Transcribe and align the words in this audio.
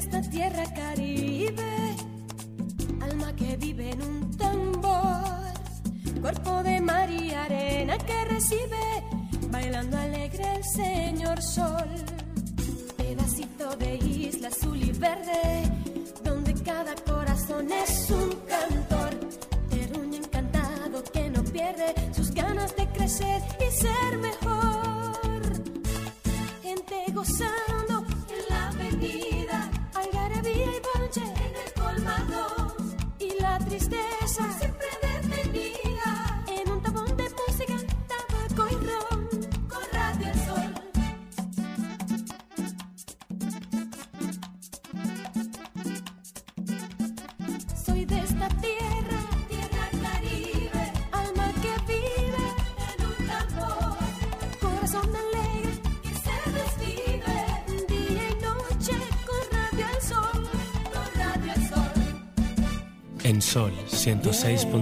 esta 0.00 0.22
tierra 0.22 0.64
caribe, 0.72 1.94
alma 3.02 3.36
que 3.36 3.54
vive 3.58 3.90
en 3.90 4.00
un 4.00 4.30
tambor, 4.38 5.52
cuerpo 6.22 6.62
de 6.62 6.80
mar 6.80 7.10
y 7.10 7.34
arena 7.34 7.98
que 7.98 8.24
recibe, 8.24 8.86
bailando 9.50 9.98
alegre 9.98 10.54
el 10.56 10.64
señor 10.64 11.42
sol, 11.42 11.90
pedacito 12.96 13.76
de 13.76 13.96
isla 13.96 14.48
azul 14.48 14.82
y 14.82 14.90
verde, 14.92 15.70
donde 16.24 16.54
cada 16.62 16.94
corazón 16.94 17.70
es 17.70 18.10
un 18.10 18.30
cantor, 18.48 19.12
terruño 19.68 20.16
encantado 20.16 21.04
que 21.12 21.28
no 21.28 21.44
pierde 21.44 21.94
sus 22.14 22.30
ganas 22.30 22.74
de 22.74 22.86
crecer 22.88 23.42
y 23.60 23.70
ser 23.70 24.18
mejor, 24.18 24.89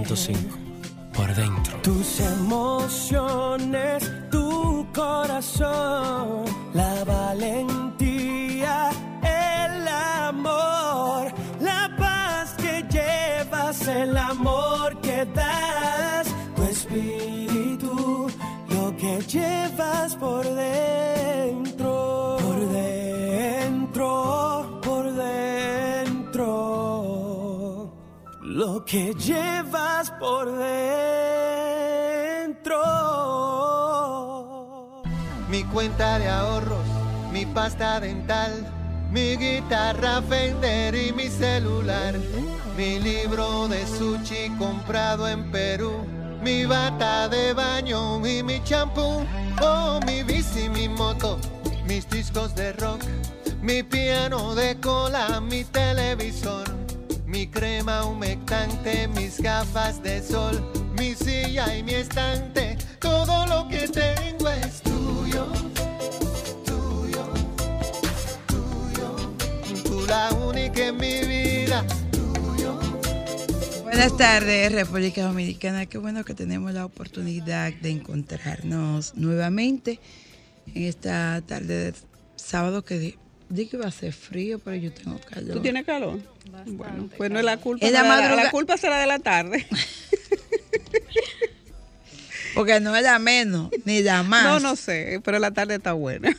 106.5. 0.09 1.13
Por 1.13 1.35
dentro. 1.35 1.77
Tus 1.83 2.19
emociones, 2.19 4.11
tu 4.31 4.87
corazón, 4.93 6.45
la 6.73 7.03
valentía, 7.03 8.89
el 9.21 9.87
amor, 9.87 11.31
la 11.59 11.95
paz 11.97 12.55
que 12.57 12.83
llevas, 12.89 13.87
el 13.87 14.17
amor 14.17 14.99
que 15.01 15.25
das, 15.25 16.27
tu 16.55 16.63
espíritu, 16.63 18.31
lo 18.69 18.95
que 18.97 19.19
llevas 19.27 20.15
por 20.15 20.43
dentro, 20.43 21.08
que 28.89 29.13
llevas 29.13 30.09
por 30.19 30.57
dentro. 30.57 30.73
Mi 35.47 35.63
cuenta 35.65 36.17
de 36.17 36.27
ahorros, 36.27 36.87
mi 37.31 37.45
pasta 37.45 37.99
dental, 37.99 38.65
mi 39.11 39.37
guitarra 39.37 40.23
Fender 40.23 40.95
y 40.95 41.13
mi 41.13 41.27
celular, 41.27 42.15
mi 42.75 42.97
libro 42.97 43.67
de 43.67 43.85
sushi 43.85 44.49
comprado 44.57 45.27
en 45.27 45.51
Perú, 45.51 46.03
mi 46.41 46.65
bata 46.65 47.29
de 47.29 47.53
baño 47.53 48.25
y 48.25 48.41
mi 48.41 48.63
champú, 48.63 49.23
oh 49.61 49.99
mi 50.07 50.23
bici, 50.23 50.67
mi 50.67 50.89
moto, 50.89 51.37
mis 51.85 52.09
discos 52.09 52.55
de 52.55 52.73
rock, 52.73 53.03
mi 53.61 53.83
piano 53.83 54.55
de 54.55 54.79
cola, 54.79 55.39
mi 55.39 55.63
televisor. 55.63 56.78
Mi 57.39 57.47
crema 57.47 58.05
humectante, 58.05 59.07
mis 59.07 59.39
gafas 59.39 60.03
de 60.03 60.21
sol, 60.21 60.61
mi 60.97 61.15
silla 61.15 61.73
y 61.73 61.83
mi 61.83 61.93
estante, 61.93 62.77
todo 62.99 63.45
lo 63.45 63.65
que 63.69 63.87
tengo 63.87 64.49
es 64.49 64.81
tuyo, 64.81 65.47
tuyo, 66.65 67.31
tuyo. 68.45 69.15
Tú 69.85 70.05
la 70.05 70.29
única 70.33 70.87
en 70.87 70.97
mi 70.97 71.21
vida, 71.21 71.85
tuyo. 72.11 72.77
Buenas 73.83 74.17
tardes, 74.17 74.73
República 74.73 75.23
Dominicana. 75.23 75.85
Qué 75.85 75.97
bueno 75.97 76.25
que 76.25 76.33
tenemos 76.33 76.73
la 76.73 76.83
oportunidad 76.83 77.71
de 77.71 77.91
encontrarnos 77.91 79.15
nuevamente 79.15 80.01
en 80.75 80.83
esta 80.83 81.41
tarde 81.47 81.85
de 81.85 81.93
sábado 82.35 82.83
que 82.83 83.17
di- 83.49 83.63
di 83.63 83.67
que 83.67 83.77
iba 83.77 83.87
a 83.87 83.91
ser 83.91 84.13
frío, 84.13 84.59
pero 84.59 84.75
yo 84.77 84.91
tengo 84.93 85.19
calor. 85.19 85.53
¿Tú 85.55 85.61
tienes 85.61 85.85
calor? 85.85 86.19
Bueno, 86.65 87.09
pues 87.17 87.29
no 87.31 87.39
es 87.39 87.45
la 87.45 87.57
culpa. 87.57 87.85
En 87.85 87.93
la 87.93 88.03
de 88.03 88.29
la, 88.29 88.35
la 88.43 88.51
culpa 88.51 88.77
será 88.77 88.99
de 88.99 89.07
la 89.07 89.19
tarde. 89.19 89.65
Porque 92.55 92.79
no 92.79 92.95
era 92.95 93.19
menos, 93.19 93.69
ni 93.85 94.01
la 94.01 94.23
más. 94.23 94.43
No, 94.43 94.59
no 94.59 94.75
sé, 94.75 95.21
pero 95.23 95.39
la 95.39 95.51
tarde 95.51 95.75
está 95.75 95.93
buena. 95.93 96.35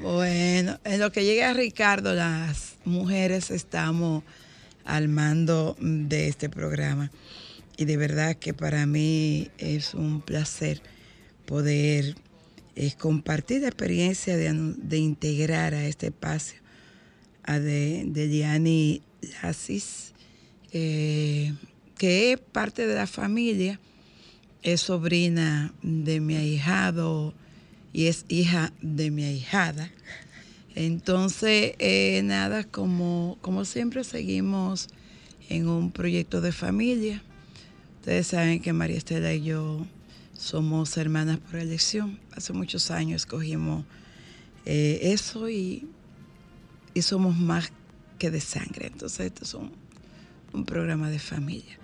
Bueno, 0.00 0.78
en 0.84 1.00
lo 1.00 1.10
que 1.10 1.24
llega 1.24 1.52
Ricardo, 1.52 2.14
las 2.14 2.76
mujeres 2.84 3.50
estamos 3.50 4.22
al 4.84 5.08
mando 5.08 5.76
de 5.80 6.28
este 6.28 6.48
programa. 6.48 7.10
Y 7.76 7.84
de 7.84 7.96
verdad 7.96 8.36
que 8.36 8.54
para 8.54 8.86
mí 8.86 9.50
es 9.58 9.94
un 9.94 10.20
placer 10.20 10.80
poder 11.46 12.14
eh, 12.80 12.92
compartir 12.96 13.62
la 13.62 13.66
experiencia 13.66 14.36
de, 14.36 14.52
de 14.52 14.98
integrar 14.98 15.74
a 15.74 15.84
este 15.84 16.06
espacio 16.06 16.60
a 17.42 17.58
de, 17.58 18.04
de 18.06 18.28
Diani 18.28 19.02
Lassis, 19.42 20.12
eh, 20.70 21.54
que 21.96 22.30
es 22.30 22.38
parte 22.38 22.86
de 22.86 22.94
la 22.94 23.08
familia, 23.08 23.80
es 24.62 24.82
sobrina 24.82 25.74
de 25.82 26.20
mi 26.20 26.36
ahijado 26.36 27.34
y 27.92 28.06
es 28.06 28.24
hija 28.28 28.72
de 28.80 29.10
mi 29.10 29.24
ahijada. 29.24 29.90
Entonces, 30.76 31.72
eh, 31.80 32.20
nada, 32.22 32.62
como, 32.62 33.38
como 33.40 33.64
siempre 33.64 34.04
seguimos 34.04 34.86
en 35.48 35.66
un 35.66 35.90
proyecto 35.90 36.40
de 36.40 36.52
familia. 36.52 37.24
Ustedes 37.98 38.28
saben 38.28 38.60
que 38.60 38.72
María 38.72 38.98
Estela 38.98 39.34
y 39.34 39.42
yo 39.42 39.84
somos 40.38 40.96
hermanas 40.96 41.38
por 41.38 41.56
elección. 41.56 42.18
Hace 42.32 42.52
muchos 42.52 42.90
años 42.90 43.22
escogimos 43.22 43.84
eh, 44.64 45.00
eso 45.02 45.50
y, 45.50 45.86
somos 47.00 47.36
más 47.36 47.70
que 48.18 48.30
de 48.30 48.40
sangre. 48.40 48.88
Entonces, 48.88 49.26
esto 49.26 49.44
es 49.44 49.54
un, 49.54 49.70
un 50.52 50.64
programa 50.64 51.10
de 51.10 51.20
familia. 51.20 51.78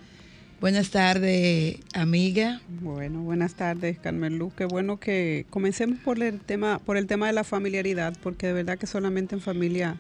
Buenas 0.60 0.91
tardes, 0.91 1.78
amiga. 1.92 2.60
Bueno, 2.81 3.22
buenas 3.22 3.54
tardes, 3.54 3.98
Carmen 3.98 4.38
Luz. 4.38 4.54
Qué 4.54 4.65
bueno 4.65 4.98
que 4.98 5.47
comencemos 5.50 6.00
por 6.00 6.21
el 6.21 6.41
tema, 6.41 6.81
por 6.81 6.97
el 6.97 7.06
tema 7.06 7.28
de 7.28 7.32
la 7.32 7.44
familiaridad, 7.44 8.16
porque 8.22 8.48
de 8.48 8.54
verdad 8.54 8.78
que 8.78 8.88
solamente 8.88 9.36
en 9.36 9.41
familia 9.41 9.98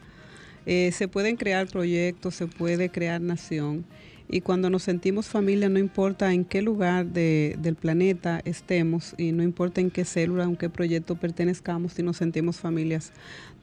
eh, 0.66 0.90
se 0.92 1.06
pueden 1.06 1.36
crear 1.36 1.68
proyectos, 1.68 2.34
se 2.34 2.46
puede 2.46 2.88
crear 2.88 3.20
nación. 3.20 3.84
Y 4.28 4.40
cuando 4.40 4.70
nos 4.70 4.82
sentimos 4.82 5.26
familia, 5.28 5.68
no 5.68 5.78
importa 5.78 6.32
en 6.32 6.44
qué 6.44 6.62
lugar 6.62 7.06
de- 7.06 7.56
del 7.60 7.74
planeta 7.76 8.40
estemos 8.44 9.14
y 9.18 9.32
no 9.32 9.42
importa 9.42 9.80
en 9.80 9.90
qué 9.90 10.04
célula, 10.04 10.44
en 10.44 10.56
qué 10.56 10.70
proyecto 10.70 11.14
pertenezcamos, 11.16 11.92
si 11.92 12.02
nos 12.02 12.16
sentimos 12.16 12.56
familias, 12.56 13.12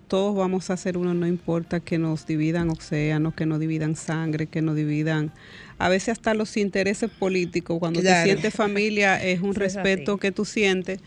todos 0.08 0.36
vamos 0.36 0.70
a 0.70 0.78
ser 0.78 0.98
uno, 0.98 1.14
no 1.14 1.26
importa 1.26 1.80
que 1.80 1.98
nos 1.98 2.28
dividan 2.28 2.70
océanos, 2.70 3.34
que 3.34 3.46
nos 3.46 3.60
dividan 3.60 3.96
sangre, 3.96 4.46
que 4.48 4.62
nos 4.62 4.76
dividan 4.76 5.32
a 5.78 5.88
veces 5.90 6.10
hasta 6.10 6.34
los 6.34 6.58
intereses 6.58 7.10
políticos. 7.10 7.80
Cuando 7.80 8.02
Claro. 8.02 8.18
te 8.26 8.26
sientes 8.32 8.54
familia 8.54 9.24
es 9.24 9.42
un 9.42 9.52
Eso 9.52 9.62
respeto 9.62 10.18
que 10.18 10.32
tú 10.32 10.44
sientes 10.46 11.00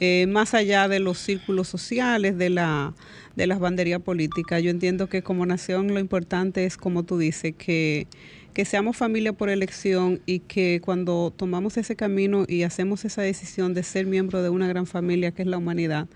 eh, 0.00 0.26
más 0.28 0.54
allá 0.54 0.88
de 0.88 1.00
los 1.00 1.18
círculos 1.18 1.68
sociales, 1.68 2.38
de 2.38 2.50
la 2.50 2.94
de 3.38 3.46
las 3.46 3.60
banderías 3.60 4.02
políticas. 4.02 4.62
Yo 4.64 4.70
entiendo 4.70 5.08
que 5.08 5.22
como 5.22 5.46
nación 5.46 5.94
lo 5.94 6.00
importante 6.00 6.64
es, 6.64 6.76
como 6.76 7.04
tú 7.04 7.18
dices, 7.18 7.54
que, 7.56 8.08
que 8.52 8.64
seamos 8.64 8.96
familia 8.96 9.32
por 9.32 9.48
elección 9.48 10.20
y 10.26 10.40
que 10.40 10.80
cuando 10.84 11.32
tomamos 11.34 11.76
ese 11.76 11.94
camino 11.94 12.44
y 12.48 12.64
hacemos 12.64 13.04
esa 13.04 13.22
decisión 13.22 13.74
de 13.74 13.84
ser 13.84 14.06
miembro 14.06 14.42
de 14.42 14.48
una 14.48 14.66
gran 14.66 14.86
familia 14.86 15.30
que 15.30 15.42
es 15.42 15.48
la 15.48 15.56
humanidad, 15.56 16.08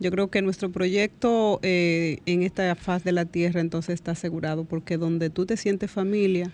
yo 0.00 0.10
creo 0.10 0.30
que 0.30 0.42
nuestro 0.42 0.72
proyecto 0.72 1.60
eh, 1.62 2.18
en 2.26 2.42
esta 2.42 2.74
faz 2.74 3.04
de 3.04 3.12
la 3.12 3.24
tierra 3.24 3.60
entonces 3.60 3.94
está 3.94 4.10
asegurado, 4.10 4.64
porque 4.64 4.96
donde 4.96 5.30
tú 5.30 5.46
te 5.46 5.56
sientes 5.56 5.92
familia, 5.92 6.50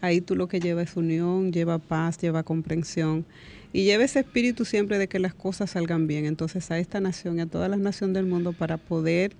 ahí 0.00 0.20
tú 0.20 0.36
lo 0.36 0.46
que 0.46 0.60
lleva 0.60 0.82
es 0.82 0.94
unión, 0.94 1.52
lleva 1.52 1.78
paz, 1.78 2.18
lleva 2.18 2.44
comprensión 2.44 3.26
y 3.74 3.82
lleva 3.82 4.04
ese 4.04 4.20
espíritu 4.20 4.64
siempre 4.64 4.98
de 4.98 5.08
que 5.08 5.18
las 5.18 5.34
cosas 5.34 5.72
salgan 5.72 6.06
bien. 6.06 6.26
Entonces 6.26 6.70
a 6.70 6.78
esta 6.78 7.00
nación 7.00 7.38
y 7.38 7.42
a 7.42 7.46
todas 7.46 7.68
las 7.68 7.80
naciones 7.80 8.14
del 8.14 8.24
mundo 8.24 8.52
para 8.52 8.76
poder 8.78 9.32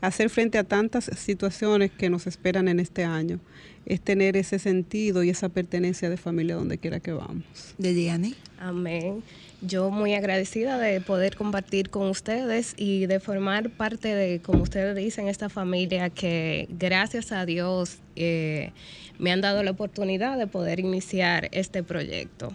hacer 0.00 0.30
frente 0.30 0.56
a 0.56 0.64
tantas 0.64 1.10
situaciones 1.16 1.92
que 1.92 2.08
nos 2.08 2.26
esperan 2.26 2.68
en 2.68 2.80
este 2.80 3.04
año 3.04 3.38
es 3.84 4.00
tener 4.00 4.36
ese 4.36 4.58
sentido 4.58 5.22
y 5.22 5.28
esa 5.28 5.50
pertenencia 5.50 6.08
de 6.08 6.16
familia 6.16 6.54
donde 6.54 6.78
quiera 6.78 7.00
que 7.00 7.12
vamos. 7.12 7.44
De 7.76 7.92
Diani. 7.92 8.34
Amén. 8.58 9.22
Yo 9.60 9.90
muy 9.90 10.14
agradecida 10.14 10.78
de 10.78 11.02
poder 11.02 11.36
compartir 11.36 11.90
con 11.90 12.08
ustedes 12.08 12.74
y 12.78 13.04
de 13.04 13.20
formar 13.20 13.68
parte 13.68 14.08
de, 14.14 14.40
como 14.40 14.62
ustedes 14.62 14.96
dicen, 14.96 15.28
esta 15.28 15.50
familia 15.50 16.08
que 16.08 16.66
gracias 16.70 17.30
a 17.30 17.44
Dios 17.44 17.98
eh, 18.16 18.72
me 19.18 19.32
han 19.32 19.42
dado 19.42 19.62
la 19.62 19.72
oportunidad 19.72 20.38
de 20.38 20.46
poder 20.46 20.80
iniciar 20.80 21.48
este 21.52 21.82
proyecto. 21.82 22.54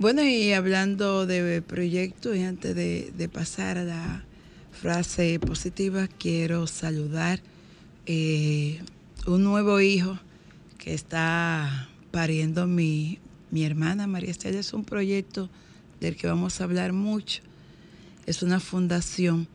Bueno, 0.00 0.24
y 0.24 0.54
hablando 0.54 1.26
de 1.26 1.60
proyecto 1.60 2.34
y 2.34 2.40
antes 2.42 2.74
de, 2.74 3.12
de 3.14 3.28
pasar 3.28 3.76
a 3.76 3.84
la 3.84 4.24
frase 4.72 5.38
positiva, 5.38 6.08
quiero 6.18 6.66
saludar 6.66 7.40
eh, 8.06 8.80
un 9.26 9.44
nuevo 9.44 9.78
hijo 9.82 10.18
que 10.78 10.94
está 10.94 11.90
pariendo 12.12 12.66
mi, 12.66 13.18
mi 13.50 13.62
hermana 13.62 14.06
María 14.06 14.30
Estela. 14.30 14.58
Es 14.58 14.72
un 14.72 14.84
proyecto 14.84 15.50
del 16.00 16.16
que 16.16 16.26
vamos 16.28 16.62
a 16.62 16.64
hablar 16.64 16.94
mucho. 16.94 17.42
Es 18.24 18.42
una 18.42 18.58
fundación 18.58 19.48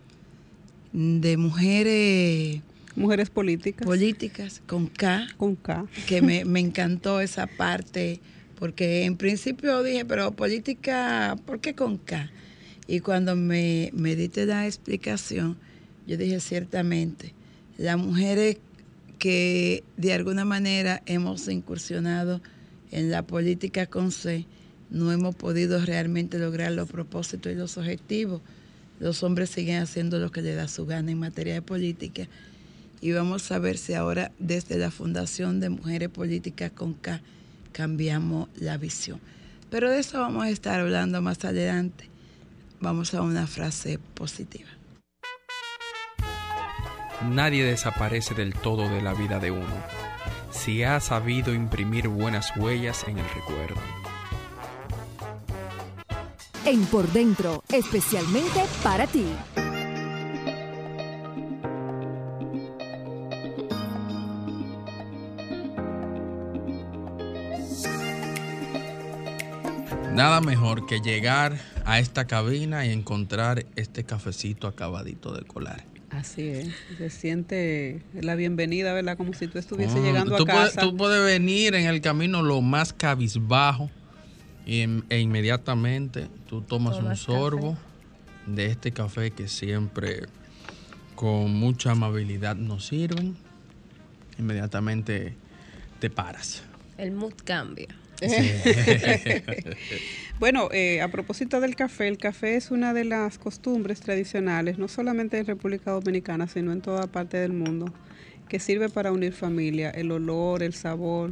de 0.94 1.38
mujeres 1.38 2.62
Mujeres 2.96 3.32
políticas. 3.32 3.84
políticas 3.84 4.62
con 4.68 4.86
K, 4.86 5.28
Con 5.38 5.56
K. 5.56 5.88
que 6.08 6.22
me, 6.22 6.46
me 6.46 6.60
encantó 6.60 7.20
esa 7.20 7.48
parte, 7.48 8.22
porque 8.58 9.06
en 9.06 9.18
principio 9.18 9.84
dije, 9.84 10.06
pero 10.06 10.32
política, 10.32 11.38
¿por 11.46 11.60
qué 11.60 11.76
con 11.76 11.98
K? 11.98 12.32
Y 12.88 13.00
cuando 13.00 13.36
me, 13.36 13.92
me 13.94 14.16
diste 14.16 14.46
la 14.46 14.66
explicación, 14.66 15.58
yo 16.08 16.18
dije, 16.18 16.40
ciertamente, 16.40 17.34
las 17.78 17.98
mujeres 17.98 18.58
que 19.20 19.84
de 19.98 20.14
alguna 20.14 20.46
manera 20.46 21.02
hemos 21.06 21.48
incursionado 21.48 22.42
en 22.92 23.10
la 23.10 23.24
política 23.24 23.88
con 23.88 24.12
C, 24.12 24.46
no 24.90 25.12
hemos 25.12 25.36
podido 25.36 25.84
realmente 25.84 26.38
lograr 26.38 26.72
los 26.72 26.90
propósitos 26.90 27.52
y 27.52 27.56
los 27.56 27.78
objetivos. 27.78 28.42
Los 29.00 29.24
hombres 29.24 29.50
siguen 29.50 29.82
haciendo 29.82 30.20
lo 30.20 30.32
que 30.32 30.42
les 30.42 30.56
da 30.56 30.68
su 30.68 30.86
gana 30.86 31.12
en 31.12 31.20
materia 31.20 31.56
de 31.56 31.62
política. 31.62 32.28
Y 33.02 33.12
vamos 33.12 33.52
a 33.52 33.60
ver 33.60 33.78
si 33.78 33.94
ahora 33.94 34.32
desde 34.40 34.78
la 34.78 34.92
Fundación 34.92 35.60
de 35.60 35.70
Mujeres 35.70 36.10
Políticas 36.10 36.72
con 36.72 36.94
K 36.94 37.22
cambiamos 37.76 38.48
la 38.56 38.78
visión. 38.78 39.20
Pero 39.70 39.90
de 39.90 40.00
eso 40.00 40.22
vamos 40.22 40.46
a 40.46 40.50
estar 40.50 40.80
hablando 40.80 41.22
más 41.22 41.44
adelante. 41.44 42.10
Vamos 42.80 43.14
a 43.14 43.22
una 43.22 43.48
frase 43.48 44.00
positiva. 44.14 44.70
Nadie 47.30 47.66
desaparece 47.66 48.34
del 48.34 48.54
todo 48.54 48.88
de 48.88 49.02
la 49.02 49.14
vida 49.14 49.40
de 49.40 49.52
uno, 49.52 49.76
si 50.52 50.84
ha 50.84 51.00
sabido 51.02 51.54
imprimir 51.54 52.08
buenas 52.08 52.56
huellas 52.56 53.04
en 53.08 53.18
el 53.18 53.26
recuerdo. 53.30 53.82
En 56.66 56.86
Por 56.86 57.12
Dentro, 57.12 57.62
especialmente 57.70 58.64
para 58.84 59.06
ti. 59.06 59.26
Nada 70.26 70.42
mejor 70.42 70.88
que 70.88 71.02
llegar 71.02 71.56
a 71.86 72.00
esta 72.00 72.26
cabina 72.26 72.84
y 72.84 72.90
encontrar 72.92 73.64
este 73.76 74.06
cafecito 74.06 74.66
acabadito 74.66 75.32
de 75.36 75.44
colar. 75.44 75.86
Así 76.10 76.48
es. 76.48 76.70
Se 76.98 77.12
siente 77.12 78.02
la 78.20 78.34
bienvenida, 78.34 78.92
¿verdad? 78.94 79.18
Como 79.18 79.36
si 79.36 79.46
tú 79.46 79.60
estuviese 79.60 80.00
Mm, 80.00 80.04
llegando 80.04 80.36
tú 80.38 80.42
a 80.42 80.46
puedes- 80.48 80.70
casa. 80.74 80.82
tú 80.82 80.98
puedes 80.98 81.24
venir 81.24 81.76
en 81.76 81.86
el 81.86 82.02
camino 82.02 82.42
lo 82.42 82.62
más 82.62 82.92
cabizbajo 82.92 83.92
y 84.66 84.80
e 85.10 85.20
inmediatamente 85.20 86.28
tú 86.50 86.62
tomas 86.62 86.98
un 86.98 87.16
sorbo 87.16 87.78
de 88.48 88.66
este 88.66 88.92
café 88.92 89.30
que 89.30 89.48
siempre 89.48 90.22
con 91.14 91.54
mucha 91.54 91.92
amabilidad 91.92 92.56
nos 92.56 92.88
sirven. 92.88 93.38
Inmediatamente 94.40 95.36
te 96.00 96.10
paras. 96.10 96.64
El 96.98 97.12
mood 97.12 97.34
cambia. 97.44 97.90
Bueno, 100.38 100.68
eh, 100.74 101.02
a 101.02 101.08
propósito 101.08 101.62
del 101.62 101.78
café, 101.78 102.10
el 102.10 102.18
café 102.18 102.58
es 102.58 102.70
una 102.70 102.94
de 102.94 103.06
las 103.06 103.38
costumbres 103.38 104.02
tradicionales, 104.02 104.78
no 104.78 104.90
solamente 104.90 105.38
en 105.38 105.46
República 105.46 105.92
Dominicana, 105.92 106.48
sino 106.48 106.74
en 106.74 106.82
toda 106.82 107.08
parte 107.08 107.38
del 107.38 107.54
mundo, 107.54 107.94
que 108.50 108.60
sirve 108.60 108.90
para 108.90 109.14
unir 109.14 109.32
familia, 109.32 109.92
el 109.92 110.12
olor, 110.12 110.62
el 110.62 110.74
sabor. 110.74 111.32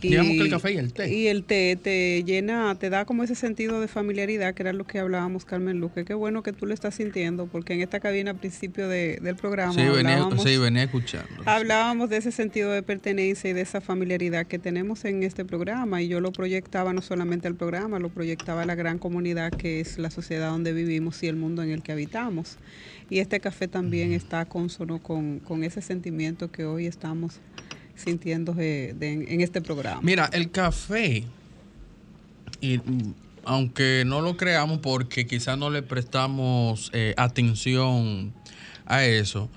Digamos 0.00 0.32
que 0.32 0.42
el 0.42 0.50
café 0.50 0.72
y 0.72 0.76
el 0.76 0.92
té. 0.92 1.14
Y 1.14 1.26
el 1.28 1.42
té 1.44 1.78
te 1.82 2.22
llena, 2.22 2.74
te 2.78 2.90
da 2.90 3.06
como 3.06 3.24
ese 3.24 3.34
sentido 3.34 3.80
de 3.80 3.88
familiaridad, 3.88 4.52
que 4.54 4.62
era 4.62 4.74
lo 4.74 4.86
que 4.86 4.98
hablábamos, 4.98 5.46
Carmen 5.46 5.80
Luque. 5.80 6.04
Qué 6.04 6.12
bueno 6.12 6.42
que 6.42 6.52
tú 6.52 6.66
lo 6.66 6.74
estás 6.74 6.96
sintiendo, 6.96 7.46
porque 7.46 7.72
en 7.72 7.80
esta 7.80 7.98
cabina 7.98 8.32
al 8.32 8.36
principio 8.36 8.88
de- 8.88 9.18
del 9.22 9.36
programa 9.36 9.72
Sí, 9.72 9.78
venía, 9.80 10.18
hablábamos- 10.18 10.42
sí, 10.44 10.58
venía 10.58 10.82
escuchando. 10.82 11.26
Hablábamos 11.46 12.10
de 12.10 12.18
ese 12.18 12.30
sentido 12.30 12.70
de 12.72 12.82
pertenencia 12.82 13.48
y 13.48 13.54
de 13.54 13.62
esa 13.62 13.80
familiaridad 13.80 14.46
que 14.46 14.58
tenemos 14.58 15.04
en 15.06 15.22
este 15.22 15.46
programa 15.46 16.02
y 16.02 16.08
yo 16.08 16.20
lo 16.20 16.30
proyectaba 16.30 16.92
no 16.92 17.00
solamente 17.00 17.48
al 17.48 17.54
programa, 17.54 17.98
lo 17.98 18.10
proyectaba 18.10 18.62
a 18.62 18.66
la 18.66 18.74
gran 18.74 18.98
comunidad 18.98 19.50
que 19.50 19.80
es 19.80 19.96
la 19.98 20.10
sociedad 20.10 20.50
donde 20.50 20.74
vivimos 20.74 21.22
y 21.22 21.26
el 21.28 21.36
mundo 21.36 21.62
en 21.62 21.70
el 21.70 21.82
que 21.82 21.92
habitamos. 21.92 22.58
Y 23.08 23.20
este 23.20 23.40
café 23.40 23.66
también 23.66 24.12
está 24.12 24.44
consono 24.44 25.02
con, 25.02 25.38
con 25.38 25.64
ese 25.64 25.80
sentimiento 25.80 26.50
que 26.52 26.66
hoy 26.66 26.86
estamos 26.86 27.40
sintiendo 27.96 28.52
de- 28.52 28.90
en 29.00 29.40
este 29.40 29.60
programa. 29.60 30.00
Mira, 30.02 30.28
el 30.32 30.50
café, 30.50 31.24
y, 32.60 32.80
aunque 33.44 34.04
no 34.06 34.20
lo 34.20 34.36
creamos 34.36 34.78
porque 34.78 35.26
quizás 35.26 35.56
no 35.58 35.70
le 35.70 35.82
prestamos 35.82 36.90
eh, 36.92 37.14
atención 37.16 38.32
a 38.86 39.04
eso, 39.04 39.48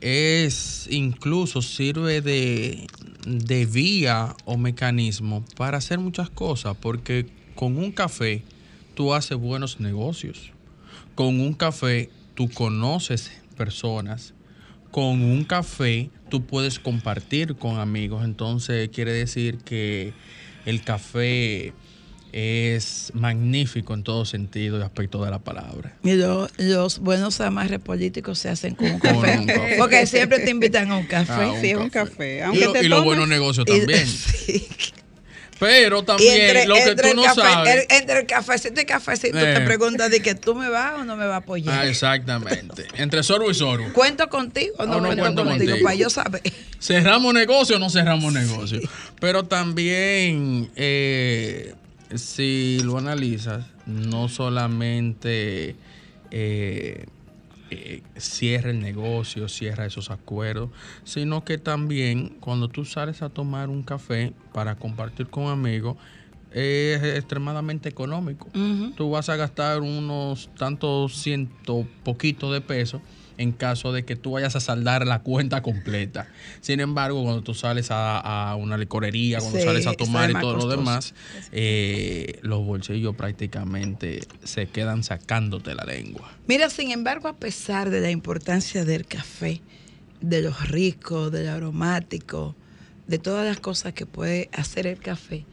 es 0.00 0.88
incluso 0.90 1.62
sirve 1.62 2.20
de, 2.20 2.86
de 3.26 3.66
vía 3.66 4.34
o 4.44 4.56
mecanismo 4.56 5.44
para 5.56 5.78
hacer 5.78 5.98
muchas 5.98 6.28
cosas, 6.30 6.76
porque 6.80 7.26
con 7.54 7.76
un 7.76 7.92
café 7.92 8.42
tú 8.94 9.14
haces 9.14 9.38
buenos 9.38 9.78
negocios, 9.80 10.50
con 11.14 11.40
un 11.40 11.52
café 11.54 12.10
tú 12.34 12.48
conoces 12.50 13.30
personas, 13.56 14.34
con 14.92 15.22
un 15.22 15.42
café 15.44 16.10
tú 16.28 16.44
puedes 16.46 16.78
compartir 16.78 17.56
con 17.56 17.80
amigos. 17.80 18.24
Entonces 18.24 18.88
quiere 18.90 19.12
decir 19.12 19.58
que 19.64 20.12
el 20.64 20.82
café 20.82 21.72
es 22.32 23.10
magnífico 23.14 23.92
en 23.92 24.02
todo 24.04 24.24
sentido 24.24 24.78
y 24.78 24.82
aspecto 24.82 25.22
de 25.24 25.30
la 25.30 25.38
palabra. 25.40 25.96
Y 26.02 26.12
lo- 26.14 26.48
los 26.56 26.98
buenos 27.00 27.40
amarres 27.42 27.80
políticos 27.80 28.38
se 28.38 28.48
hacen 28.48 28.74
con 28.74 28.86
un 28.92 28.98
Con 29.00 29.20
café. 29.20 29.38
un 29.38 29.46
café. 29.46 29.74
Porque 29.78 30.06
siempre 30.06 30.38
te 30.38 30.50
invitan 30.50 30.90
a 30.90 30.96
un 30.96 31.04
café. 31.06 31.32
Ah, 31.32 31.54
sí, 31.60 31.70
es 31.70 31.76
un 31.76 31.90
café. 31.90 32.10
café. 32.10 32.36
Y, 32.38 32.40
Aunque 32.40 32.64
lo- 32.64 32.72
te 32.72 32.84
y 32.84 32.88
los 32.88 32.98
tomes- 33.00 33.04
buenos 33.04 33.28
negocios 33.28 33.66
Y- 33.68 33.78
también. 33.78 34.06
sí. 34.06 34.66
Pero 35.62 36.02
también 36.02 36.40
entre, 36.40 36.66
lo 36.66 36.74
que 36.74 36.82
entre 36.82 37.10
tú 37.10 37.16
no 37.16 37.22
café- 37.22 37.40
sabes. 37.40 37.74
el- 37.88 37.96
entre 37.96 38.18
el 38.20 38.26
cafecito 38.26 38.80
y 38.80 38.84
cafecito 38.84 39.38
Eh. 39.38 39.54
te 39.54 39.60
preguntas 39.60 40.10
de 40.10 40.20
que 40.20 40.34
tú 40.34 40.56
me 40.56 40.68
vas 40.68 40.94
o 41.00 41.04
no 41.04 41.14
me 41.16 41.24
vas 41.24 41.34
a 41.34 41.36
apoyar. 41.36 41.78
Ah, 41.78 41.86
exactamente. 41.86 42.84
Entre 42.96 43.22
sorbo 43.22 43.48
y 43.50 43.54
sorbo. 43.54 43.92
¿Cuento 43.92 44.28
contigo 44.28 44.74
o 44.78 44.86
no, 44.86 44.96
O 44.96 45.00
no 45.00 45.06
cuento, 45.06 45.22
cuento 45.22 45.44
contigo? 45.44 45.70
contigo. 45.70 45.84
Para 45.86 45.94
yo 45.96 46.10
saber. 46.10 46.42
¿Cerramos 46.80 47.32
negocio 47.32 47.76
o 47.76 47.78
no 47.78 47.90
cerramos 47.90 48.32
negocio? 48.32 48.80
Pero 49.20 49.44
también, 49.44 50.70
eh, 50.74 51.74
si 52.16 52.80
lo 52.82 52.98
analizas, 52.98 53.64
no 53.86 54.28
solamente 54.28 55.76
eh, 56.32 57.06
eh, 57.72 58.02
cierra 58.16 58.70
el 58.70 58.80
negocio, 58.80 59.48
cierra 59.48 59.86
esos 59.86 60.10
acuerdos, 60.10 60.70
sino 61.04 61.44
que 61.44 61.58
también 61.58 62.36
cuando 62.40 62.68
tú 62.68 62.84
sales 62.84 63.22
a 63.22 63.28
tomar 63.28 63.68
un 63.68 63.82
café 63.82 64.32
para 64.52 64.76
compartir 64.76 65.28
con 65.28 65.46
amigos, 65.46 65.96
es 66.50 67.02
extremadamente 67.02 67.88
económico. 67.88 68.48
Tú 68.94 69.10
vas 69.10 69.28
a 69.30 69.36
gastar 69.36 69.80
unos 69.80 70.50
tantos 70.56 71.16
ciento 71.16 71.86
poquitos 72.04 72.52
de 72.52 72.60
pesos 72.60 73.00
en 73.42 73.52
caso 73.52 73.92
de 73.92 74.04
que 74.04 74.16
tú 74.16 74.32
vayas 74.32 74.56
a 74.56 74.60
saldar 74.60 75.06
la 75.06 75.20
cuenta 75.20 75.62
completa. 75.62 76.28
Sin 76.60 76.80
embargo, 76.80 77.22
cuando 77.22 77.42
tú 77.42 77.54
sales 77.54 77.90
a, 77.90 78.18
a 78.18 78.56
una 78.56 78.78
licorería, 78.78 79.40
cuando 79.40 79.58
Sí, 79.58 79.64
sales 79.64 79.86
a 79.86 79.92
tomar 79.94 80.30
y 80.30 80.34
todo 80.34 80.56
lo 80.56 80.68
demás, 80.68 81.14
eh, 81.52 82.38
los 82.42 82.64
bolsillos 82.64 83.14
prácticamente 83.16 84.20
se 84.44 84.66
quedan 84.66 85.02
sacándote 85.02 85.74
la 85.74 85.84
lengua. 85.84 86.30
Mira, 86.46 86.70
sin 86.70 86.90
embargo, 86.90 87.28
a 87.28 87.36
pesar 87.36 87.90
de 87.90 88.00
la 88.00 88.10
importancia 88.10 88.84
del 88.84 89.06
café, 89.06 89.60
de 90.20 90.42
lo 90.42 90.52
rico, 90.52 91.30
del 91.30 91.48
aromático, 91.48 92.54
de 93.06 93.18
todas 93.18 93.44
las 93.44 93.58
cosas 93.60 93.92
que 93.92 94.06
puede 94.06 94.48
hacer 94.52 94.86
el 94.86 94.98
café, 94.98 95.44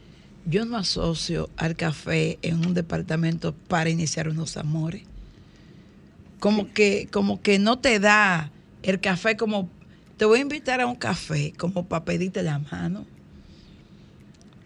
yo 0.46 0.64
no 0.64 0.76
asocio 0.78 1.50
al 1.56 1.76
café 1.76 2.38
en 2.42 2.64
un 2.64 2.72
departamento 2.74 3.54
para 3.54 3.90
iniciar 3.90 4.28
unos 4.28 4.56
amores. 4.56 5.02
Como 6.40 6.72
que, 6.72 7.08
como 7.12 7.40
que 7.40 7.58
no 7.58 7.78
te 7.78 8.00
da 8.00 8.50
el 8.82 9.00
café 9.00 9.36
como, 9.36 9.70
te 10.16 10.24
voy 10.24 10.38
a 10.38 10.42
invitar 10.42 10.80
a 10.80 10.86
un 10.86 10.96
café 10.96 11.52
como 11.56 11.86
para 11.86 12.04
pedirte 12.04 12.42
la 12.42 12.58
mano. 12.58 13.06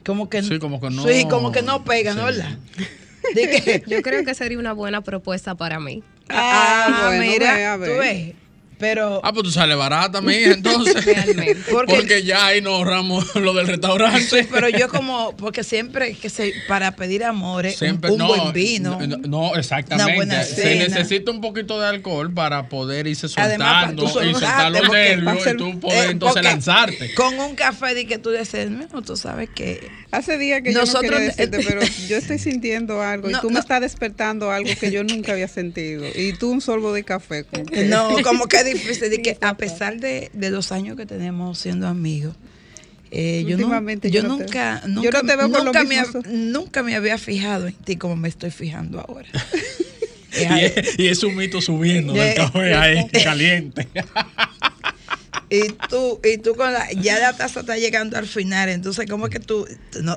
Como 0.04 0.28
que 0.28 0.42
Sí, 0.42 0.58
como 0.58 0.80
que 0.80 0.90
no- 0.90 1.02
Sí, 1.06 1.26
como 1.28 1.50
que 1.52 1.62
no 1.62 1.84
pega, 1.84 2.14
¿no? 2.14 2.28
Sí. 2.30 2.38
¿Verdad? 2.38 2.58
De 3.34 3.50
que- 3.50 3.82
Yo 3.86 4.02
creo 4.02 4.24
que 4.24 4.34
sería 4.34 4.58
una 4.58 4.72
buena 4.72 5.00
propuesta 5.00 5.54
para 5.54 5.80
mí. 5.80 6.02
ah, 6.28 7.06
bueno, 7.08 7.24
mira, 7.32 7.54
ve, 7.54 7.64
a 7.66 7.76
ver. 7.76 7.90
tú 7.92 7.98
ves. 7.98 8.34
Pero 8.84 9.20
Ah, 9.24 9.32
pues 9.32 9.44
tú 9.44 9.50
sales 9.50 9.76
barata, 9.78 10.20
mija, 10.20 10.50
entonces. 10.52 11.02
Realmente. 11.06 11.72
Porque- 11.72 11.94
Porque, 11.94 12.22
ya 12.22 12.46
ahí 12.46 12.60
nos 12.60 12.74
ahorramos 12.74 13.34
lo 13.36 13.54
del 13.54 13.66
restaurante. 13.66 14.46
pero 14.52 14.68
yo 14.68 14.88
como, 14.88 15.34
porque 15.36 15.64
siempre 15.64 16.14
que 16.14 16.28
se, 16.28 16.52
para 16.68 16.94
pedir 16.96 17.24
amores, 17.24 17.72
un- 17.74 17.78
Siempre, 17.78 18.10
un, 18.10 18.18
no, 18.18 18.26
buen 18.28 18.52
vino. 18.52 18.98
No, 19.00 19.16
no, 19.16 19.56
exactamente. 19.56 20.04
Una 20.12 20.14
buena 20.16 20.42
Se 20.44 20.54
cena. 20.62 20.88
necesita 20.88 21.30
un 21.30 21.40
poquito 21.40 21.80
de 21.80 21.86
alcohol 21.88 22.32
para 22.32 22.68
poder 22.68 23.06
irse 23.06 23.26
Además, 23.36 23.86
soltando 23.86 24.02
tú 24.12 24.20
y 24.20 24.32
soltar 24.32 24.70
los 24.72 24.90
nervios 24.90 25.46
y 25.46 25.56
tú 25.56 25.80
poder 25.80 26.08
Eh, 26.08 26.10
entonces 26.10 26.42
lanzarte. 26.42 27.14
Con 27.14 27.38
un 27.40 27.54
café 27.54 27.94
de 27.94 28.06
que 28.06 28.18
tú 28.18 28.30
dices, 28.30 28.70
no, 28.70 29.00
tú 29.02 29.16
sabes 29.16 29.48
que 29.54 30.04
Hace 30.10 30.38
días 30.38 30.62
que 30.62 30.70
Nosotros- 30.70 31.10
yo 31.10 31.10
no 31.10 31.18
decirte, 31.18 31.58
pero 31.66 31.80
yo 32.08 32.16
estoy 32.18 32.38
sintiendo 32.38 33.02
algo 33.02 33.28
No, 33.30 33.38
y 33.38 33.40
tú 33.40 33.50
me 33.50 33.58
estás 33.58 33.80
despertando 33.80 34.52
algo 34.52 34.70
que 34.78 34.92
yo 34.92 35.02
nunca 35.02 35.32
había 35.32 35.48
sentido. 35.48 36.04
Y 36.14 36.34
tú 36.34 36.50
un 36.52 36.60
sorbo 36.60 36.92
de 36.92 37.02
café. 37.02 37.42
Como 37.44 37.64
que- 37.64 37.84
No, 37.84 38.10
como 38.22 38.46
que 38.46 38.58
es 38.76 38.82
difícil. 38.82 39.10
De 39.10 39.22
que 39.22 39.38
a 39.40 39.56
pesar 39.56 39.98
de, 40.00 40.30
de 40.32 40.50
los 40.50 40.72
años 40.72 40.96
que 40.96 41.06
tenemos 41.06 41.58
siendo 41.58 41.86
amigos, 41.88 42.34
eh, 43.10 43.44
yo, 43.46 43.56
no- 43.56 43.68
yo 44.08 44.22
yo 44.22 44.22
te- 44.22 44.28
nunca, 44.28 44.80
yo 44.82 44.88
nunca, 44.88 45.10
no 45.22 45.26
te 45.28 45.36
veo 45.36 45.48
nunca, 45.64 45.84
me, 45.84 45.96
nunca 46.30 46.82
me 46.82 46.96
había 46.96 47.16
fijado 47.18 47.66
en 47.68 47.74
ti 47.74 47.96
como 47.96 48.16
me 48.16 48.28
estoy 48.28 48.50
fijando 48.50 49.00
ahora. 49.00 49.28
Y 50.36 50.64
es, 50.64 50.98
y 50.98 51.06
es 51.06 51.22
un 51.22 51.36
mito 51.36 51.60
subiendo 51.60 52.12
del 52.26 52.34
café 52.34 52.74
ahí, 52.74 52.96
caliente. 53.22 53.86
Y 55.50 55.68
tú, 55.88 56.20
y 56.24 56.38
tú 56.38 56.54
con 56.54 56.72
la, 56.72 56.90
ya 56.92 57.18
la 57.18 57.36
taza 57.36 57.60
está 57.60 57.76
llegando 57.76 58.16
al 58.16 58.26
final, 58.26 58.68
entonces 58.68 59.06
como 59.08 59.28
que 59.28 59.40
tú, 59.40 59.66
no, 60.02 60.16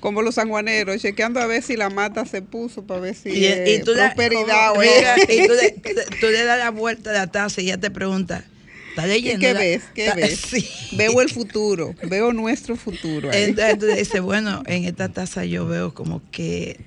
Como 0.00 0.22
los 0.22 0.34
sanjuaneros, 0.34 1.00
chequeando 1.00 1.40
a 1.40 1.46
ver 1.46 1.62
si 1.62 1.76
la 1.76 1.88
mata 1.90 2.24
se 2.26 2.42
puso 2.42 2.84
para 2.86 3.00
ver 3.00 3.14
si 3.14 3.30
y, 3.30 3.44
es 3.46 3.68
y 3.80 3.84
tú, 3.84 3.92
le, 3.92 4.02
prosperidad 4.02 4.72
o 4.72 4.78
mira, 4.80 5.14
es- 5.16 5.30
y 5.30 5.46
tú, 5.46 5.52
le, 5.54 5.70
tú 6.20 6.26
le 6.26 6.44
das 6.44 6.58
la 6.58 6.70
vuelta 6.70 7.10
a 7.10 7.12
la 7.12 7.26
taza 7.28 7.60
y 7.60 7.66
ella 7.66 7.78
te 7.78 7.90
pregunta, 7.90 8.44
¿estás 8.90 9.04
¿Y 9.06 9.08
leyendo? 9.08 9.40
qué 9.46 9.54
la- 9.54 9.60
ves? 9.60 9.82
¿Qué 9.94 10.06
ta- 10.08 10.14
ves? 10.14 10.40
Sí. 10.40 10.68
Veo 10.92 11.20
el 11.22 11.30
futuro, 11.30 11.94
veo 12.04 12.32
nuestro 12.32 12.76
futuro. 12.76 13.30
ahí. 13.30 13.44
Entonces 13.44 13.78
tú 13.78 13.86
dices, 13.86 14.20
bueno, 14.20 14.62
en 14.66 14.84
esta 14.84 15.08
taza 15.08 15.44
yo 15.44 15.66
veo 15.66 15.94
como 15.94 16.20
que 16.30 16.78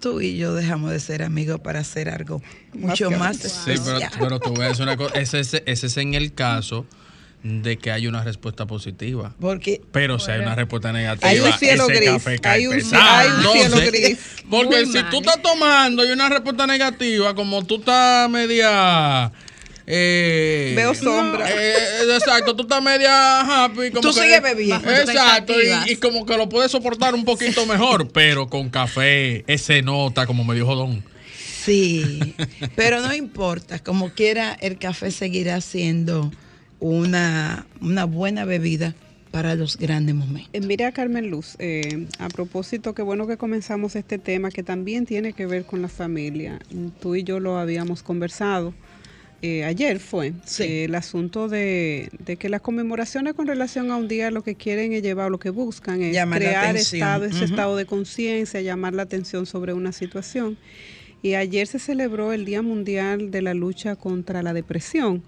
tú 0.00 0.20
y 0.20 0.36
yo 0.36 0.54
dejamos 0.54 0.90
de 0.90 1.00
ser 1.00 1.22
amigos 1.22 1.60
para 1.60 1.80
hacer 1.80 2.08
algo 2.10 2.42
mucho 2.74 3.08
que- 3.08 3.16
más 3.16 3.38
Sí, 3.38 3.72
pero, 4.18 4.40
pero 4.40 4.62
a 4.62 4.68
decir 4.68 4.82
una 4.82 4.96
cosa. 4.96 5.14
Ese, 5.18 5.40
es- 5.40 5.62
ese 5.64 5.86
es 5.86 5.96
en 5.96 6.14
el 6.14 6.34
caso 6.34 6.86
de 7.44 7.76
que 7.76 7.92
hay 7.92 8.06
una 8.06 8.24
respuesta 8.24 8.64
positiva. 8.66 9.34
Porque 9.38 9.80
Pero 9.92 10.18
si 10.18 10.30
hay 10.30 10.40
una 10.40 10.54
respuesta 10.54 10.92
negativa, 10.92 11.28
Hay 11.28 11.38
un 11.40 11.52
cielo 11.52 11.84
ese 11.84 11.94
gris, 11.94 12.10
café 12.10 12.38
cae 12.38 12.52
hay 12.54 12.66
un- 12.66 12.74
pesado. 12.74 13.02
hay 13.04 13.28
un 13.28 13.42
cielo 13.52 13.64
Entonces, 13.76 13.92
gris. 13.92 14.18
Porque 14.50 14.76
Muy 14.76 14.86
si 14.86 14.92
mal. 15.02 15.10
tú 15.10 15.18
estás 15.18 15.42
tomando 15.42 16.04
y 16.06 16.10
una 16.10 16.28
respuesta 16.30 16.66
negativa, 16.66 17.34
como 17.34 17.62
tú 17.64 17.76
estás 17.76 18.30
media... 18.30 19.30
eh, 19.86 20.72
Veo 20.74 20.94
sombra. 20.94 21.46
eh, 21.50 21.74
exacto, 22.14 22.56
tú 22.56 22.62
estás 22.62 22.82
media 22.82 23.64
happy. 23.64 23.90
Como 23.90 24.00
Tú 24.00 24.12
sigues 24.14 24.42
bebiendo. 24.42 24.90
Exacto, 24.90 25.52
y, 25.86 25.92
y 25.92 25.96
como 25.96 26.24
que 26.24 26.36
lo 26.38 26.48
puedes 26.48 26.70
soportar 26.72 27.14
un 27.14 27.24
poquito 27.26 27.66
mejor, 27.66 28.08
pero 28.10 28.48
con 28.48 28.70
café, 28.70 29.44
ese 29.46 29.82
nota 29.82 30.26
como 30.26 30.44
medio 30.44 30.64
jodón. 30.66 31.04
sí, 31.64 32.34
pero 32.74 33.00
no 33.00 33.14
importa, 33.14 33.78
como 33.80 34.10
quiera 34.10 34.56
el 34.60 34.78
café 34.78 35.10
seguirá 35.10 35.60
siendo 35.60 36.30
una, 36.88 37.66
una 37.80 38.04
buena 38.04 38.44
bebida 38.44 38.94
para 39.30 39.54
los 39.54 39.78
grandes 39.78 40.14
momentos. 40.14 40.50
Eh, 40.52 40.60
Mira, 40.60 40.92
Carmen 40.92 41.30
Luz, 41.30 41.56
eh, 41.58 42.06
a 42.18 42.28
propósito, 42.28 42.94
qué 42.94 43.00
bueno 43.02 43.26
que 43.26 43.36
comenzamos 43.38 43.96
este 43.96 44.18
tema 44.18 44.50
que 44.50 44.62
también 44.62 45.06
tiene 45.06 45.32
que 45.32 45.46
ver 45.46 45.64
con 45.64 45.80
la 45.82 45.88
familia. 45.88 46.58
Tú 47.00 47.16
y 47.16 47.24
yo 47.24 47.40
lo 47.40 47.56
habíamos 47.58 48.02
conversado. 48.02 48.74
eh, 49.42 49.64
ayer 49.64 49.98
fue 49.98 50.32
Sí. 50.46 50.62
eh, 50.62 50.84
el 50.84 50.94
asunto 50.94 51.48
de, 51.48 52.08
de 52.18 52.36
que 52.36 52.48
las 52.48 52.60
conmemoraciones 52.62 53.34
con 53.34 53.46
relación 53.46 53.90
a 53.90 53.96
un 53.96 54.06
día 54.08 54.30
lo 54.30 54.42
que 54.42 54.54
quieren 54.54 54.92
es 54.94 55.02
llevar, 55.02 55.30
lo 55.30 55.38
que 55.38 55.50
buscan 55.50 56.00
es 56.02 56.14
Llamar 56.14 56.38
crear 56.40 56.76
estado, 56.76 57.24
ese 57.26 57.44
estado 57.44 57.76
de 57.76 57.84
conciencia, 57.86 58.60
llamar 58.62 58.94
la 58.94 59.02
atención 59.02 59.44
sobre 59.46 59.72
una 59.74 59.92
situación. 59.92 60.56
Y 61.22 61.34
ayer 61.34 61.66
se 61.66 61.78
celebró 61.78 62.32
el 62.34 62.44
Día 62.44 62.62
Mundial 62.62 63.30
de 63.30 63.40
la 63.42 63.52
Lucha 63.54 63.96
contra 63.96 64.42
la 64.42 64.52
Depresión. 64.52 65.22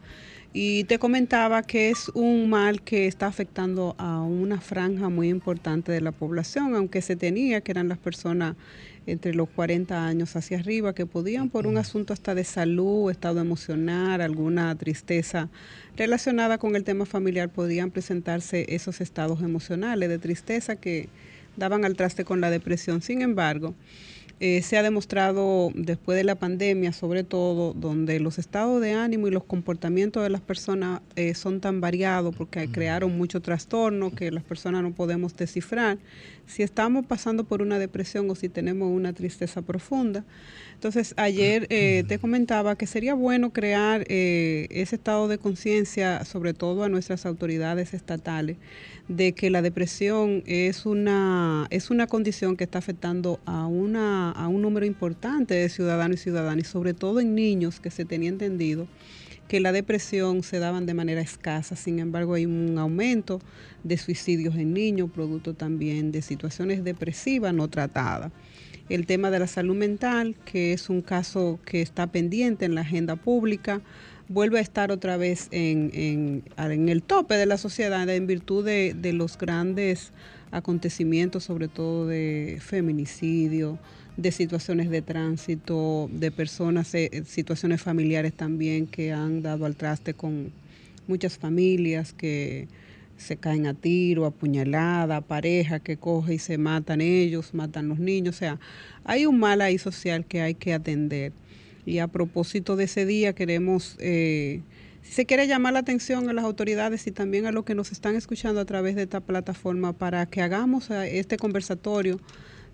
Y 0.58 0.84
te 0.84 0.98
comentaba 0.98 1.62
que 1.64 1.90
es 1.90 2.08
un 2.14 2.48
mal 2.48 2.80
que 2.80 3.06
está 3.06 3.26
afectando 3.26 3.94
a 3.98 4.22
una 4.22 4.58
franja 4.58 5.10
muy 5.10 5.28
importante 5.28 5.92
de 5.92 6.00
la 6.00 6.12
población, 6.12 6.74
aunque 6.74 7.02
se 7.02 7.14
tenía 7.14 7.60
que 7.60 7.72
eran 7.72 7.88
las 7.88 7.98
personas 7.98 8.56
entre 9.06 9.34
los 9.34 9.50
40 9.50 10.06
años 10.06 10.34
hacia 10.34 10.58
arriba 10.58 10.94
que 10.94 11.04
podían 11.04 11.50
por 11.50 11.66
un 11.66 11.76
asunto 11.76 12.14
hasta 12.14 12.34
de 12.34 12.44
salud, 12.44 13.10
estado 13.10 13.42
emocional, 13.42 14.22
alguna 14.22 14.74
tristeza 14.76 15.50
relacionada 15.94 16.56
con 16.56 16.74
el 16.74 16.84
tema 16.84 17.04
familiar, 17.04 17.50
podían 17.50 17.90
presentarse 17.90 18.64
esos 18.74 19.02
estados 19.02 19.42
emocionales 19.42 20.08
de 20.08 20.18
tristeza 20.18 20.76
que 20.76 21.10
daban 21.58 21.84
al 21.84 21.96
traste 21.96 22.24
con 22.24 22.40
la 22.40 22.48
depresión. 22.48 23.02
Sin 23.02 23.20
embargo, 23.20 23.74
eh, 24.38 24.60
se 24.60 24.76
ha 24.76 24.82
demostrado 24.82 25.70
después 25.74 26.16
de 26.16 26.24
la 26.24 26.34
pandemia, 26.34 26.92
sobre 26.92 27.24
todo, 27.24 27.72
donde 27.72 28.20
los 28.20 28.38
estados 28.38 28.82
de 28.82 28.92
ánimo 28.92 29.28
y 29.28 29.30
los 29.30 29.44
comportamientos 29.44 30.22
de 30.22 30.28
las 30.28 30.42
personas 30.42 31.00
eh, 31.16 31.34
son 31.34 31.60
tan 31.60 31.80
variados 31.80 32.36
porque 32.36 32.68
crearon 32.68 33.16
mucho 33.16 33.40
trastorno 33.40 34.14
que 34.14 34.30
las 34.30 34.44
personas 34.44 34.82
no 34.82 34.92
podemos 34.92 35.34
descifrar. 35.36 35.96
Si 36.46 36.62
estamos 36.62 37.06
pasando 37.06 37.44
por 37.44 37.62
una 37.62 37.78
depresión 37.78 38.30
o 38.30 38.34
si 38.34 38.50
tenemos 38.50 38.90
una 38.92 39.14
tristeza 39.14 39.62
profunda. 39.62 40.22
Entonces, 40.74 41.14
ayer 41.16 41.66
eh, 41.70 42.04
te 42.06 42.18
comentaba 42.18 42.76
que 42.76 42.86
sería 42.86 43.14
bueno 43.14 43.50
crear 43.54 44.04
ese 44.08 44.96
estado 44.96 45.26
de 45.26 45.38
conciencia, 45.38 46.24
sobre 46.26 46.52
todo 46.52 46.84
a 46.84 46.90
nuestras 46.90 47.24
autoridades 47.24 47.94
estatales, 47.94 48.58
de 49.08 49.32
que 49.32 49.50
la 49.50 49.62
depresión 49.62 50.42
es 50.46 50.84
una, 50.84 51.66
es 51.70 51.90
una 51.90 52.06
condición 52.06 52.56
que 52.56 52.64
está 52.64 52.78
afectando 52.78 53.38
a, 53.46 53.66
una, 53.66 54.25
a 54.30 54.48
un 54.48 54.62
número 54.62 54.86
importante 54.86 55.54
de 55.54 55.68
ciudadanos 55.68 56.20
y 56.20 56.22
ciudadanas, 56.24 56.66
y 56.66 56.70
sobre 56.70 56.94
todo 56.94 57.20
en 57.20 57.34
niños, 57.34 57.80
que 57.80 57.90
se 57.90 58.04
tenía 58.04 58.28
entendido 58.28 58.86
que 59.48 59.60
la 59.60 59.70
depresión 59.70 60.42
se 60.42 60.58
daban 60.58 60.86
de 60.86 60.94
manera 60.94 61.20
escasa, 61.20 61.76
sin 61.76 62.00
embargo 62.00 62.34
hay 62.34 62.46
un 62.46 62.76
aumento 62.78 63.40
de 63.84 63.96
suicidios 63.96 64.56
en 64.56 64.72
niños, 64.72 65.08
producto 65.14 65.54
también 65.54 66.10
de 66.10 66.20
situaciones 66.22 66.82
depresivas 66.82 67.54
no 67.54 67.68
tratadas. 67.68 68.32
El 68.88 69.06
tema 69.06 69.30
de 69.30 69.38
la 69.38 69.46
salud 69.46 69.76
mental, 69.76 70.34
que 70.44 70.72
es 70.72 70.90
un 70.90 71.00
caso 71.00 71.60
que 71.64 71.80
está 71.80 72.08
pendiente 72.08 72.64
en 72.64 72.74
la 72.74 72.80
agenda 72.80 73.14
pública, 73.16 73.80
vuelve 74.28 74.58
a 74.58 74.62
estar 74.62 74.90
otra 74.90 75.16
vez 75.16 75.46
en, 75.52 75.90
en- 75.94 76.42
en 76.58 76.88
el 76.88 77.02
tope 77.04 77.34
de 77.34 77.46
la 77.46 77.56
sociedad 77.58 78.08
en 78.08 78.26
virtud 78.26 78.64
de, 78.64 78.94
de 78.94 79.12
los 79.12 79.38
grandes 79.38 80.12
acontecimientos, 80.50 81.44
sobre 81.44 81.68
todo 81.68 82.06
de 82.08 82.58
feminicidio, 82.60 83.78
de 84.16 84.32
situaciones 84.32 84.90
de 84.90 85.02
tránsito, 85.02 86.08
de 86.12 86.30
personas, 86.30 86.94
eh, 86.94 87.22
situaciones 87.26 87.82
familiares 87.82 88.32
también 88.32 88.86
que 88.86 89.12
han 89.12 89.42
dado 89.42 89.66
al 89.66 89.76
traste 89.76 90.14
con 90.14 90.52
muchas 91.06 91.36
familias 91.38 92.12
que 92.12 92.68
se 93.18 93.36
caen 93.36 93.66
a 93.66 93.74
tiro, 93.74 94.26
apuñalada, 94.26 95.20
pareja 95.20 95.80
que 95.80 95.96
coge 95.96 96.34
y 96.34 96.38
se 96.38 96.58
matan 96.58 97.00
ellos, 97.00 97.54
matan 97.54 97.88
los 97.88 97.98
niños. 97.98 98.36
O 98.36 98.38
sea, 98.38 98.58
hay 99.04 99.26
un 99.26 99.38
mal 99.38 99.60
ahí 99.60 99.78
social 99.78 100.24
que 100.24 100.40
hay 100.40 100.54
que 100.54 100.74
atender. 100.74 101.32
Y 101.84 101.98
a 101.98 102.08
propósito 102.08 102.76
de 102.76 102.84
ese 102.84 103.06
día 103.06 103.32
queremos, 103.34 103.96
eh, 104.00 104.60
si 105.02 105.12
se 105.12 105.26
quiere 105.26 105.46
llamar 105.46 105.74
la 105.74 105.78
atención 105.80 106.28
a 106.28 106.32
las 106.32 106.44
autoridades 106.44 107.06
y 107.06 107.12
también 107.12 107.46
a 107.46 107.52
los 107.52 107.64
que 107.64 107.74
nos 107.74 107.92
están 107.92 108.16
escuchando 108.16 108.60
a 108.60 108.64
través 108.64 108.96
de 108.96 109.02
esta 109.02 109.20
plataforma 109.20 109.92
para 109.92 110.26
que 110.26 110.42
hagamos 110.42 110.90
eh, 110.90 111.18
este 111.18 111.36
conversatorio 111.36 112.18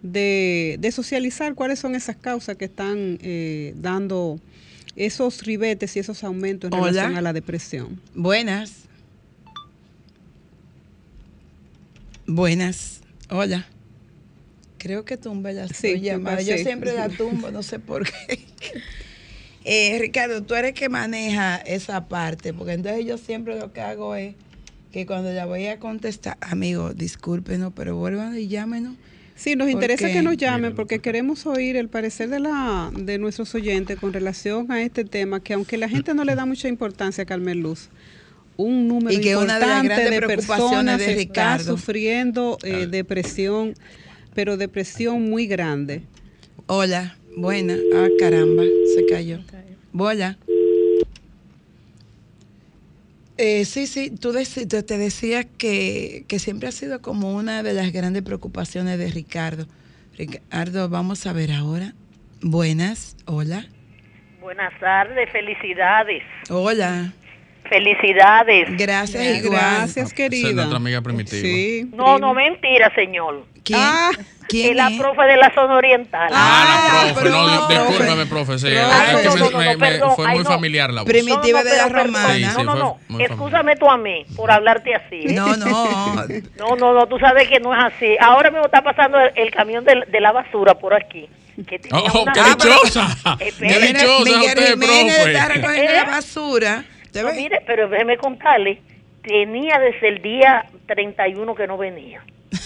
de, 0.03 0.77
de 0.81 0.93
socializar 0.93 1.55
cuáles 1.55 1.79
son 1.79 1.95
esas 1.95 2.17
causas 2.17 2.57
que 2.57 2.65
están 2.67 3.19
eh, 3.23 3.73
dando 3.77 4.41
esos 4.97 5.43
ribetes 5.45 5.97
y 5.97 6.01
esos 6.01 6.23
aumentos 6.25 6.69
en 6.71 6.75
Hola. 6.79 6.87
relación 6.91 7.17
a 7.17 7.23
la 7.23 7.33
depresión. 7.33 8.01
Buenas. 8.15 8.73
Buenas. 12.27 13.01
Hola. 13.31 13.67
Creo 14.79 15.05
que 15.05 15.17
tumba 15.17 15.53
la 15.53 15.69
Sí, 15.69 16.01
llamada. 16.01 16.39
tumba, 16.39 16.43
Yo 16.51 16.57
sí. 16.59 16.65
siempre 16.65 16.93
la 16.95 17.09
tumbo, 17.17 17.51
no 17.51 17.63
sé 17.63 17.79
por 17.79 18.05
qué. 18.05 18.13
Eh, 19.65 19.97
Ricardo, 20.01 20.43
tú 20.43 20.57
eres 20.57 20.75
que 20.75 20.89
maneja 20.89 21.55
esa 21.55 22.09
parte, 22.09 22.53
porque 22.53 22.73
entonces 22.73 23.07
yo 23.07 23.17
siempre 23.17 23.57
lo 23.61 23.73
que 23.73 23.81
hago 23.81 24.17
es 24.17 24.35
que 24.91 25.07
cuando 25.07 25.31
la 25.33 25.47
voy 25.47 25.67
a 25.69 25.79
contestar, 25.79 26.37
amigo, 26.41 26.93
discúlpenos, 26.95 27.73
pero 27.73 27.95
vuelvan 27.95 28.37
y 28.37 28.49
llámenos. 28.49 28.97
Sí, 29.43 29.57
nos 29.57 29.65
¿Por 29.65 29.73
interesa 29.73 30.07
qué? 30.07 30.13
que 30.13 30.23
nos 30.23 30.37
llamen 30.37 30.73
porque 30.73 31.01
queremos 31.01 31.47
oír 31.47 31.75
el 31.75 31.89
parecer 31.89 32.29
de 32.29 32.39
la 32.39 32.93
de 32.97 33.19
nuestros 33.19 33.53
oyentes 33.57 33.99
con 33.99 34.13
relación 34.13 34.71
a 34.71 34.81
este 34.83 35.05
tema 35.05 35.41
que 35.41 35.55
aunque 35.55 35.79
la 35.79 35.89
gente 35.89 36.15
no 36.15 36.23
le 36.23 36.37
da 36.37 36.47
mucha 36.47 36.69
importancia 36.69 37.25
a 37.25 37.27
Carmen 37.27 37.61
Luz, 37.61 37.89
un 38.57 38.87
número 38.87 39.19
Y 39.19 39.21
que 39.21 39.37
una 39.37 39.59
de 39.59 39.67
las 39.67 39.83
importante 39.83 40.11
de 40.11 40.17
preocupaciones 40.19 40.71
personas 40.71 40.99
de 41.01 41.23
está 41.23 41.59
sufriendo 41.59 42.57
eh, 42.63 42.87
depresión, 42.87 43.75
pero 44.33 44.57
depresión 44.57 45.29
muy 45.29 45.49
grande. 45.49 46.03
Hola, 46.67 47.17
buena. 47.37 47.77
Ah, 47.97 48.07
caramba, 48.21 48.63
se 48.95 49.07
cayó. 49.07 49.41
Hola. 49.93 50.39
Eh, 53.45 53.65
sí, 53.65 53.89
sí, 53.89 54.17
tú 54.17 54.33
te 54.33 54.99
decías 54.99 55.47
que, 55.59 56.25
que 56.29 56.39
siempre 56.39 56.69
ha 56.69 56.71
sido 56.71 57.03
como 57.03 57.35
una 57.35 57.65
de 57.65 57.73
las 57.73 57.93
grandes 57.93 58.23
preocupaciones 58.23 59.01
de 59.01 59.11
Ricardo. 59.11 59.67
Ricardo, 60.17 60.89
vamos 60.89 61.27
a 61.27 61.33
ver 61.33 61.51
ahora. 61.51 61.93
Buenas, 62.41 63.17
hola. 63.27 63.67
Buenas 64.41 64.73
tardes, 64.79 65.29
felicidades. 65.33 66.23
Hola. 66.51 67.13
Felicidades. 67.73 68.69
Gracias. 68.77 69.43
Gracias, 69.43 69.97
Esa 69.97 70.01
es 70.03 70.13
querida. 70.13 70.53
nuestra 70.53 70.77
amiga 70.77 71.01
primitiva. 71.01 71.41
Sí. 71.43 71.89
No, 71.95 72.19
no, 72.19 72.35
mentira, 72.35 72.93
señor. 72.95 73.47
¿Quién? 73.65 73.79
Ah, 73.81 74.11
¿Quién 74.49 74.71
Es 74.71 74.77
la 74.77 74.89
es? 74.89 74.99
profe 75.01 75.23
de 75.23 75.37
la 75.39 75.55
zona 75.55 75.77
oriental. 75.77 76.29
Ah, 76.35 77.05
la 77.07 77.15
profe, 77.15 77.23
pero- 77.31 77.47
no, 77.47 77.69
discúlpame, 77.69 78.27
profe. 78.27 78.59
Sí, 78.59 78.67
Ah, 78.77 79.13
es 79.15 79.21
que 79.21 79.27
no, 79.29 79.35
me- 79.35 79.41
no, 79.41 79.51
no, 79.51 79.59
me- 79.59 79.65
no, 79.65 79.71
me- 79.71 79.77
perdón, 79.89 80.17
fue 80.17 80.29
muy 80.29 80.39
no. 80.43 80.45
familiar 80.45 80.93
la 80.93 81.03
voz. 81.03 81.11
Primi- 81.11 81.25
Primitiva 81.25 81.65
de 81.65 81.77
la 81.77 81.89
romana. 81.89 82.35
Sí, 82.35 82.45
sí, 82.45 82.63
no, 82.63 82.75
no, 82.75 82.99
no. 83.09 83.21
Excúsame 83.21 83.77
tú 83.77 83.89
a 83.89 83.97
mí 83.97 84.27
por 84.37 84.51
hablarte 84.51 84.95
así. 84.95 85.21
¿eh? 85.29 85.33
No, 85.33 85.57
no. 85.57 86.27
No, 86.59 86.77
no, 86.77 86.93
no, 86.93 87.07
tú 87.07 87.19
sabes 87.19 87.49
que 87.49 87.59
no 87.61 87.73
es 87.75 87.95
así. 87.95 88.17
Ahora 88.21 88.51
me 88.51 88.61
está 88.61 88.83
pasando 88.83 89.19
el, 89.19 89.31
el 89.37 89.51
camión 89.51 89.85
de, 89.85 90.05
de 90.09 90.21
la 90.21 90.33
basura 90.33 90.75
por 90.75 90.93
aquí. 90.93 91.27
Que 91.69 91.79
tenía 91.79 92.01
Oh, 92.13 92.23
una- 92.23 92.33
qué 92.33 92.41
dichosa. 92.43 93.17
Qué 93.39 93.45
dichosa 93.47 94.25
Miguel 94.25 94.59
usted, 94.59 94.71
Jiménez 94.73 95.19
está 95.19 95.45
profe. 95.47 95.55
recogiendo 95.61 95.93
la 95.93 96.05
basura. 96.05 96.85
¿Te 97.13 97.21
No, 97.21 97.29
ves? 97.29 97.37
mire, 97.37 97.63
pero 97.67 97.89
déjeme 97.89 98.17
contarle, 98.17 98.81
tenía 99.23 99.79
desde 99.79 100.09
el 100.09 100.23
día 100.23 100.65
31 100.87 101.55
que 101.55 101.67
no 101.67 101.77
venía. 101.79 102.23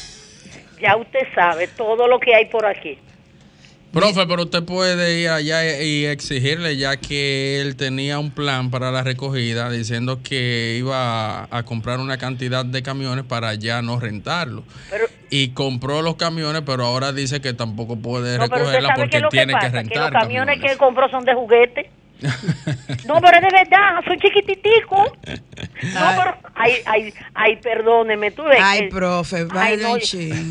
Ya 0.78 0.94
usted 0.94 1.20
sabe 1.34 1.68
todo 1.68 2.06
lo 2.06 2.20
que 2.20 2.34
hay 2.34 2.44
por 2.50 2.66
aquí. 2.66 2.98
Profe, 3.92 4.26
pero 4.26 4.42
usted 4.42 4.62
puede 4.62 5.20
ir 5.20 5.30
allá 5.30 5.82
y 5.82 6.04
exigirle, 6.04 6.76
ya 6.76 6.98
que 6.98 7.62
él 7.62 7.76
tenía 7.76 8.18
un 8.18 8.30
plan 8.30 8.70
para 8.70 8.90
la 8.90 9.02
recogida, 9.02 9.70
diciendo 9.70 10.20
que 10.22 10.76
iba 10.78 11.44
a, 11.44 11.62
comprar 11.62 11.98
una 11.98 12.18
cantidad 12.18 12.62
de 12.62 12.82
camiones 12.82 13.24
para 13.24 13.54
ya 13.54 13.80
no 13.80 13.98
rentarlo. 13.98 14.64
Pero, 14.90 15.06
Y 15.30 15.54
compró 15.54 16.02
los 16.02 16.16
camiones, 16.16 16.60
pero 16.66 16.84
ahora 16.84 17.14
dice 17.14 17.40
que 17.40 17.54
tampoco 17.54 17.96
puede 17.96 18.36
no, 18.36 18.44
recogerla 18.44 18.92
porque 18.96 19.08
que 19.08 19.20
lo 19.20 19.30
que 19.30 19.36
tiene 19.38 19.54
que, 19.54 19.60
pasa, 19.60 19.70
que 19.70 19.76
rentar 19.78 20.12
los 20.12 20.22
camiones 20.22 20.60
que 20.60 20.66
él 20.66 20.76
camiones. 20.76 20.78
compró 20.78 21.08
son 21.08 21.24
de 21.24 21.32
juguete. 21.32 21.90
No, 23.06 23.20
pero 23.20 23.36
es 23.36 23.42
de 23.42 23.48
verdad, 23.52 24.04
son 24.04 24.18
chiquititicos. 24.18 25.12
No, 25.94 26.06
pero, 26.16 26.36
ay, 26.54 26.72
ay, 26.86 27.14
ay, 27.34 27.56
perdóneme, 27.56 28.30
tú 28.30 28.42
ves. 28.44 28.58
Ay, 28.62 28.88
profe, 28.88 29.46
Ay, 29.54 29.76
no, 29.76 29.96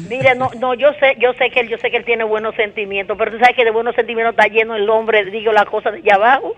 mire, 0.09 0.35
no, 0.35 0.49
no, 0.59 0.73
yo 0.73 0.93
sé, 0.99 1.15
yo 1.19 1.33
sé 1.33 1.49
que 1.49 1.61
él, 1.61 1.69
yo 1.69 1.77
sé 1.77 1.89
que 1.91 1.97
él 1.97 2.05
tiene 2.05 2.23
buenos 2.23 2.55
sentimientos, 2.55 3.15
pero 3.17 3.31
tú 3.31 3.39
sabes 3.39 3.55
que 3.55 3.65
de 3.65 3.71
buenos 3.71 3.95
sentimientos 3.95 4.35
está 4.37 4.51
lleno 4.51 4.75
el 4.75 4.89
hombre, 4.89 5.25
digo, 5.25 5.51
la 5.51 5.65
cosa 5.65 5.91
de 5.91 5.99
allá 5.99 6.15
abajo. 6.15 6.55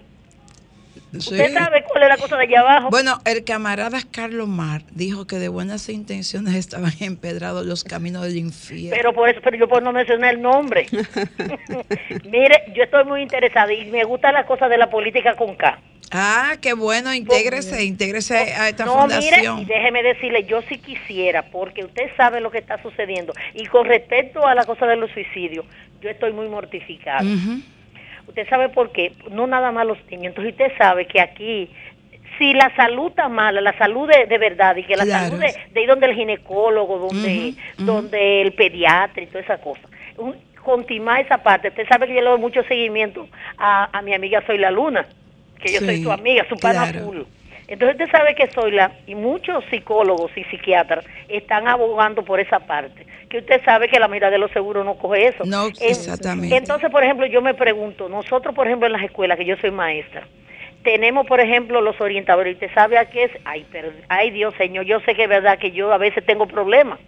Sí. 1.12 1.18
¿Usted 1.18 1.54
sabe 1.54 1.84
cuál 1.88 2.04
es 2.04 2.10
la 2.10 2.18
cosa 2.18 2.36
de 2.38 2.44
allá 2.44 2.60
abajo? 2.60 2.90
Bueno, 2.90 3.20
el 3.26 3.44
camarada 3.44 4.00
Carlos 4.12 4.48
Mar 4.48 4.82
dijo 4.92 5.26
que 5.26 5.38
de 5.38 5.48
buenas 5.48 5.88
intenciones 5.90 6.56
estaban 6.56 6.92
empedrados 7.00 7.66
los 7.66 7.84
caminos 7.84 8.24
del 8.24 8.38
infierno. 8.38 8.96
Pero 8.96 9.14
por 9.14 9.30
eso, 9.30 9.40
pero 9.44 9.58
yo 9.58 9.68
por 9.68 9.82
no 9.82 9.94
mencionar 9.94 10.34
el 10.34 10.42
nombre. 10.42 10.88
Mire, 12.30 12.64
yo 12.76 12.84
estoy 12.84 13.06
muy 13.06 13.22
interesada 13.22 13.72
y 13.74 13.86
me 13.86 14.04
gusta 14.04 14.32
la 14.32 14.46
cosa 14.46 14.68
de 14.68 14.78
la 14.78 14.90
política 14.90 15.36
con 15.36 15.56
K. 15.56 15.80
ah, 16.12 16.56
qué 16.62 16.74
bueno, 16.74 17.14
intégrese, 17.14 17.84
intégrese 17.84 18.36
a 18.36 18.70
esta 18.70 18.86
no, 18.86 19.08
mire, 19.08 19.18
y 19.18 19.22
fundación. 19.22 19.66
déjeme 19.66 20.04
decirle, 20.04 20.44
yo 20.44 20.62
sí 20.64 20.78
quisiera, 20.78 21.44
porque 21.44 21.84
usted 21.86 22.10
sabe 22.16 22.42
lo 22.42 22.52
que 22.52 22.60
está 22.60 22.82
sucediendo. 22.82 23.34
Y 23.54 23.66
con 23.68 23.86
respecto 23.86 24.46
a 24.46 24.56
la 24.56 24.66
cosa 24.66 24.86
de 24.86 24.98
los 24.98 25.10
suicidios, 25.12 25.66
yo 26.02 26.10
estoy 26.10 26.34
muy 26.34 26.48
mortificada. 26.48 27.24
Ujú. 27.24 27.62
Usted 28.28 28.48
sabe 28.50 28.70
por 28.70 28.92
qué, 28.92 29.14
no 29.32 29.48
nada 29.48 29.72
más 29.72 29.86
los 29.86 29.98
niños. 30.10 30.28
Entonces 30.28 30.54
usted 30.54 30.72
sabe 30.78 31.06
que 31.08 31.22
aquí, 31.22 31.70
si 32.38 32.54
la 32.54 32.74
salud 32.76 33.10
está 33.10 33.30
mala, 33.30 33.62
la 33.62 33.78
salud 33.78 34.08
de, 34.10 34.26
de 34.26 34.38
verdad, 34.38 34.76
y 34.76 34.84
que 34.84 34.96
la 34.96 35.06
Claro. 35.06 35.26
salud 35.30 35.40
de, 35.40 35.56
de 35.74 35.82
ir 35.82 35.88
donde 35.88 36.08
el 36.08 36.14
ginecólogo, 36.16 37.00
donde, 37.00 37.54
donde 37.78 38.42
el 38.42 38.54
pediatra 38.54 39.24
y 39.24 39.28
toda 39.28 39.40
esa 39.42 39.58
cosa. 39.60 39.82
Un, 40.18 40.36
continuar 40.64 41.22
esa 41.22 41.38
parte. 41.38 41.70
Usted 41.70 41.88
sabe 41.88 42.08
que 42.08 42.14
yo 42.16 42.22
le 42.22 42.30
doy 42.30 42.40
mucho 42.40 42.62
seguimiento 42.64 43.28
a, 43.58 43.90
a 43.98 44.02
mi 44.02 44.14
amiga 44.14 44.44
Soy 44.46 44.58
la 44.58 44.70
Luna, 44.70 45.06
que 45.62 45.72
yo 45.72 45.80
soy 45.80 46.04
su 46.04 46.12
amiga, 46.12 46.46
su 46.50 46.58
pana 46.58 46.92
claro. 46.92 47.06
full. 47.06 47.22
Entonces 47.68 48.00
usted 48.00 48.18
sabe 48.18 48.34
que 48.34 48.50
soy 48.52 48.72
la 48.72 48.92
y 49.08 49.16
muchos 49.16 49.64
psicólogos 49.70 50.32
y 50.38 50.44
psiquiatras 50.46 51.04
están 51.28 51.68
abogando 51.68 52.24
por 52.24 52.40
esa 52.40 52.60
parte. 52.60 53.06
Que 53.30 53.40
usted 53.40 53.62
sabe 53.66 53.90
que 53.90 54.00
la 54.00 54.08
mitad 54.08 54.32
de 54.32 54.38
los 54.38 54.50
seguros 54.52 54.86
no 54.86 54.96
coge 54.98 55.28
eso. 55.28 55.44
No, 55.46 55.68
En- 55.68 55.74
exactamente. 55.78 56.56
Entonces, 56.56 56.90
por 56.90 57.04
ejemplo, 57.04 57.26
yo 57.26 57.42
me 57.42 57.54
pregunto, 57.54 58.08
nosotros, 58.08 58.56
por 58.56 58.68
ejemplo, 58.68 58.88
en 58.88 58.94
las 58.94 59.04
escuelas, 59.04 59.38
que 59.38 59.44
yo 59.46 59.58
soy 59.58 59.72
maestra, 59.72 60.26
tenemos, 60.84 61.28
por 61.28 61.42
ejemplo, 61.42 61.82
los 61.82 62.00
orientadores. 62.00 62.52
¿Y 62.54 62.54
usted 62.56 62.74
sabe 62.74 62.98
a 62.98 63.10
qué 63.10 63.26
es? 63.26 63.32
Ay, 63.44 63.66
pero, 63.70 63.92
ay, 64.08 64.32
Dios, 64.32 64.54
Señor, 64.58 64.86
yo 64.86 65.02
sé 65.02 65.14
que 65.16 65.24
es 65.24 65.30
verdad 65.30 65.60
que 65.60 65.72
yo 65.72 65.92
a 65.92 65.98
veces 65.98 66.26
tengo 66.26 66.48
problemas. 66.48 67.00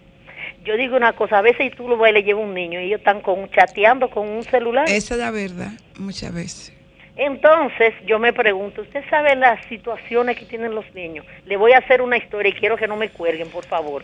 Yo 0.62 0.76
digo 0.76 0.94
una 0.94 1.14
cosa, 1.14 1.38
a 1.38 1.42
veces 1.42 1.74
tú 1.74 1.88
lo 1.88 1.96
vas 1.96 2.10
y 2.10 2.12
le 2.12 2.22
llevas 2.22 2.44
un 2.44 2.52
niño 2.52 2.80
y 2.80 2.84
ellos 2.84 2.98
están 2.98 3.22
con, 3.22 3.48
chateando 3.50 4.10
con 4.10 4.28
un 4.28 4.42
celular. 4.42 4.84
Esa 4.90 5.14
es 5.14 5.20
la 5.20 5.30
verdad, 5.30 5.70
muchas 5.98 6.34
veces. 6.34 6.76
Entonces, 7.22 7.92
yo 8.06 8.18
me 8.18 8.32
pregunto, 8.32 8.80
¿usted 8.80 9.04
sabe 9.10 9.36
las 9.36 9.62
situaciones 9.66 10.38
que 10.38 10.46
tienen 10.46 10.74
los 10.74 10.86
niños? 10.94 11.26
Le 11.44 11.58
voy 11.58 11.72
a 11.72 11.78
hacer 11.78 12.00
una 12.00 12.16
historia 12.16 12.48
y 12.48 12.54
quiero 12.58 12.78
que 12.78 12.88
no 12.88 12.96
me 12.96 13.10
cuelguen, 13.10 13.50
por 13.50 13.66
favor. 13.66 14.02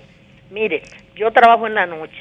Mire, 0.50 0.82
yo 1.14 1.30
trabajo 1.32 1.66
en 1.66 1.74
la 1.74 1.86
noche. 1.86 2.12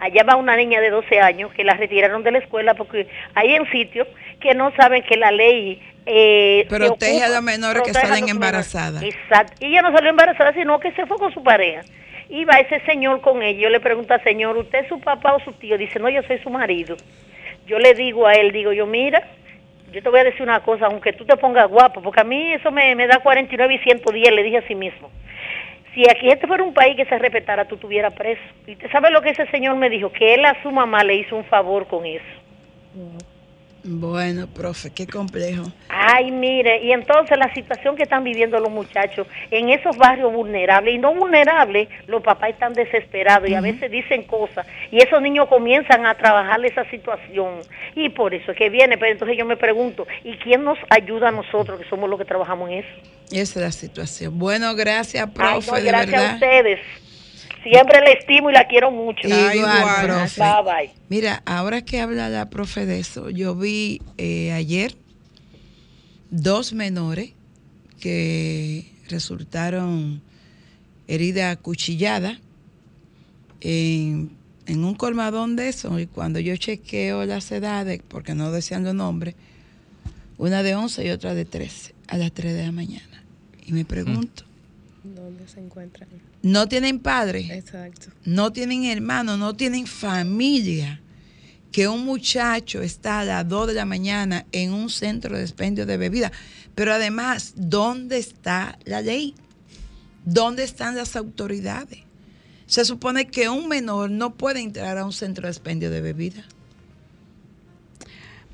Allá 0.00 0.24
va 0.24 0.34
una 0.34 0.56
niña 0.56 0.80
de 0.80 0.90
12 0.90 1.20
años 1.20 1.52
que 1.54 1.62
la 1.62 1.74
retiraron 1.74 2.24
de 2.24 2.32
la 2.32 2.38
escuela 2.38 2.74
porque 2.74 3.06
hay 3.36 3.54
en 3.54 3.70
sitios 3.70 4.08
que 4.40 4.52
no 4.54 4.72
saben 4.74 5.04
que 5.04 5.16
la 5.16 5.30
ley... 5.30 5.80
Eh, 6.06 6.66
Protege 6.68 7.12
ocupa- 7.12 7.26
a 7.26 7.28
las 7.28 7.42
menores 7.44 7.82
que 7.84 7.92
salen 7.94 8.28
embarazadas. 8.28 9.00
Exacto. 9.04 9.54
Y 9.60 9.66
ella 9.66 9.82
no 9.82 9.92
salió 9.92 10.10
embarazada, 10.10 10.52
sino 10.54 10.80
que 10.80 10.90
se 10.92 11.06
fue 11.06 11.18
con 11.18 11.32
su 11.32 11.44
pareja. 11.44 11.82
Y 12.28 12.44
va 12.44 12.54
ese 12.54 12.80
señor 12.84 13.20
con 13.20 13.42
ella. 13.44 13.60
Yo 13.60 13.68
le 13.68 13.78
pregunto 13.78 14.12
al 14.12 14.24
señor, 14.24 14.56
¿usted 14.56 14.80
es 14.80 14.88
su 14.88 14.98
papá 15.00 15.34
o 15.34 15.40
su 15.44 15.52
tío? 15.52 15.78
Dice, 15.78 16.00
no, 16.00 16.08
yo 16.08 16.22
soy 16.24 16.38
su 16.38 16.50
marido. 16.50 16.96
Yo 17.66 17.78
le 17.78 17.94
digo 17.94 18.26
a 18.26 18.32
él, 18.32 18.50
digo 18.52 18.72
yo, 18.72 18.86
mira, 18.86 19.22
yo 19.92 20.02
te 20.02 20.08
voy 20.08 20.20
a 20.20 20.24
decir 20.24 20.42
una 20.42 20.60
cosa, 20.60 20.86
aunque 20.86 21.12
tú 21.12 21.24
te 21.24 21.36
pongas 21.36 21.68
guapo, 21.68 22.02
porque 22.02 22.20
a 22.20 22.24
mí 22.24 22.52
eso 22.52 22.70
me, 22.70 22.94
me 22.94 23.06
da 23.06 23.18
49 23.18 23.74
y 23.74 23.78
110, 23.78 24.34
le 24.34 24.42
dije 24.42 24.58
a 24.58 24.66
sí 24.66 24.74
mismo. 24.74 25.10
Si 25.94 26.02
aquí 26.08 26.28
este 26.28 26.46
fuera 26.46 26.62
un 26.62 26.74
país 26.74 26.96
que 26.96 27.06
se 27.06 27.18
respetara, 27.18 27.66
tú 27.66 27.76
estuvieras 27.76 28.12
preso. 28.12 28.42
Y 28.66 28.72
usted 28.72 28.90
sabe 28.90 29.10
lo 29.10 29.22
que 29.22 29.30
ese 29.30 29.46
señor 29.46 29.76
me 29.76 29.90
dijo, 29.90 30.12
que 30.12 30.34
él 30.34 30.44
a 30.44 30.62
su 30.62 30.70
mamá 30.70 31.02
le 31.02 31.16
hizo 31.16 31.36
un 31.36 31.44
favor 31.44 31.86
con 31.86 32.04
eso. 32.04 32.24
Bueno, 33.90 34.46
profe, 34.48 34.90
qué 34.90 35.06
complejo. 35.06 35.62
Ay, 35.88 36.30
mire, 36.30 36.84
y 36.84 36.92
entonces 36.92 37.38
la 37.38 37.52
situación 37.54 37.96
que 37.96 38.02
están 38.02 38.22
viviendo 38.22 38.60
los 38.60 38.70
muchachos 38.70 39.26
en 39.50 39.70
esos 39.70 39.96
barrios 39.96 40.30
vulnerables, 40.30 40.94
y 40.94 40.98
no 40.98 41.14
vulnerables, 41.14 41.88
los 42.06 42.22
papás 42.22 42.50
están 42.50 42.74
desesperados 42.74 43.48
y 43.48 43.54
a 43.54 43.62
veces 43.62 43.90
dicen 43.90 44.24
cosas, 44.24 44.66
y 44.90 44.98
esos 44.98 45.22
niños 45.22 45.48
comienzan 45.48 46.04
a 46.04 46.14
trabajar 46.14 46.62
esa 46.66 46.84
situación, 46.90 47.60
y 47.94 48.10
por 48.10 48.34
eso 48.34 48.52
es 48.52 48.58
que 48.58 48.68
viene, 48.68 48.98
pero 48.98 49.12
entonces 49.12 49.38
yo 49.38 49.46
me 49.46 49.56
pregunto, 49.56 50.06
¿y 50.22 50.36
quién 50.36 50.64
nos 50.64 50.78
ayuda 50.90 51.28
a 51.28 51.32
nosotros 51.32 51.80
que 51.80 51.88
somos 51.88 52.10
los 52.10 52.18
que 52.18 52.26
trabajamos 52.26 52.68
en 52.70 52.78
eso? 52.80 52.88
Esa 53.32 53.60
es 53.60 53.64
la 53.64 53.72
situación. 53.72 54.38
Bueno, 54.38 54.74
gracias, 54.74 55.26
Ay, 55.26 55.32
profe, 55.32 55.80
de 55.80 55.88
gracias 55.88 56.14
a 56.14 56.20
verdad. 56.20 56.34
ustedes. 56.34 56.80
Siempre 57.62 58.00
la 58.00 58.10
estimo 58.12 58.50
y 58.50 58.52
la 58.52 58.66
quiero 58.66 58.90
mucho. 58.90 59.26
Igual, 59.26 60.04
profe. 60.04 60.40
Bye, 60.40 60.62
bye. 60.64 60.90
Mira, 61.08 61.42
ahora 61.44 61.82
que 61.82 62.00
habla 62.00 62.28
la 62.28 62.48
profe 62.50 62.86
de 62.86 63.00
eso, 63.00 63.30
yo 63.30 63.54
vi 63.54 64.00
eh, 64.16 64.52
ayer 64.52 64.94
dos 66.30 66.72
menores 66.72 67.32
que 68.00 68.86
resultaron 69.08 70.22
heridas 71.08 71.56
cuchilladas 71.58 72.38
en, 73.60 74.30
en 74.66 74.84
un 74.84 74.94
colmadón 74.94 75.56
de 75.56 75.68
eso. 75.68 75.98
Y 75.98 76.06
cuando 76.06 76.38
yo 76.38 76.56
chequeo 76.56 77.24
las 77.24 77.50
edades, 77.50 78.00
porque 78.06 78.34
no 78.34 78.52
decían 78.52 78.84
los 78.84 78.94
nombres, 78.94 79.34
una 80.36 80.62
de 80.62 80.74
11 80.76 81.06
y 81.06 81.10
otra 81.10 81.34
de 81.34 81.44
13, 81.44 81.94
a 82.06 82.16
las 82.16 82.32
3 82.32 82.54
de 82.54 82.66
la 82.66 82.72
mañana. 82.72 83.24
Y 83.66 83.72
me 83.72 83.84
pregunto, 83.84 84.44
¿Dónde 85.14 85.48
se 85.48 85.60
encuentran? 85.60 86.08
¿no 86.42 86.68
tienen 86.68 87.00
padre? 87.00 87.56
Exacto. 87.56 88.08
no 88.24 88.52
tienen 88.52 88.84
hermanos, 88.84 89.38
no 89.38 89.54
tienen 89.54 89.86
familia, 89.86 91.00
que 91.72 91.88
un 91.88 92.04
muchacho 92.04 92.82
está 92.82 93.20
a 93.20 93.24
las 93.24 93.48
2 93.48 93.68
de 93.68 93.74
la 93.74 93.84
mañana 93.84 94.46
en 94.52 94.72
un 94.72 94.90
centro 94.90 95.36
de 95.36 95.42
expendio 95.42 95.86
de 95.86 95.96
bebida. 95.96 96.32
Pero 96.74 96.92
además, 96.92 97.54
¿dónde 97.56 98.18
está 98.18 98.78
la 98.84 99.02
ley? 99.02 99.34
¿Dónde 100.24 100.64
están 100.64 100.96
las 100.96 101.16
autoridades? 101.16 102.00
Se 102.66 102.84
supone 102.84 103.26
que 103.28 103.48
un 103.48 103.68
menor 103.68 104.10
no 104.10 104.34
puede 104.34 104.60
entrar 104.60 104.98
a 104.98 105.04
un 105.04 105.12
centro 105.12 105.46
de 105.46 105.52
expendio 105.52 105.90
de 105.90 106.00
bebida. 106.00 106.44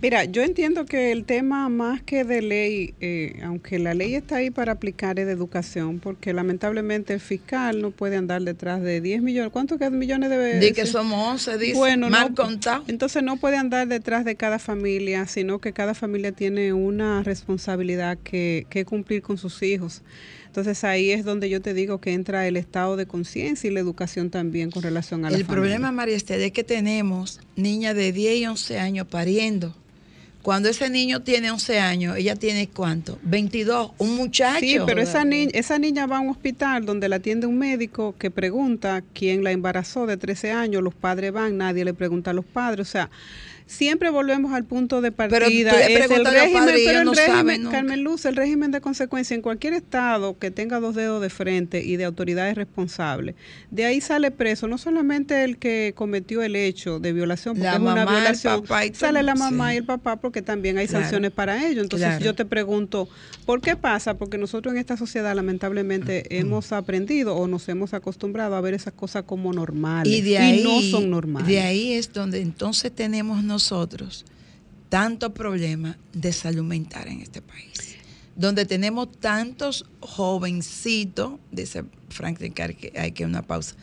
Mira, 0.02 0.24
yo 0.24 0.42
entiendo 0.42 0.84
que 0.84 1.12
el 1.12 1.24
tema 1.24 1.68
más 1.68 2.02
que 2.02 2.24
de 2.24 2.42
ley, 2.42 2.94
eh, 3.00 3.40
aunque 3.42 3.78
la 3.78 3.94
ley 3.94 4.14
está 4.14 4.36
ahí 4.36 4.50
para 4.50 4.72
aplicar, 4.72 5.18
es 5.18 5.26
de 5.26 5.32
educación, 5.32 5.98
porque 5.98 6.34
lamentablemente 6.34 7.14
el 7.14 7.20
fiscal 7.20 7.80
no 7.80 7.90
puede 7.90 8.16
andar 8.16 8.42
detrás 8.42 8.82
de 8.82 9.00
10 9.00 9.22
millones. 9.22 9.50
¿Cuántos 9.50 9.78
millones 9.90 10.28
debe 10.28 10.58
Di 10.58 10.72
que 10.72 10.84
somos 10.84 11.26
11, 11.46 11.58
dice. 11.58 11.74
Bueno, 11.74 12.10
mal 12.10 12.30
no, 12.30 12.34
contado. 12.34 12.84
Entonces 12.86 13.22
no 13.22 13.36
puede 13.36 13.56
andar 13.56 13.88
detrás 13.88 14.24
de 14.24 14.36
cada 14.36 14.58
familia, 14.58 15.26
sino 15.26 15.58
que 15.58 15.72
cada 15.72 15.94
familia 15.94 16.32
tiene 16.32 16.72
una 16.72 17.22
responsabilidad 17.22 18.18
que, 18.22 18.66
que 18.68 18.84
cumplir 18.84 19.22
con 19.22 19.38
sus 19.38 19.62
hijos. 19.62 20.02
Entonces 20.54 20.84
ahí 20.84 21.10
es 21.10 21.24
donde 21.24 21.50
yo 21.50 21.60
te 21.60 21.74
digo 21.74 22.00
que 22.00 22.12
entra 22.12 22.46
el 22.46 22.56
estado 22.56 22.94
de 22.96 23.06
conciencia 23.06 23.68
y 23.68 23.74
la 23.74 23.80
educación 23.80 24.30
también 24.30 24.70
con 24.70 24.84
relación 24.84 25.24
a 25.24 25.30
la 25.30 25.36
El 25.36 25.44
familia. 25.44 25.62
problema, 25.62 25.90
María 25.90 26.14
Esther, 26.14 26.40
es 26.42 26.52
que 26.52 26.62
tenemos 26.62 27.40
niñas 27.56 27.96
de 27.96 28.12
10 28.12 28.36
y 28.36 28.46
11 28.46 28.78
años 28.78 29.08
pariendo. 29.08 29.74
Cuando 30.42 30.68
ese 30.68 30.90
niño 30.90 31.22
tiene 31.22 31.50
11 31.50 31.80
años, 31.80 32.16
ella 32.16 32.36
tiene 32.36 32.68
cuánto? 32.68 33.18
22, 33.24 33.94
un 33.98 34.14
muchacho. 34.14 34.60
Sí, 34.60 34.76
pero 34.86 35.00
esa 35.00 35.24
niña, 35.24 35.50
esa 35.54 35.80
niña 35.80 36.06
va 36.06 36.18
a 36.18 36.20
un 36.20 36.28
hospital 36.28 36.86
donde 36.86 37.08
la 37.08 37.16
atiende 37.16 37.48
un 37.48 37.58
médico 37.58 38.14
que 38.16 38.30
pregunta 38.30 39.02
quién 39.12 39.42
la 39.42 39.50
embarazó 39.50 40.06
de 40.06 40.18
13 40.18 40.52
años, 40.52 40.84
los 40.84 40.94
padres 40.94 41.32
van, 41.32 41.56
nadie 41.56 41.84
le 41.84 41.94
pregunta 41.94 42.30
a 42.30 42.34
los 42.34 42.44
padres, 42.44 42.86
o 42.86 42.90
sea, 42.92 43.10
siempre 43.66 44.10
volvemos 44.10 44.52
al 44.52 44.64
punto 44.64 45.00
de 45.00 45.10
Pero 45.10 45.28
partida. 45.40 45.72
le 45.72 45.94
es 46.04 46.10
el 46.10 46.24
régimen, 46.24 46.52
padres 46.64 46.80
y 46.82 46.86
pero 46.86 46.98
el 47.00 47.04
no 47.06 47.12
régimen. 47.14 47.66
Carmen 47.70 48.04
Luz, 48.04 48.24
el 48.26 48.36
régimen 48.36 48.70
de 48.70 48.80
consecuencia 48.80 49.34
en 49.34 49.40
cualquier 49.42 49.72
estado 49.72 50.38
que 50.38 50.50
tenga 50.50 50.80
dos 50.80 50.94
dedos 50.94 51.22
de 51.22 51.30
frente 51.30 51.82
y 51.82 51.96
de 51.96 52.04
autoridades 52.04 52.54
responsables, 52.56 53.34
de 53.70 53.86
ahí 53.86 54.00
sale 54.02 54.30
preso 54.30 54.68
no 54.68 54.76
solamente 54.76 55.44
el 55.44 55.56
que 55.56 55.92
cometió 55.96 56.42
el 56.42 56.56
hecho 56.56 56.98
de 56.98 57.12
violación, 57.14 57.54
porque 57.54 57.64
La 57.66 57.74
es 57.74 57.80
una 57.80 57.94
mamá, 57.94 58.10
violación, 58.12 58.60
papá 58.62 58.84
y 58.84 58.90
todo, 58.90 59.00
sale 59.00 59.22
la 59.22 59.34
mamá 59.34 59.70
sí. 59.70 59.74
y 59.74 59.78
el 59.78 59.84
papá 59.84 60.16
porque 60.16 60.42
también 60.42 60.76
hay 60.78 60.86
Claro. 60.86 61.04
sanciones 61.04 61.30
para 61.30 61.66
ello. 61.66 61.80
Entonces 61.80 62.08
Claro. 62.08 62.24
yo 62.24 62.34
te 62.34 62.44
pregunto, 62.44 63.08
¿por 63.46 63.60
qué 63.62 63.76
pasa? 63.76 64.14
Porque 64.14 64.36
nosotros 64.36 64.74
en 64.74 64.78
esta 64.78 64.96
sociedad 64.98 65.34
lamentablemente 65.34 66.26
hemos 66.38 66.70
aprendido 66.72 67.34
o 67.34 67.46
nos 67.48 67.66
hemos 67.70 67.94
acostumbrado 67.94 68.56
a 68.56 68.60
ver 68.60 68.74
esas 68.74 68.92
cosas 68.92 69.24
como 69.24 69.52
normales 69.54 70.12
y 70.12 70.20
de 70.20 70.38
ahí, 70.38 70.62
no 70.62 70.82
son 70.82 71.08
normales. 71.10 71.48
De 71.48 71.60
ahí 71.60 71.94
es 71.94 72.12
donde 72.12 72.40
entonces 72.42 72.92
tenemos 72.92 73.38
nosotros 73.38 73.53
tanto 74.88 75.34
problema 75.34 75.96
de 76.12 76.32
salud 76.32 76.64
mental 76.64 77.08
en 77.08 77.20
este 77.20 77.42
país. 77.42 77.96
Donde 78.36 78.64
tenemos 78.64 79.10
tantos 79.12 79.86
jovencitos, 80.00 81.34
dice 81.50 81.84
Franklin 82.10 82.52
que 82.52 82.92
hay 82.96 83.12
que 83.12 83.24
una 83.24 83.42
pausa, 83.42 83.76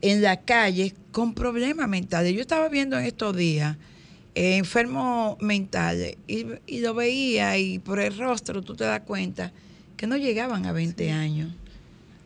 en 0.00 0.22
la 0.22 0.40
calle 0.40 0.94
con 1.12 1.34
problemas 1.34 1.88
mentales. 1.88 2.34
Yo 2.34 2.40
estaba 2.40 2.68
viendo 2.68 2.98
en 2.98 3.04
estos 3.04 3.36
días 3.36 3.76
eh, 4.34 4.56
enfermos 4.56 5.36
mentales 5.40 6.16
y, 6.26 6.46
y 6.66 6.80
lo 6.80 6.94
veía 6.94 7.58
y 7.58 7.78
por 7.78 8.00
el 8.00 8.16
rostro 8.16 8.62
tú 8.62 8.74
te 8.74 8.84
das 8.84 9.00
cuenta 9.00 9.52
que 9.96 10.06
no 10.06 10.16
llegaban 10.16 10.64
a 10.66 10.72
20 10.72 11.10
años. 11.10 11.52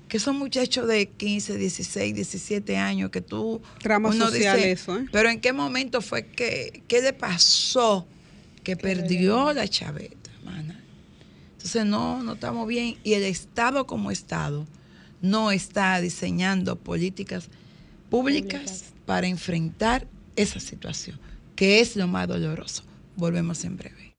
Que 0.08 0.18
son 0.18 0.38
muchachos 0.38 0.86
de 0.86 1.06
15, 1.06 1.56
16, 1.56 2.14
17 2.14 2.76
años 2.76 3.10
que 3.10 3.20
tú... 3.20 3.60
Trama 3.80 4.12
social 4.12 4.56
dice, 4.56 4.72
eso, 4.72 4.98
¿eh? 4.98 5.06
Pero 5.10 5.28
¿en 5.28 5.40
qué 5.40 5.52
momento 5.52 6.00
fue 6.00 6.26
que... 6.26 6.82
¿Qué 6.86 7.02
le 7.02 7.12
pasó? 7.12 8.06
Que 8.62 8.76
perdió 8.76 9.52
la 9.52 9.66
chaveta, 9.66 10.30
mana. 10.44 10.80
Entonces 11.52 11.84
no, 11.86 12.22
no 12.22 12.34
estamos 12.34 12.68
bien. 12.68 12.96
Y 13.02 13.14
el 13.14 13.24
Estado 13.24 13.86
como 13.86 14.10
Estado 14.10 14.66
no 15.20 15.50
está 15.50 16.00
diseñando 16.00 16.76
políticas 16.76 17.48
públicas 18.10 18.92
para 19.06 19.26
enfrentar 19.26 20.06
esa 20.36 20.60
situación, 20.60 21.18
que 21.56 21.80
es 21.80 21.96
lo 21.96 22.06
más 22.06 22.28
doloroso. 22.28 22.84
Volvemos 23.16 23.64
en 23.64 23.76
breve. 23.76 24.14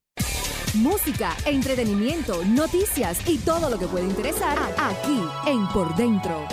Música, 0.75 1.33
entretenimiento, 1.45 2.43
noticias 2.43 3.19
y 3.29 3.37
todo 3.37 3.69
lo 3.69 3.79
que 3.79 3.87
puede 3.87 4.05
interesar 4.05 4.57
aquí 4.77 5.21
en 5.47 5.65
Por 5.69 5.95
Dentro. 5.95 6.45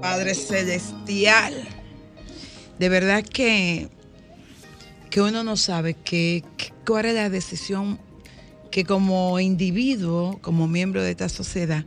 Padre 0.00 0.36
Celestial, 0.36 1.66
de 2.78 2.88
verdad 2.88 3.24
que, 3.24 3.88
que 5.10 5.20
uno 5.20 5.42
no 5.42 5.56
sabe 5.56 5.94
que, 5.94 6.44
cuál 6.86 7.06
es 7.06 7.14
la 7.14 7.28
decisión 7.28 7.98
que 8.70 8.84
como 8.84 9.40
individuo, 9.40 10.38
como 10.42 10.68
miembro 10.68 11.02
de 11.02 11.10
esta 11.10 11.28
sociedad, 11.28 11.84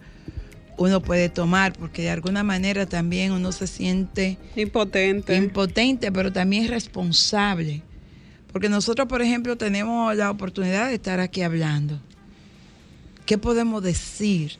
uno 0.80 1.02
puede 1.02 1.28
tomar, 1.28 1.74
porque 1.74 2.04
de 2.04 2.10
alguna 2.10 2.42
manera 2.42 2.86
también 2.86 3.34
uno 3.34 3.52
se 3.52 3.68
siente 3.68 4.38
impotente, 4.56 5.36
impotente, 5.36 6.10
pero 6.10 6.32
también 6.32 6.70
responsable. 6.70 7.84
Porque 8.54 8.70
nosotros, 8.70 9.06
por 9.10 9.22
ejemplo, 9.22 9.58
tenemos 9.58 10.16
la 10.16 10.32
oportunidad 10.32 10.88
de 10.88 10.96
estar 10.96 11.20
aquí 11.20 11.42
hablando. 11.42 12.00
¿Qué 13.26 13.38
podemos 13.38 13.84
decir? 13.84 14.54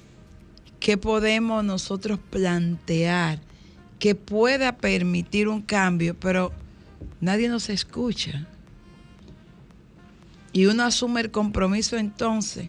¿Qué 0.82 0.98
podemos 0.98 1.64
nosotros 1.64 2.20
plantear 2.30 3.40
que 3.98 4.14
pueda 4.14 4.76
permitir 4.76 5.48
un 5.48 5.62
cambio? 5.62 6.20
Pero 6.20 6.52
nadie 7.22 7.48
nos 7.48 7.70
escucha. 7.70 8.46
Y 10.52 10.66
uno 10.66 10.84
asume 10.84 11.22
el 11.22 11.32
compromiso 11.32 11.96
entonces 11.96 12.68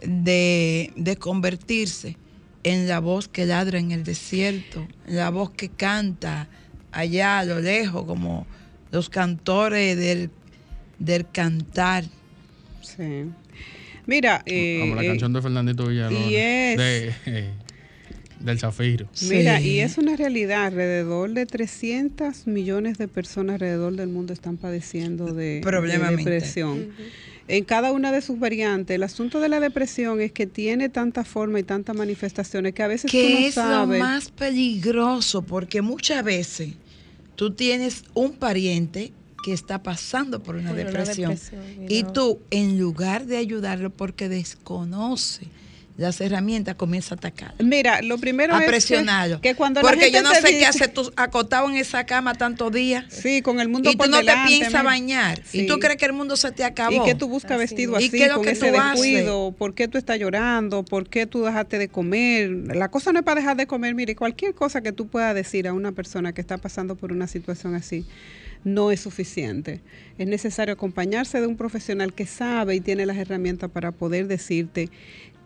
de, 0.00 0.92
de 0.94 1.16
convertirse 1.16 2.16
en 2.64 2.88
la 2.88 2.98
voz 2.98 3.28
que 3.28 3.46
ladra 3.46 3.78
en 3.78 3.92
el 3.92 4.04
desierto, 4.04 4.86
en 5.06 5.16
la 5.16 5.30
voz 5.30 5.50
que 5.50 5.68
canta 5.68 6.48
allá 6.92 7.38
a 7.40 7.44
lo 7.44 7.60
lejos, 7.60 8.04
como 8.04 8.46
los 8.90 9.08
cantores 9.10 9.96
del, 9.96 10.30
del 10.98 11.28
cantar. 11.30 12.04
Sí. 12.82 13.26
Mira, 14.06 14.42
eh, 14.46 14.78
Como 14.80 14.94
la 14.96 15.04
eh, 15.04 15.06
canción 15.08 15.32
de 15.32 15.42
Fernandito 15.42 15.86
Villalobos. 15.86 16.28
de, 16.28 17.14
eh, 17.26 17.50
del 18.40 18.58
Zafiro. 18.58 19.08
Mira, 19.28 19.60
y 19.60 19.80
es 19.80 19.96
una 19.96 20.16
realidad, 20.16 20.66
alrededor 20.66 21.32
de 21.32 21.46
300 21.46 22.46
millones 22.46 22.98
de 22.98 23.08
personas 23.08 23.54
alrededor 23.54 23.94
del 23.96 24.08
mundo 24.08 24.32
están 24.32 24.56
padeciendo 24.58 25.32
de, 25.32 25.60
Problema 25.62 26.10
de 26.10 26.16
mental. 26.16 26.32
depresión. 26.32 26.88
En 27.46 27.64
cada 27.64 27.92
una 27.92 28.10
de 28.10 28.22
sus 28.22 28.38
variantes, 28.38 28.94
el 28.94 29.02
asunto 29.02 29.38
de 29.38 29.48
la 29.50 29.60
depresión 29.60 30.20
es 30.20 30.32
que 30.32 30.46
tiene 30.46 30.88
tanta 30.88 31.24
forma 31.24 31.60
y 31.60 31.62
tantas 31.62 31.94
manifestaciones 31.94 32.72
que 32.72 32.82
a 32.82 32.88
veces 32.88 33.10
tú 33.10 33.18
que 33.18 33.30
no 33.32 33.38
es 33.46 33.54
sabes. 33.54 33.98
lo 33.98 34.04
más 34.04 34.30
peligroso 34.30 35.42
porque 35.42 35.82
muchas 35.82 36.24
veces 36.24 36.70
tú 37.36 37.50
tienes 37.52 38.04
un 38.14 38.32
pariente 38.32 39.12
que 39.44 39.52
está 39.52 39.82
pasando 39.82 40.42
por 40.42 40.54
una 40.56 40.70
Por 40.70 40.78
una 40.78 40.84
depresión, 40.86 41.30
depresión, 41.32 41.62
y 41.86 41.98
y 41.98 42.02
no. 42.04 42.12
tú 42.14 42.38
en 42.50 42.78
lugar 42.78 43.26
de 43.26 43.36
ayudarlo 43.36 43.90
porque 43.90 44.30
desconoce 44.30 45.46
las 45.96 46.20
herramientas 46.20 46.74
comienza 46.74 47.14
a 47.14 47.18
atacar 47.18 47.54
Mira, 47.62 48.02
lo 48.02 48.18
primero 48.18 48.52
a 48.54 48.58
es 48.58 48.64
que- 48.64 48.68
presionarlo 48.70 49.40
que, 49.40 49.54
cuando 49.54 49.80
la 49.80 49.88
porque 49.88 50.04
gente 50.06 50.18
yo 50.18 50.22
no 50.24 50.34
sé 50.34 50.58
qué 50.58 50.66
hace 50.66 50.88
tú 50.88 51.12
acotado 51.14 51.70
en 51.70 51.76
esa 51.76 52.04
cama 52.04 52.34
tantos 52.34 52.72
días 52.72 53.04
Sí, 53.08 53.42
con 53.42 53.60
el 53.60 53.68
mundo 53.68 53.90
y 53.90 53.92
tú 53.92 53.98
por 53.98 54.08
no 54.08 54.16
delante, 54.16 54.50
te 54.52 54.58
piensas 54.58 54.82
bañar 54.82 55.40
y 55.52 55.66
tú 55.66 55.78
crees 55.78 55.96
que 55.96 56.06
el 56.06 56.12
mundo 56.12 56.36
se 56.36 56.50
te 56.50 56.64
acabó 56.64 56.96
¿Y 56.96 57.04
qué 57.04 57.14
tú 57.14 57.28
buscas 57.28 57.58
vestido 57.58 57.92
¿Y 57.92 58.06
así, 58.06 58.10
qué 58.10 58.24
es 58.24 58.28
lo 58.28 58.34
con 58.36 58.44
que 58.44 58.50
ese 58.50 58.72
tú 58.72 58.76
haces? 58.78 59.02
descuido? 59.02 59.52
¿Por 59.52 59.74
qué 59.74 59.86
tú 59.86 59.96
estás 59.98 60.18
llorando? 60.18 60.84
¿Por 60.84 61.08
qué 61.08 61.26
tú 61.26 61.44
dejaste 61.44 61.78
de 61.78 61.88
comer? 61.88 62.50
La 62.74 62.90
cosa 62.90 63.12
no 63.12 63.20
es 63.20 63.24
para 63.24 63.40
dejar 63.40 63.56
de 63.56 63.66
comer. 63.68 63.94
Mire, 63.94 64.16
cualquier 64.16 64.54
cosa 64.54 64.80
que 64.80 64.90
tú 64.92 65.06
puedas 65.06 65.34
decir 65.34 65.68
a 65.68 65.72
una 65.72 65.92
persona 65.92 66.32
que 66.32 66.40
está 66.40 66.58
pasando 66.58 66.96
por 66.96 67.12
una 67.12 67.28
situación 67.28 67.74
así 67.76 68.04
no 68.64 68.90
es 68.90 69.00
suficiente. 69.00 69.80
Es 70.18 70.26
necesario 70.26 70.72
acompañarse 70.74 71.40
de 71.40 71.46
un 71.46 71.56
profesional 71.56 72.14
que 72.14 72.24
sabe 72.26 72.74
y 72.74 72.80
tiene 72.80 73.04
las 73.06 73.16
herramientas 73.18 73.70
para 73.70 73.92
poder 73.92 74.26
decirte 74.26 74.88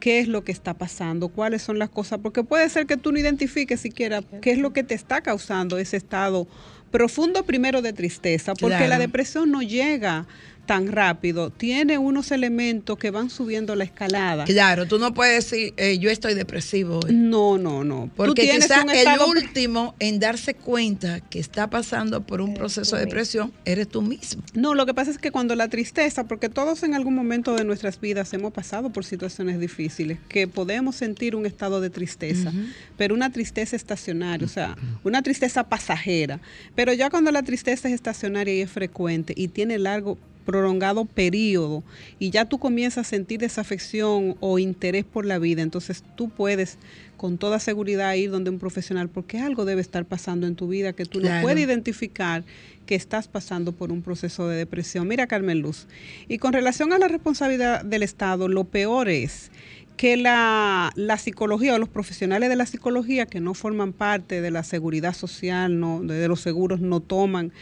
qué 0.00 0.20
es 0.20 0.28
lo 0.28 0.44
que 0.44 0.52
está 0.52 0.74
pasando, 0.74 1.28
cuáles 1.28 1.62
son 1.62 1.78
las 1.78 1.88
cosas, 1.90 2.20
porque 2.22 2.44
puede 2.44 2.68
ser 2.68 2.86
que 2.86 2.96
tú 2.96 3.12
no 3.12 3.18
identifiques 3.18 3.80
siquiera 3.80 4.22
qué 4.40 4.52
es 4.52 4.58
lo 4.58 4.72
que 4.72 4.82
te 4.82 4.94
está 4.94 5.20
causando 5.20 5.78
ese 5.78 5.96
estado 5.96 6.46
profundo 6.90 7.44
primero 7.44 7.82
de 7.82 7.92
tristeza, 7.92 8.54
porque 8.54 8.76
Claro. 8.76 8.88
la 8.90 8.98
depresión 8.98 9.50
no 9.50 9.60
llega 9.62 10.26
tan 10.68 10.92
rápido, 10.92 11.48
tiene 11.48 11.96
unos 11.96 12.30
elementos 12.30 12.98
que 12.98 13.10
van 13.10 13.30
subiendo 13.30 13.74
la 13.74 13.84
escalada. 13.84 14.44
claro 14.44 14.86
tú 14.86 14.98
no 14.98 15.14
puedes 15.14 15.50
decir 15.50 15.72
eh, 15.78 15.98
yo 15.98 16.10
estoy 16.10 16.34
depresivo 16.34 17.00
hoy. 17.02 17.14
No, 17.14 17.56
no, 17.56 17.84
no. 17.84 18.10
Porque 18.14 18.28
tú 18.28 18.34
tienes 18.34 18.66
quizás 18.66 18.84
un 18.84 18.90
el 18.90 18.98
estado 18.98 19.26
último 19.28 19.94
en 19.98 20.20
darse 20.20 20.52
cuenta 20.52 21.20
que 21.20 21.38
está 21.38 21.70
pasando 21.70 22.20
por 22.20 22.42
un 22.42 22.52
proceso 22.52 22.96
de 22.96 23.06
depresión 23.06 23.50
eres 23.64 23.88
tú 23.88 24.02
mismo. 24.02 24.42
No, 24.52 24.74
lo 24.74 24.84
que 24.84 24.92
pasa 24.92 25.10
es 25.10 25.16
que 25.16 25.30
cuando 25.30 25.54
la 25.54 25.68
tristeza, 25.68 26.24
porque 26.24 26.50
todos 26.50 26.82
en 26.82 26.92
algún 26.92 27.14
momento 27.14 27.54
de 27.54 27.64
nuestras 27.64 27.98
vidas 27.98 28.34
hemos 28.34 28.52
pasado 28.52 28.90
por 28.90 29.06
situaciones 29.06 29.58
difíciles, 29.58 30.18
que 30.28 30.46
podemos 30.48 30.96
sentir 30.96 31.34
un 31.34 31.46
estado 31.46 31.80
de 31.80 31.88
tristeza, 31.88 32.52
pero 32.98 33.14
una 33.14 33.32
tristeza 33.32 33.74
estacionaria, 33.74 34.44
o 34.44 34.50
sea, 34.50 34.76
una 35.02 35.22
tristeza 35.22 35.64
pasajera. 35.64 36.40
Pero 36.74 36.92
ya 36.92 37.08
cuando 37.08 37.32
la 37.32 37.42
tristeza 37.42 37.88
es 37.88 37.94
estacionaria 37.94 38.54
y 38.54 38.60
es 38.60 38.70
frecuente 38.70 39.32
y 39.34 39.48
tiene 39.48 39.78
largo 39.78 40.18
prolongado 40.48 41.04
periodo 41.04 41.84
y 42.18 42.30
ya 42.30 42.46
tú 42.46 42.58
comienzas 42.58 43.06
a 43.06 43.10
sentir 43.10 43.38
desafección 43.38 44.34
o 44.40 44.58
interés 44.58 45.04
por 45.04 45.26
la 45.26 45.38
vida, 45.38 45.60
entonces 45.60 46.02
tú 46.16 46.30
puedes 46.30 46.78
con 47.18 47.36
toda 47.36 47.58
seguridad 47.58 48.14
ir 48.14 48.30
donde 48.30 48.48
un 48.48 48.58
profesional 48.58 49.10
porque 49.10 49.40
algo 49.40 49.66
debe 49.66 49.82
estar 49.82 50.06
pasando 50.06 50.46
en 50.46 50.54
tu 50.54 50.66
vida 50.66 50.94
que 50.94 51.04
tú 51.04 51.20
no 51.20 51.28
puedes 51.42 51.62
identificar 51.62 52.44
que 52.86 52.94
estás 52.94 53.28
pasando 53.28 53.72
por 53.72 53.92
un 53.92 54.00
proceso 54.00 54.48
de 54.48 54.56
depresión. 54.56 55.06
Mira, 55.06 55.26
Carmen 55.26 55.60
Luz, 55.60 55.86
y 56.28 56.38
con 56.38 56.54
relación 56.54 56.94
a 56.94 56.98
la 56.98 57.08
responsabilidad 57.08 57.84
del 57.84 58.02
Estado, 58.02 58.48
lo 58.48 58.64
peor 58.64 59.10
es 59.10 59.50
que 59.98 60.16
la, 60.16 60.92
la 60.94 61.18
psicología 61.18 61.74
o 61.74 61.78
los 61.78 61.90
profesionales 61.90 62.48
de 62.48 62.56
la 62.56 62.64
psicología 62.64 63.26
que 63.26 63.40
no 63.40 63.52
forman 63.52 63.92
parte 63.92 64.40
de 64.40 64.50
la 64.50 64.62
seguridad 64.62 65.12
social, 65.12 65.78
no, 65.78 66.00
de, 66.00 66.14
de 66.14 66.28
los 66.28 66.40
seguros, 66.40 66.80
no 66.80 67.00
toman. 67.00 67.52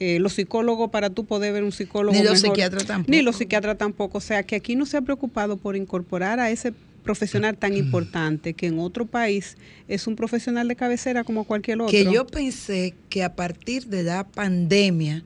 Eh, 0.00 0.18
los 0.18 0.32
psicólogos, 0.32 0.90
para 0.90 1.10
tú 1.10 1.24
poder 1.26 1.52
ver 1.52 1.62
un 1.62 1.72
psicólogo. 1.72 2.16
Ni 2.16 2.24
los 2.24 2.32
mejor- 2.42 2.48
psiquiatras 2.56 2.86
tampoco. 2.86 3.10
Ni 3.10 3.22
los 3.22 3.36
psiquiatras 3.36 3.78
tampoco. 3.78 4.18
O 4.18 4.20
sea, 4.20 4.42
que 4.42 4.56
aquí 4.56 4.74
no 4.74 4.86
se 4.86 4.96
ha 4.96 5.02
preocupado 5.02 5.56
por 5.58 5.76
incorporar 5.76 6.40
a 6.40 6.50
ese 6.50 6.72
profesional 7.04 7.56
tan 7.56 7.76
importante 7.76 8.52
que 8.54 8.66
en 8.66 8.78
otro 8.78 9.06
país 9.06 9.56
es 9.88 10.06
un 10.06 10.16
profesional 10.16 10.68
de 10.68 10.76
cabecera 10.76 11.24
como 11.24 11.44
cualquier 11.44 11.80
otro. 11.80 11.90
Que 11.92 12.04
yo 12.12 12.26
pensé 12.26 12.94
que 13.08 13.22
a 13.24 13.34
partir 13.36 13.86
de 13.86 14.02
la 14.02 14.24
pandemia, 14.26 15.22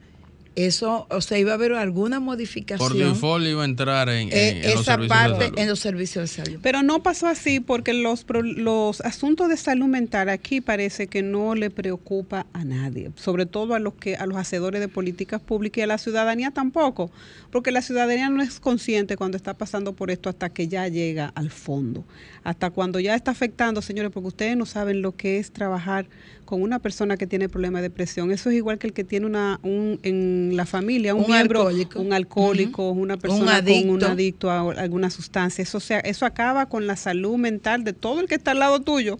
eso, 0.55 1.05
o 1.09 1.21
sea, 1.21 1.37
iba 1.37 1.51
a 1.51 1.55
haber 1.55 1.73
alguna 1.73 2.19
modificación. 2.19 2.87
Por 2.89 2.97
default 2.97 3.45
iba 3.45 3.63
a 3.63 3.65
entrar 3.65 4.09
en, 4.09 4.29
eh, 4.31 4.49
en- 4.49 4.57
en 4.65 4.71
los 4.71 4.81
esa 4.81 4.97
de 4.97 5.07
parte 5.07 5.45
salud. 5.45 5.59
en 5.59 5.67
los 5.67 5.79
servicios 5.79 6.23
de 6.35 6.43
salud. 6.43 6.59
Pero 6.61 6.81
no 6.83 7.03
pasó 7.03 7.27
así 7.27 7.59
porque 7.59 7.93
los, 7.93 8.23
pro- 8.23 8.41
los 8.41 9.01
asuntos 9.01 9.49
de 9.49 9.57
salud 9.57 9.87
mental 9.87 10.29
aquí 10.29 10.61
parece 10.61 11.07
que 11.07 11.21
no 11.21 11.55
le 11.55 11.69
preocupa 11.69 12.45
a 12.53 12.63
nadie, 12.63 13.11
sobre 13.15 13.45
todo 13.45 13.73
a 13.75 13.79
los 13.79 13.95
que 13.95 14.15
a 14.15 14.25
los 14.25 14.37
hacedores 14.37 14.79
de 14.81 14.87
políticas 14.87 15.41
públicas 15.41 15.79
y 15.79 15.81
a 15.81 15.87
la 15.87 15.97
ciudadanía 15.97 16.51
tampoco, 16.51 17.11
porque 17.51 17.71
la 17.71 17.81
ciudadanía 17.81 18.29
no 18.29 18.41
es 18.41 18.59
consciente 18.59 19.17
cuando 19.17 19.35
está 19.37 19.53
pasando 19.55 19.93
por 19.93 20.09
esto 20.11 20.29
hasta 20.29 20.49
que 20.49 20.67
ya 20.67 20.87
llega 20.87 21.31
al 21.35 21.49
fondo, 21.51 22.05
hasta 22.43 22.69
cuando 22.69 22.99
ya 22.99 23.15
está 23.15 23.31
afectando, 23.31 23.81
señores, 23.81 24.11
porque 24.11 24.27
ustedes 24.29 24.55
no 24.57 24.65
saben 24.65 25.01
lo 25.01 25.15
que 25.15 25.37
es 25.37 25.51
trabajar 25.51 26.05
con 26.45 26.61
una 26.61 26.79
persona 26.79 27.17
que 27.17 27.27
tiene 27.27 27.49
problemas 27.49 27.81
de 27.81 27.89
depresión. 27.89 28.31
Eso 28.31 28.49
es 28.49 28.55
igual 28.55 28.77
que 28.77 28.87
el 28.87 28.93
que 28.93 29.03
tiene 29.03 29.25
una 29.25 29.59
un, 29.63 29.99
en 30.03 30.55
la 30.55 30.65
familia 30.65 31.13
un, 31.15 31.23
Un 31.23 31.31
miembro, 31.31 31.61
alcohólico. 31.61 31.99
un 31.99 32.13
alcohólico, 32.13 32.91
una 32.91 33.17
persona 33.17 33.61
con 33.63 33.89
un 33.89 34.03
adicto. 34.03 34.07
adicto 34.07 34.51
a 34.51 34.71
alguna 34.81 35.09
sustancia. 35.09 35.61
Eso, 35.61 35.79
sea, 35.79 35.99
eso 35.99 36.25
acaba 36.25 36.67
con 36.67 36.87
la 36.87 36.95
salud 36.95 37.37
mental 37.37 37.83
de 37.83 37.93
todo 37.93 38.21
el 38.21 38.27
que 38.27 38.35
está 38.35 38.51
al 38.51 38.59
lado 38.59 38.79
tuyo 38.81 39.17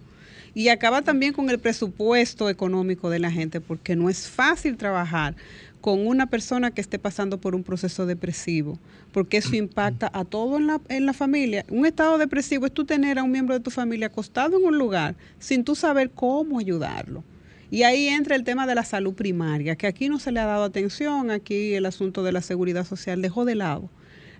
y 0.53 0.69
acaba 0.69 1.01
también 1.01 1.33
con 1.33 1.49
el 1.49 1.59
presupuesto 1.59 2.49
económico 2.49 3.09
de 3.09 3.19
la 3.19 3.29
gente, 3.29 3.59
porque 3.59 3.95
no 3.95 4.09
es 4.09 4.27
fácil 4.27 4.77
trabajar 4.77 5.35
con 5.81 6.07
una 6.07 6.25
persona 6.27 6.71
que 6.71 6.81
esté 6.81 6.97
pasando 6.97 7.39
por 7.39 7.53
un 7.53 7.63
proceso 7.63 8.05
depresivo, 8.07 8.79
porque 9.15 9.38
eso 9.38 9.56
impacta 9.65 10.12
a 10.13 10.25
todo 10.25 10.58
en 10.58 10.67
la, 10.67 10.82
en 10.89 11.06
la 11.06 11.13
familia. 11.13 11.65
Un 11.69 11.86
estado 11.86 12.17
depresivo 12.17 12.65
es 12.65 12.73
tú 12.73 12.84
tener 12.84 13.17
a 13.17 13.23
un 13.23 13.32
miembro 13.32 13.56
de 13.56 13.62
tu 13.62 13.71
familia 13.71 14.08
acostado 14.08 14.58
en 14.58 14.65
un 14.65 14.78
lugar 14.78 15.15
sin 15.39 15.63
tú 15.63 15.73
saber 15.73 16.12
cómo 16.12 16.60
ayudarlo. 16.60 17.23
Y 17.71 17.84
ahí 17.84 18.10
entra 18.10 18.36
el 18.36 18.43
tema 18.43 18.67
de 18.67 18.75
la 18.75 18.84
salud 18.84 19.13
primaria, 19.13 19.78
que 19.78 19.88
aquí 19.88 20.10
no 20.10 20.19
se 20.19 20.34
le 20.34 20.41
ha 20.41 20.45
dado 20.45 20.65
atención, 20.65 21.32
aquí 21.32 21.73
el 21.75 21.86
asunto 21.86 22.23
de 22.23 22.34
la 22.34 22.41
seguridad 22.41 22.86
social 22.86 23.21
dejó 23.21 23.45
de 23.45 23.56
lado 23.56 23.89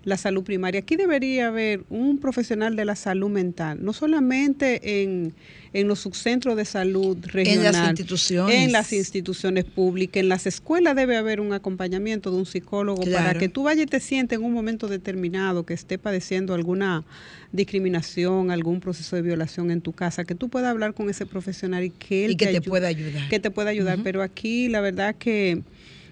la 0.06 0.16
salud 0.16 0.44
primaria. 0.44 0.80
Aquí 0.80 0.94
debería 0.96 1.48
haber 1.48 1.82
un 1.90 2.18
profesional 2.18 2.76
de 2.76 2.84
la 2.84 2.94
salud 2.94 3.28
mental, 3.28 3.84
no 3.84 3.92
solamente 3.92 5.02
en, 5.02 5.34
en 5.72 5.88
los 5.88 5.98
subcentros 5.98 6.56
de 6.56 6.64
salud 6.64 7.18
regional, 7.26 7.90
instituciones. 7.90 8.54
en 8.54 8.70
las 8.70 8.92
instituciones 8.92 9.64
públicas, 9.64 10.20
en 10.22 10.28
las 10.28 10.46
escuelas 10.46 10.94
debe 10.94 11.16
haber 11.16 11.40
un 11.40 11.52
acompañamiento 11.52 12.30
de 12.30 12.36
un 12.36 12.46
psicólogo 12.46 13.02
para 13.02 13.34
que 13.34 13.48
tú 13.48 13.64
vayas 13.64 13.82
y 13.82 13.86
te 13.86 13.98
sientes 13.98 14.38
en 14.38 14.44
un 14.44 14.52
momento 14.52 14.86
determinado 14.86 15.66
que 15.66 15.74
esté 15.74 15.98
padeciendo 15.98 16.54
alguna 16.54 17.04
discriminación, 17.50 18.50
algún 18.52 18.78
proceso 18.80 19.16
de 19.16 19.22
violación 19.22 19.70
en 19.72 19.80
tu 19.80 19.92
casa, 19.92 20.24
que 20.24 20.34
tú 20.36 20.48
puedas 20.48 20.70
hablar 20.70 20.94
con 20.94 21.10
ese 21.10 21.26
profesional 21.26 21.82
y 21.84 21.90
que 21.90 22.24
él 22.26 22.32
Y 22.32 22.36
que 22.36 22.46
te 22.46 22.50
ayude- 22.58 22.68
pueda 22.68 22.86
ayudar. 22.88 23.28
que 23.28 23.40
te 23.40 23.50
pueda 23.50 23.70
ayudar. 23.70 23.98
Pero 24.04 24.22
aquí 24.22 24.68
la 24.68 24.80
verdad 24.80 25.16
que 25.18 25.62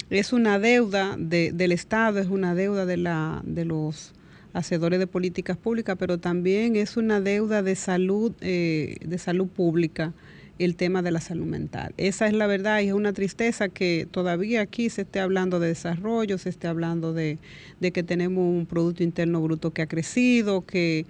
es 0.09 0.33
una 0.33 0.59
deuda 0.59 1.15
de- 1.17 1.51
del 1.51 1.71
Estado, 1.71 2.19
es 2.19 2.27
una 2.27 2.55
deuda 2.55 2.85
de, 2.85 2.97
la, 2.97 3.41
de 3.45 3.65
los 3.65 4.13
hacedores 4.53 4.99
de 4.99 5.07
políticas 5.07 5.57
públicas, 5.57 5.95
pero 5.99 6.17
también 6.17 6.75
es 6.75 6.95
una 6.97 7.19
deuda 7.21 7.61
de 7.63 7.75
salud, 7.75 8.31
eh, 8.41 8.97
de 9.05 9.17
salud 9.17 9.47
pública 9.47 10.13
el 10.57 10.77
tema 10.77 11.01
de 11.01 11.11
la 11.11 11.19
salud 11.19 11.45
mental. 11.45 11.93
Esa 11.97 12.27
es 12.27 12.33
la 12.33 12.47
verdad 12.47 12.79
y 12.79 12.87
es 12.87 12.93
una 12.93 13.11
tristeza 13.11 13.67
que 13.67 14.07
todavía 14.09 14.61
aquí 14.61 14.89
se 14.89 15.01
esté 15.01 15.19
hablando 15.19 15.59
de 15.59 15.67
desarrollo, 15.67 16.37
se 16.37 16.47
esté 16.49 16.67
hablando 16.67 17.11
de, 17.11 17.39
de 17.81 17.91
que 17.91 18.03
tenemos 18.03 18.39
un 18.45 18.65
Producto 18.65 19.03
Interno 19.03 19.41
Bruto 19.41 19.71
que 19.71 19.81
ha 19.81 19.87
crecido, 19.87 20.65
que 20.65 21.05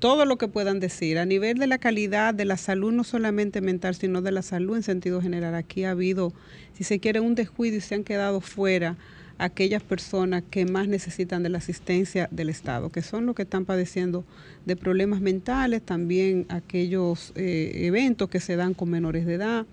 todo 0.00 0.24
lo 0.24 0.38
que 0.38 0.48
puedan 0.48 0.80
decir 0.80 1.18
a 1.18 1.26
nivel 1.26 1.58
de 1.58 1.66
la 1.66 1.78
calidad 1.78 2.34
de 2.34 2.46
la 2.46 2.56
salud, 2.56 2.90
no 2.90 3.04
solamente 3.04 3.60
mental, 3.60 3.94
sino 3.94 4.22
de 4.22 4.32
la 4.32 4.42
salud 4.42 4.76
en 4.76 4.82
sentido 4.82 5.20
general. 5.20 5.54
Aquí 5.54 5.84
ha 5.84 5.90
habido, 5.90 6.32
si 6.72 6.84
se 6.84 6.98
quiere, 6.98 7.20
un 7.20 7.34
descuido 7.34 7.76
y 7.76 7.80
se 7.80 7.94
han 7.94 8.02
quedado 8.02 8.40
fuera 8.40 8.96
aquellas 9.36 9.82
personas 9.82 10.42
que 10.50 10.64
más 10.64 10.88
necesitan 10.88 11.42
de 11.42 11.50
la 11.50 11.58
asistencia 11.58 12.28
del 12.30 12.48
Estado, 12.48 12.90
que 12.90 13.02
son 13.02 13.26
los 13.26 13.34
que 13.34 13.42
están 13.42 13.64
padeciendo 13.66 14.24
de 14.66 14.74
problemas 14.74 15.20
mentales, 15.20 15.82
también 15.82 16.46
aquellos 16.48 17.32
eh, 17.36 17.72
eventos 17.84 18.28
que 18.28 18.40
se 18.40 18.56
dan 18.56 18.74
con 18.74 18.90
menores 18.90 19.26
de 19.26 19.34
edad, 19.34 19.66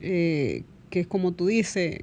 eh, 0.00 0.62
que 0.90 1.04
como 1.04 1.32
tú 1.32 1.46
dices, 1.46 1.98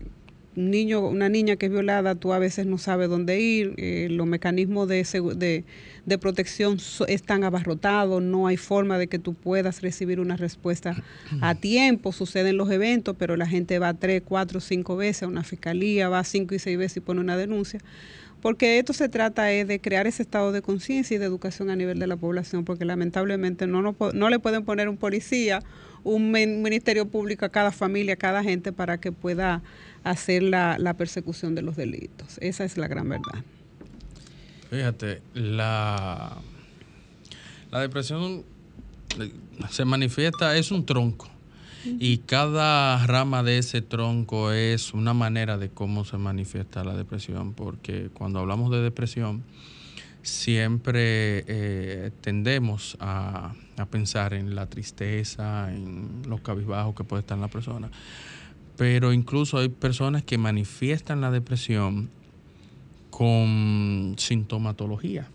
niño, 0.70 1.00
una 1.08 1.30
niña 1.30 1.56
que 1.56 1.66
es 1.68 1.72
violada, 1.72 2.14
tú 2.16 2.34
a 2.34 2.40
veces 2.40 2.66
no 2.66 2.78
sabes 2.78 3.10
dónde 3.10 3.40
ir, 3.40 3.74
eh, 3.78 4.08
los 4.12 4.28
mecanismos 4.28 4.88
de, 4.88 5.04
de, 5.36 5.64
de 6.06 6.18
protección 6.18 6.78
so- 6.80 7.08
están 7.08 7.44
abarrotados, 7.44 8.22
no 8.22 8.48
hay 8.48 8.58
forma 8.58 8.98
de 8.98 9.08
que 9.08 9.18
tú 9.18 9.34
puedas 9.34 9.82
recibir 9.82 10.20
una 10.20 10.38
respuesta 10.38 10.96
a 11.42 11.56
tiempo, 11.62 12.12
suceden 12.12 12.58
los 12.58 12.70
eventos, 12.70 13.16
pero 13.18 13.36
la 13.38 13.48
gente 13.48 13.80
va 13.80 13.94
tres, 13.94 14.22
cuatro, 14.24 14.60
cinco 14.60 14.96
veces 14.96 15.24
a 15.24 15.28
una 15.28 15.44
fiscalía, 15.44 16.10
va 16.10 16.24
cinco 16.24 16.54
y 16.54 16.60
seis 16.60 16.78
veces 16.78 16.98
y 16.98 17.00
pone 17.02 17.22
una 17.22 17.38
denuncia. 17.38 17.80
Porque 18.42 18.80
esto 18.80 18.92
se 18.94 19.08
trata 19.08 19.52
es 19.52 19.68
de 19.68 19.80
crear 19.80 20.08
ese 20.08 20.24
estado 20.24 20.52
de 20.52 20.64
conciencia 20.64 21.14
y 21.16 21.20
de 21.20 21.26
educación 21.26 21.70
a 21.70 21.76
nivel 21.76 22.00
de 22.00 22.08
la 22.08 22.18
población, 22.18 22.66
porque 22.66 22.86
lamentablemente 22.86 23.68
no, 23.68 23.84
no, 23.84 23.96
no 24.14 24.30
le 24.30 24.40
pueden 24.40 24.66
poner 24.66 24.90
un 24.90 24.98
policía, 24.98 25.62
un 26.04 26.32
min- 26.32 26.64
ministerio 26.64 27.06
público 27.08 27.46
a 27.46 27.50
cada 27.50 27.72
familia, 27.72 28.16
a 28.16 28.18
cada 28.18 28.42
gente 28.42 28.72
para 28.72 29.00
que 29.00 29.12
pueda 29.12 29.62
hacer 30.04 30.44
la, 30.44 30.78
la 30.80 30.96
persecución 30.96 31.56
de 31.56 31.62
los 31.62 31.76
delitos. 31.76 32.38
Esa 32.40 32.64
es 32.64 32.78
la 32.78 32.88
gran 32.88 33.10
verdad. 33.10 33.44
Fíjate, 34.70 35.22
la, 35.34 36.38
la 37.72 37.80
depresión 37.80 38.44
eh, 39.20 39.32
se 39.70 39.86
manifiesta, 39.86 40.56
es 40.56 40.72
un 40.72 40.86
tronco. 40.86 41.30
Y 41.84 42.20
cada 42.20 43.06
rama 43.08 43.42
de 43.42 43.58
ese 43.58 43.82
tronco 43.82 44.52
es 44.52 44.94
una 44.94 45.16
manera 45.16 45.58
de 45.58 45.70
cómo 45.70 46.06
se 46.06 46.18
manifiesta 46.18 46.84
la 46.84 46.96
depresión, 46.96 47.54
porque 47.54 48.10
cuando 48.14 48.40
hablamos 48.40 48.70
de 48.72 48.82
depresión, 48.82 49.44
siempre 50.22 51.44
eh, 51.48 52.12
tendemos 52.22 52.98
a, 53.00 53.56
a 53.78 53.86
pensar 53.88 54.36
en 54.36 54.54
la 54.54 54.68
tristeza, 54.68 55.74
en 55.74 56.22
los 56.28 56.42
cabizbajos 56.42 56.94
que 56.94 57.04
puede 57.04 57.22
estar 57.22 57.36
en 57.36 57.42
la 57.42 57.48
persona. 57.48 57.90
Pero 58.82 59.14
incluso 59.14 59.60
hay 59.60 59.70
personas 59.70 60.24
que 60.24 60.40
manifiestan 60.40 61.22
la 61.22 61.30
depresión 61.30 62.10
con 63.12 64.16
sintomatología. 64.18 65.28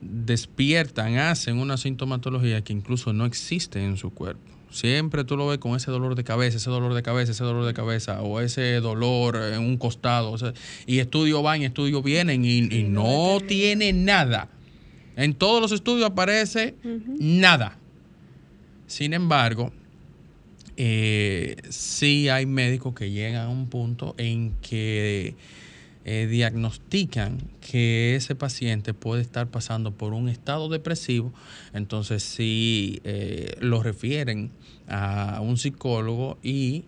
Despiertan, 0.00 1.18
hacen 1.18 1.58
una 1.58 1.76
sintomatología 1.76 2.62
que 2.62 2.72
incluso 2.72 3.12
no 3.12 3.24
existe 3.24 3.84
en 3.84 3.96
su 3.96 4.10
cuerpo. 4.10 4.48
Siempre 4.70 5.24
tú 5.24 5.36
lo 5.36 5.48
ves 5.48 5.58
con 5.58 5.74
ese 5.74 5.90
dolor 5.90 6.14
de 6.14 6.22
cabeza, 6.22 6.58
ese 6.58 6.70
dolor 6.70 6.94
de 6.94 7.02
cabeza, 7.02 7.32
ese 7.32 7.42
dolor 7.42 7.66
de 7.66 7.74
cabeza, 7.74 8.22
o 8.22 8.38
ese 8.38 8.76
dolor 8.76 9.34
en 9.34 9.58
un 9.58 9.76
costado. 9.76 10.30
o 10.30 10.38
sea, 10.38 10.54
y 10.86 11.00
estudios 11.00 11.42
van 11.42 11.62
y 11.62 11.64
estudios 11.64 12.04
vienen 12.04 12.44
y, 12.44 12.58
y 12.58 12.84
no 12.84 13.38
tiene 13.44 13.92
nada. 13.92 14.48
En 15.16 15.34
todos 15.34 15.60
los 15.60 15.72
estudios 15.72 16.08
aparece 16.08 16.76
nada. 17.18 17.76
Sin 18.86 19.14
embargo, 19.14 19.72
eh, 20.82 21.56
sí 21.68 22.30
hay 22.30 22.46
médicos 22.46 22.94
que 22.94 23.10
llegan 23.10 23.42
a 23.42 23.48
un 23.50 23.68
punto 23.68 24.14
en 24.16 24.54
que 24.62 25.34
eh, 26.06 26.26
diagnostican 26.26 27.36
que 27.60 28.16
ese 28.16 28.34
paciente 28.34 28.94
puede 28.94 29.20
estar 29.20 29.48
pasando 29.48 29.92
por 29.92 30.14
un 30.14 30.30
estado 30.30 30.70
depresivo, 30.70 31.34
entonces 31.74 32.22
sí 32.22 33.02
eh, 33.04 33.56
lo 33.60 33.82
refieren 33.82 34.52
a 34.88 35.40
un 35.42 35.58
psicólogo 35.58 36.38
y 36.42 36.84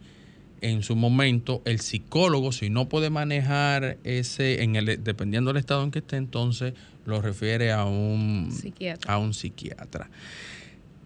en 0.62 0.82
su 0.82 0.96
momento 0.96 1.60
el 1.66 1.80
psicólogo, 1.80 2.50
si 2.52 2.70
no 2.70 2.88
puede 2.88 3.10
manejar 3.10 3.98
ese, 4.04 4.62
en 4.62 4.74
el, 4.76 5.04
dependiendo 5.04 5.52
del 5.52 5.60
estado 5.60 5.84
en 5.84 5.90
que 5.90 5.98
esté, 5.98 6.16
entonces 6.16 6.72
lo 7.04 7.20
refiere 7.20 7.72
a 7.72 7.84
un 7.84 8.50
Psiquiatra. 8.58 9.12
A 9.12 9.18
un 9.18 9.34
psiquiatra. 9.34 10.08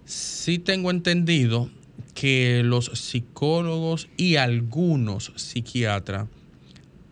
Sí 0.05 0.61
tengo 0.61 0.92
entendido 0.92 1.68
que 2.16 2.62
los 2.64 2.87
psicólogos 2.87 4.09
y 4.16 4.37
algunos 4.37 5.33
psiquiatras 5.37 6.29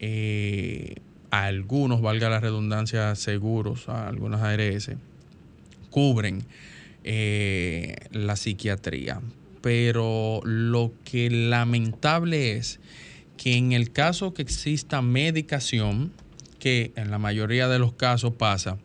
eh, 0.00 0.94
algunos, 1.30 2.00
valga 2.00 2.30
la 2.30 2.40
redundancia, 2.40 3.14
seguros, 3.14 3.88
algunas 3.88 4.40
ARS, 4.40 4.92
cubren 5.90 6.44
eh, 7.04 7.96
la 8.12 8.34
psiquiatría. 8.36 9.20
Pero 9.60 10.40
lo 10.42 10.92
que 11.04 11.28
lamentable 11.28 12.56
es 12.56 12.80
que 13.36 13.56
en 13.56 13.72
el 13.72 13.92
caso 13.92 14.32
que 14.32 14.40
exista 14.40 15.02
medicación, 15.02 16.12
que 16.58 16.92
en 16.96 17.10
la 17.10 17.18
mayoría 17.18 17.68
de 17.68 17.78
los 17.78 17.92
casos 17.92 18.34
pasa, 18.34 18.78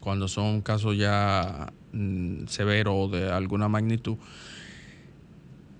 cuando 0.00 0.28
son 0.28 0.60
casos 0.60 0.96
ya 0.96 1.72
mm, 1.92 2.46
severos 2.46 2.94
o 2.96 3.08
de 3.08 3.32
alguna 3.32 3.68
magnitud, 3.68 4.16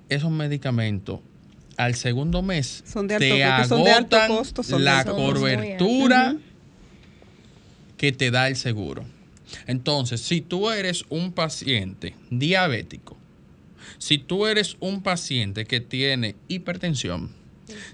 esos 0.09 0.31
medicamentos 0.31 1.21
al 1.77 1.95
segundo 1.95 2.43
mes 2.43 2.83
Son 2.91 3.07
de 3.07 3.15
alto- 3.17 3.27
te 3.27 3.31
porque 3.43 3.69
son 3.69 3.85
de 3.85 3.91
alto 3.93 4.17
agotan 4.17 4.37
costo, 4.37 4.63
son 4.63 4.85
la 4.85 5.05
de- 5.05 5.13
cobertura 5.13 6.37
que 7.97 8.13
te 8.13 8.31
da 8.31 8.49
el 8.49 8.57
seguro. 8.57 9.05
Entonces, 9.67 10.21
si 10.21 10.41
tú 10.41 10.71
eres 10.71 11.05
un 11.09 11.33
paciente 11.33 12.15
diabético, 12.31 13.17
si 13.99 14.19
tú 14.19 14.47
eres 14.47 14.77
un 14.81 15.03
paciente 15.03 15.65
que 15.67 15.81
tiene 15.81 16.35
hipertensión, 16.49 17.31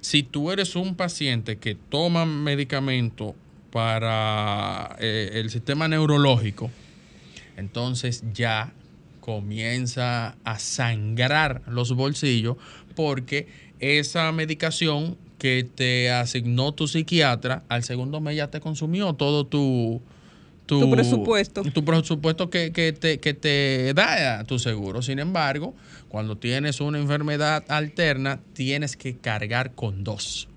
si 0.01 0.23
tú 0.23 0.51
eres 0.51 0.77
un 0.77 0.97
paciente 0.97 1.59
que 1.59 1.75
toma 1.77 2.25
medicamento 2.27 3.35
para 3.71 4.97
eh, 5.01 5.31
el 5.35 5.51
sistema 5.51 5.89
neurológico, 5.89 6.71
entonces 7.57 8.25
ya 8.35 8.73
comienza 9.23 10.37
a 10.43 10.59
sangrar 10.59 11.63
los 11.69 11.95
bolsillos 11.95 12.57
porque 12.97 13.47
esa 13.79 14.31
medicación 14.33 15.17
que 15.39 15.65
te 15.65 16.11
asignó 16.11 16.73
tu 16.73 16.89
psiquiatra 16.89 17.63
al 17.69 17.85
segundo 17.85 18.21
mes 18.21 18.37
ya 18.37 18.51
te 18.51 18.59
consumió 18.61 19.15
todo 19.15 19.47
tu, 19.47 20.03
Tu 20.67 20.91
presupuesto. 20.91 21.63
Tu 21.63 21.85
presupuesto 21.85 22.51
que, 22.51 22.73
que 22.73 22.93
te, 22.93 23.19
que 23.19 23.33
te 23.33 23.95
da 23.95 24.43
tu 24.45 24.59
seguro. 24.59 25.03
Sin 25.03 25.19
embargo, 25.19 25.75
cuando 26.09 26.37
tienes 26.37 26.81
una 26.81 26.99
enfermedad 26.99 27.65
alterna, 27.69 28.41
tienes 28.55 28.97
que 28.97 29.17
cargar 29.17 29.75
con 29.75 30.03
dos. 30.03 30.49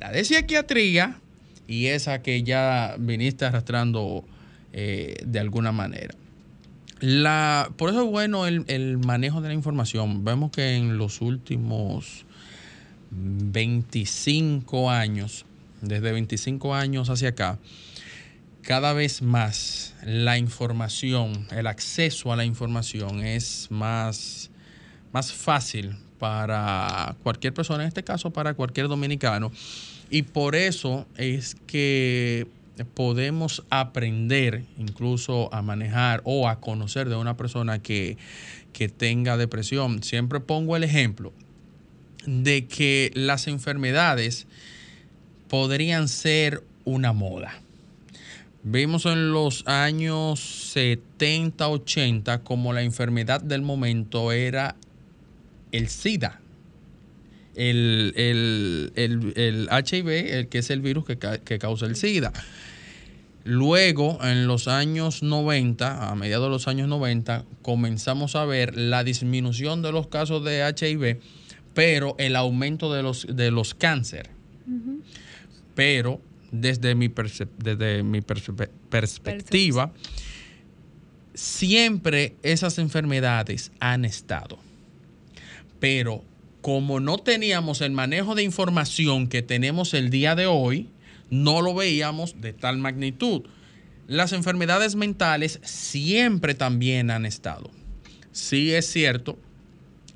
La 0.00 0.10
de 0.10 0.24
psiquiatría 0.24 1.20
y 1.68 1.86
esa 1.86 2.22
que 2.22 2.42
ya 2.42 2.96
viniste 2.98 3.44
arrastrando 3.44 4.24
eh, 4.72 5.16
de 5.24 5.40
alguna 5.40 5.72
manera. 5.72 6.14
La, 7.00 7.70
por 7.76 7.90
eso 7.90 8.04
es 8.04 8.10
bueno 8.10 8.46
el, 8.46 8.64
el 8.68 8.98
manejo 8.98 9.40
de 9.40 9.48
la 9.48 9.54
información. 9.54 10.24
Vemos 10.24 10.50
que 10.50 10.76
en 10.76 10.96
los 10.96 11.20
últimos 11.20 12.24
25 13.10 14.90
años, 14.90 15.44
desde 15.82 16.12
25 16.12 16.74
años 16.74 17.10
hacia 17.10 17.30
acá, 17.30 17.58
cada 18.62 18.92
vez 18.92 19.22
más 19.22 19.94
la 20.04 20.38
información, 20.38 21.46
el 21.52 21.66
acceso 21.68 22.32
a 22.32 22.36
la 22.36 22.44
información 22.44 23.20
es 23.20 23.68
más, 23.70 24.50
más 25.12 25.32
fácil 25.32 25.96
para 26.18 27.14
cualquier 27.22 27.54
persona, 27.54 27.84
en 27.84 27.88
este 27.88 28.02
caso 28.02 28.30
para 28.30 28.54
cualquier 28.54 28.88
dominicano. 28.88 29.52
Y 30.10 30.22
por 30.22 30.56
eso 30.56 31.06
es 31.16 31.56
que 31.66 32.48
podemos 32.84 33.64
aprender 33.70 34.64
incluso 34.78 35.52
a 35.54 35.62
manejar 35.62 36.20
o 36.24 36.48
a 36.48 36.60
conocer 36.60 37.08
de 37.08 37.16
una 37.16 37.36
persona 37.36 37.80
que, 37.80 38.18
que 38.72 38.88
tenga 38.88 39.36
depresión. 39.36 40.02
Siempre 40.02 40.40
pongo 40.40 40.76
el 40.76 40.84
ejemplo 40.84 41.32
de 42.26 42.66
que 42.66 43.10
las 43.14 43.46
enfermedades 43.46 44.46
podrían 45.48 46.08
ser 46.08 46.62
una 46.84 47.12
moda. 47.12 47.60
Vimos 48.62 49.06
en 49.06 49.30
los 49.30 49.66
años 49.68 50.40
70, 50.72 51.68
80 51.68 52.42
como 52.42 52.72
la 52.72 52.82
enfermedad 52.82 53.40
del 53.40 53.62
momento 53.62 54.32
era 54.32 54.74
el 55.70 55.88
SIDA, 55.88 56.40
el, 57.56 58.12
el, 58.16 58.92
el, 58.94 59.32
el 59.36 59.68
HIV, 59.70 60.08
el 60.08 60.48
que 60.48 60.58
es 60.58 60.70
el 60.70 60.80
virus 60.80 61.04
que, 61.04 61.16
ca- 61.18 61.38
que 61.38 61.58
causa 61.58 61.86
el 61.86 61.96
SIDA. 61.96 62.32
Luego, 63.44 64.18
en 64.24 64.46
los 64.48 64.66
años 64.68 65.22
90, 65.22 66.10
a 66.10 66.14
mediados 66.16 66.46
de 66.46 66.50
los 66.50 66.68
años 66.68 66.88
90, 66.88 67.44
comenzamos 67.62 68.34
a 68.36 68.44
ver 68.44 68.76
la 68.76 69.04
disminución 69.04 69.82
de 69.82 69.92
los 69.92 70.08
casos 70.08 70.44
de 70.44 70.62
HIV, 70.76 71.20
pero 71.74 72.16
el 72.18 72.34
aumento 72.36 72.92
de 72.92 73.02
los, 73.02 73.26
de 73.30 73.50
los 73.52 73.74
cáncer. 73.74 74.30
Pero 75.76 76.20
desde 76.50 76.94
mi, 76.96 77.08
desde 77.58 78.02
mi 78.02 78.20
perspectiva, 78.20 79.92
siempre 81.34 82.34
esas 82.42 82.78
enfermedades 82.78 83.72
han 83.80 84.04
estado. 84.04 84.58
Pero 85.78 86.24
como 86.66 86.98
no 86.98 87.18
teníamos 87.18 87.80
el 87.80 87.92
manejo 87.92 88.34
de 88.34 88.42
información 88.42 89.28
que 89.28 89.40
tenemos 89.40 89.94
el 89.94 90.10
día 90.10 90.34
de 90.34 90.46
hoy, 90.46 90.88
no 91.30 91.62
lo 91.62 91.76
veíamos 91.76 92.40
de 92.40 92.52
tal 92.52 92.76
magnitud. 92.78 93.42
Las 94.08 94.32
enfermedades 94.32 94.96
mentales 94.96 95.60
siempre 95.62 96.56
también 96.56 97.12
han 97.12 97.24
estado. 97.24 97.70
Sí 98.32 98.74
es 98.74 98.90
cierto 98.90 99.38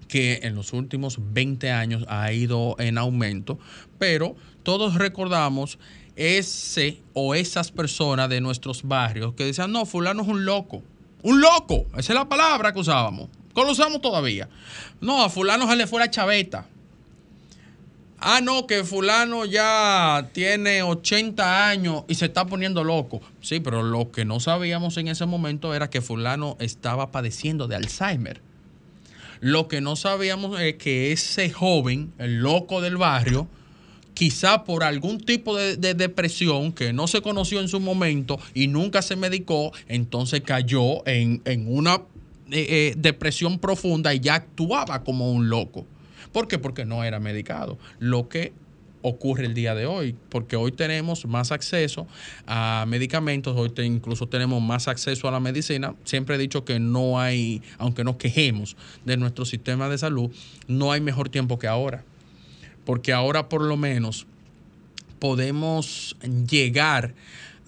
que 0.08 0.40
en 0.42 0.56
los 0.56 0.72
últimos 0.72 1.20
20 1.20 1.70
años 1.70 2.04
ha 2.08 2.32
ido 2.32 2.74
en 2.80 2.98
aumento, 2.98 3.60
pero 4.00 4.34
todos 4.64 4.96
recordamos 4.96 5.78
ese 6.16 7.00
o 7.14 7.36
esas 7.36 7.70
personas 7.70 8.28
de 8.28 8.40
nuestros 8.40 8.82
barrios 8.82 9.34
que 9.34 9.44
decían, 9.44 9.70
no, 9.70 9.86
fulano 9.86 10.22
es 10.22 10.28
un 10.28 10.44
loco. 10.44 10.82
Un 11.22 11.40
loco, 11.40 11.86
esa 11.90 12.12
es 12.12 12.18
la 12.18 12.28
palabra 12.28 12.72
que 12.72 12.80
usábamos. 12.80 13.28
Que 13.54 13.62
lo 13.62 13.72
usamos 13.72 14.00
todavía. 14.00 14.48
No, 15.00 15.24
a 15.24 15.28
fulano 15.28 15.68
se 15.68 15.76
le 15.76 15.86
fue 15.86 16.00
la 16.00 16.10
chaveta. 16.10 16.66
Ah, 18.22 18.40
no, 18.42 18.66
que 18.66 18.84
fulano 18.84 19.46
ya 19.46 20.28
tiene 20.34 20.82
80 20.82 21.68
años 21.68 22.04
y 22.06 22.14
se 22.16 22.26
está 22.26 22.44
poniendo 22.44 22.84
loco. 22.84 23.22
Sí, 23.40 23.60
pero 23.60 23.82
lo 23.82 24.12
que 24.12 24.26
no 24.26 24.40
sabíamos 24.40 24.98
en 24.98 25.08
ese 25.08 25.24
momento 25.24 25.74
era 25.74 25.88
que 25.88 26.02
fulano 26.02 26.56
estaba 26.60 27.12
padeciendo 27.12 27.66
de 27.66 27.76
Alzheimer. 27.76 28.42
Lo 29.40 29.68
que 29.68 29.80
no 29.80 29.96
sabíamos 29.96 30.60
es 30.60 30.74
que 30.74 31.12
ese 31.12 31.48
joven, 31.48 32.12
el 32.18 32.40
loco 32.40 32.82
del 32.82 32.98
barrio, 32.98 33.48
quizá 34.12 34.64
por 34.64 34.84
algún 34.84 35.18
tipo 35.18 35.56
de, 35.56 35.78
de 35.78 35.94
depresión 35.94 36.72
que 36.72 36.92
no 36.92 37.06
se 37.06 37.22
conoció 37.22 37.58
en 37.60 37.68
su 37.68 37.80
momento 37.80 38.38
y 38.52 38.66
nunca 38.66 39.00
se 39.00 39.16
medicó, 39.16 39.72
entonces 39.88 40.42
cayó 40.42 41.06
en 41.06 41.40
una 41.66 42.02
eh, 42.52 42.66
eh, 42.68 42.94
depresión 42.96 43.58
profunda 43.58 44.12
y 44.14 44.20
ya 44.20 44.34
actuaba 44.36 45.02
como 45.04 45.30
un 45.32 45.48
loco. 45.48 45.86
¿Por 46.32 46.48
qué? 46.48 46.58
Porque 46.58 46.84
no 46.84 47.02
era 47.04 47.18
medicado. 47.20 47.78
Lo 47.98 48.28
que 48.28 48.52
ocurre 49.02 49.46
el 49.46 49.54
día 49.54 49.74
de 49.74 49.86
hoy, 49.86 50.14
porque 50.28 50.56
hoy 50.56 50.72
tenemos 50.72 51.24
más 51.24 51.52
acceso 51.52 52.06
a 52.46 52.84
medicamentos, 52.86 53.56
hoy 53.56 53.70
te- 53.70 53.84
incluso 53.86 54.26
tenemos 54.28 54.60
más 54.62 54.88
acceso 54.88 55.26
a 55.26 55.30
la 55.30 55.40
medicina. 55.40 55.94
Siempre 56.04 56.34
he 56.34 56.38
dicho 56.38 56.66
que 56.66 56.78
no 56.78 57.18
hay, 57.18 57.62
aunque 57.78 58.04
nos 58.04 58.16
quejemos 58.16 58.76
de 59.06 59.16
nuestro 59.16 59.46
sistema 59.46 59.88
de 59.88 59.96
salud, 59.96 60.30
no 60.68 60.92
hay 60.92 61.00
mejor 61.00 61.30
tiempo 61.30 61.58
que 61.58 61.66
ahora, 61.66 62.04
porque 62.84 63.14
ahora 63.14 63.48
por 63.48 63.62
lo 63.62 63.78
menos 63.78 64.26
podemos 65.18 66.16
llegar 66.48 67.14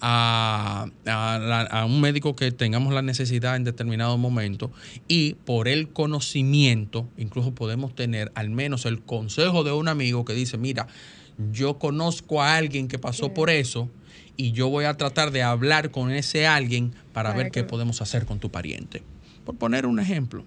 a, 0.05 0.87
a 1.05 1.39
la- 1.39 1.61
a 1.61 1.85
un 1.85 2.01
médico 2.01 2.35
que 2.35 2.51
tengamos 2.51 2.93
la 2.93 3.01
necesidad 3.01 3.55
en 3.55 3.63
determinado 3.63 4.17
momento 4.17 4.69
y 5.07 5.35
por 5.45 5.69
el 5.69 5.89
conocimiento, 5.93 7.07
incluso 7.17 7.55
podemos 7.55 7.95
tener 7.95 8.31
al 8.35 8.49
menos 8.49 8.85
el 8.85 9.01
consejo 9.01 9.63
de 9.63 9.71
un 9.71 9.87
amigo 9.87 10.25
que 10.25 10.33
dice, 10.33 10.57
mira, 10.57 10.87
yo 11.53 11.79
conozco 11.79 12.41
a 12.43 12.57
alguien 12.57 12.87
que 12.89 12.99
pasó 12.99 13.33
por 13.33 13.49
eso 13.49 13.89
y 14.35 14.51
yo 14.51 14.67
voy 14.67 14.85
a 14.85 14.95
tratar 14.95 15.31
de 15.31 15.41
hablar 15.41 15.89
con 15.89 16.11
ese 16.11 16.45
alguien 16.47 16.91
para 17.13 17.29
Para 17.29 17.43
ver 17.43 17.51
qué 17.51 17.63
podemos 17.63 18.01
hacer 18.01 18.25
con 18.25 18.39
tu 18.39 18.51
pariente. 18.51 19.01
Por 19.45 19.55
poner 19.55 19.85
un 19.85 19.99
ejemplo. 19.99 20.43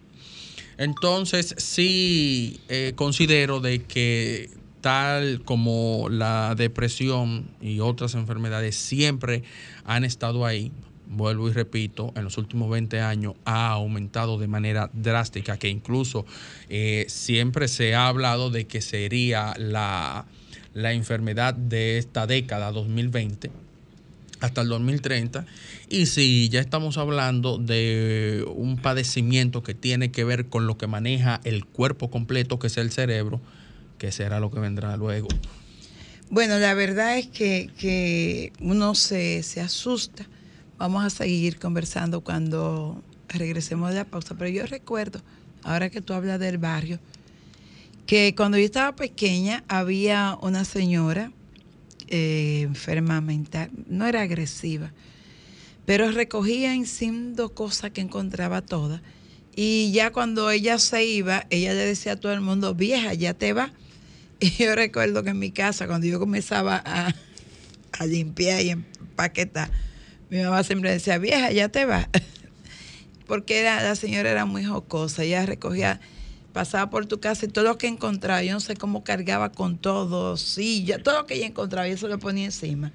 Entonces, 0.79 1.55
sí 1.57 2.61
eh, 2.69 2.93
considero 2.95 3.61
de 3.61 3.83
que 3.85 4.51
tal 4.87 5.43
como 5.45 6.07
la 6.09 6.55
depresión 6.55 7.49
y 7.61 7.81
otras 7.81 8.15
enfermedades 8.15 8.77
siempre 8.77 9.43
han 9.85 10.05
estado 10.05 10.47
ahí, 10.47 10.71
vuelvo 11.09 11.49
y 11.49 11.53
repito, 11.53 12.13
en 12.15 12.23
los 12.23 12.39
últimos 12.39 12.71
20 12.71 13.01
años 13.01 13.35
ha 13.45 13.71
aumentado 13.71 14.39
de 14.39 14.47
manera 14.47 14.89
drástica, 14.93 15.59
que 15.59 15.71
incluso 15.71 16.25
eh, 16.69 17.05
siempre 17.09 17.67
se 17.67 17.97
ha 17.97 18.07
hablado 18.07 18.51
de 18.51 18.69
que 18.69 18.81
sería 18.81 19.55
la, 19.59 20.27
la 20.73 20.93
enfermedad 20.93 21.53
de 21.53 21.99
esta 21.99 22.29
década 22.29 22.71
2020 22.71 23.51
hasta 24.39 24.61
el 24.61 24.69
2030. 24.69 25.47
Y 25.89 26.07
si 26.07 26.49
ya 26.49 26.61
estamos 26.61 26.97
hablando 26.97 27.59
de 27.59 28.45
un 28.55 28.77
padecimiento 28.77 29.65
que 29.65 29.75
tiene 29.75 30.13
que 30.13 30.23
ver 30.23 30.47
con 30.47 30.69
lo 30.69 30.79
que 30.79 30.87
maneja 30.87 31.41
el 31.43 31.65
cuerpo 31.65 32.09
completo, 32.09 32.61
que 32.61 32.69
es 32.69 32.77
el 32.77 32.93
cerebro, 32.93 33.41
que 33.99 34.13
será 34.13 34.41
lo 34.41 34.51
que 34.51 34.61
vendrá 34.61 34.97
luego. 34.97 35.29
Bueno, 36.29 36.59
la 36.59 36.75
verdad 36.75 37.19
es 37.19 37.29
que, 37.29 37.71
que 37.79 38.53
uno 38.61 38.95
se, 38.95 39.43
se 39.43 39.61
asusta. 39.61 40.27
Vamos 40.79 41.05
a 41.05 41.11
seguir 41.11 41.59
conversando 41.59 42.21
cuando 42.21 43.03
regresemos 43.29 43.91
de 43.91 43.97
la 43.97 44.05
pausa, 44.05 44.35
pero 44.37 44.51
yo 44.51 44.67
recuerdo, 44.67 45.21
ahora 45.63 45.91
que 45.91 46.01
tú 46.01 46.13
hablas 46.13 46.41
del 46.41 46.59
barrio, 46.59 46.99
que 48.07 48.35
cuando 48.37 48.59
yo 48.59 48.65
estaba 48.65 48.95
pequeña 48.95 49.65
había 49.69 50.39
una 50.41 50.65
señora 50.65 51.33
eh, 52.09 52.61
enferma 52.63 53.21
mental, 53.21 53.71
no 53.89 54.07
era 54.07 54.23
agresiva, 54.23 54.93
pero 55.87 56.11
recogía 56.13 56.75
enciendo 56.75 57.53
cosas 57.55 57.91
que 57.91 58.01
encontraba 58.01 58.63
todas. 58.63 59.01
Y 59.57 59.91
ya 59.93 60.13
cuando 60.13 60.51
ella 60.51 60.79
se 60.79 61.05
iba, 61.05 61.47
ella 61.51 61.73
le 61.73 61.87
decía 61.87 62.13
a 62.13 62.17
todo 62.17 62.33
el 62.33 62.43
mundo, 62.43 62.75
vieja, 62.75 63.15
ya 63.15 63.35
te 63.35 63.53
va. 63.53 63.73
Y 64.39 64.51
yo 64.51 64.75
recuerdo 64.75 65.23
que 65.23 65.31
en 65.31 65.39
mi 65.39 65.51
casa, 65.51 65.87
cuando 65.87 66.07
yo 66.07 66.19
comenzaba 66.19 66.83
a, 66.85 67.15
a 67.93 68.07
limpiar 68.07 68.61
y 68.61 68.71
empaquetar, 68.71 69.71
mi 70.29 70.43
mamá 70.43 70.63
siempre 70.63 70.91
decía, 70.91 71.19
vieja, 71.19 71.51
ya 71.53 71.69
te 71.69 71.85
va. 71.87 72.09
Porque 73.27 73.61
era, 73.61 73.83
la 73.83 73.97
señora 73.97 74.31
era 74.31 74.45
muy 74.45 74.65
jocosa, 74.65 75.25
ella 75.25 75.47
recogía, 75.47 76.01
pasaba 76.53 76.91
por 76.91 77.07
tu 77.07 77.19
casa 77.19 77.47
y 77.47 77.49
todo 77.49 77.65
lo 77.65 77.79
que 77.79 77.87
encontraba, 77.87 78.43
yo 78.43 78.53
no 78.53 78.61
sé 78.61 78.77
cómo 78.77 79.05
cargaba 79.05 79.51
con 79.53 79.79
todo, 79.79 80.37
ya, 80.37 81.03
todo 81.03 81.21
lo 81.21 81.27
que 81.27 81.35
ella 81.35 81.47
encontraba, 81.47 81.89
y 81.89 81.93
eso 81.93 82.07
lo 82.07 82.19
ponía 82.19 82.45
encima. 82.45 82.93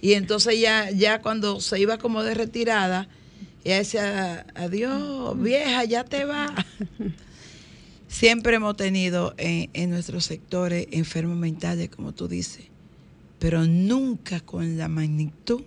Y 0.00 0.12
entonces 0.12 0.60
ya, 0.60 0.90
ya 0.90 1.20
cuando 1.20 1.60
se 1.60 1.80
iba 1.80 1.98
como 1.98 2.22
de 2.22 2.34
retirada, 2.34 3.08
ella 3.64 3.78
decía, 3.78 4.46
adiós, 4.54 5.40
vieja, 5.42 5.84
ya 5.84 6.04
te 6.04 6.24
va. 6.24 6.54
Siempre 8.18 8.56
hemos 8.56 8.78
tenido 8.78 9.34
en, 9.36 9.68
en 9.74 9.90
nuestros 9.90 10.24
sectores 10.24 10.88
enfermos 10.90 11.36
mentales, 11.36 11.90
como 11.90 12.12
tú 12.12 12.28
dices, 12.28 12.64
pero 13.38 13.66
nunca 13.66 14.40
con 14.40 14.78
la 14.78 14.88
magnitud 14.88 15.60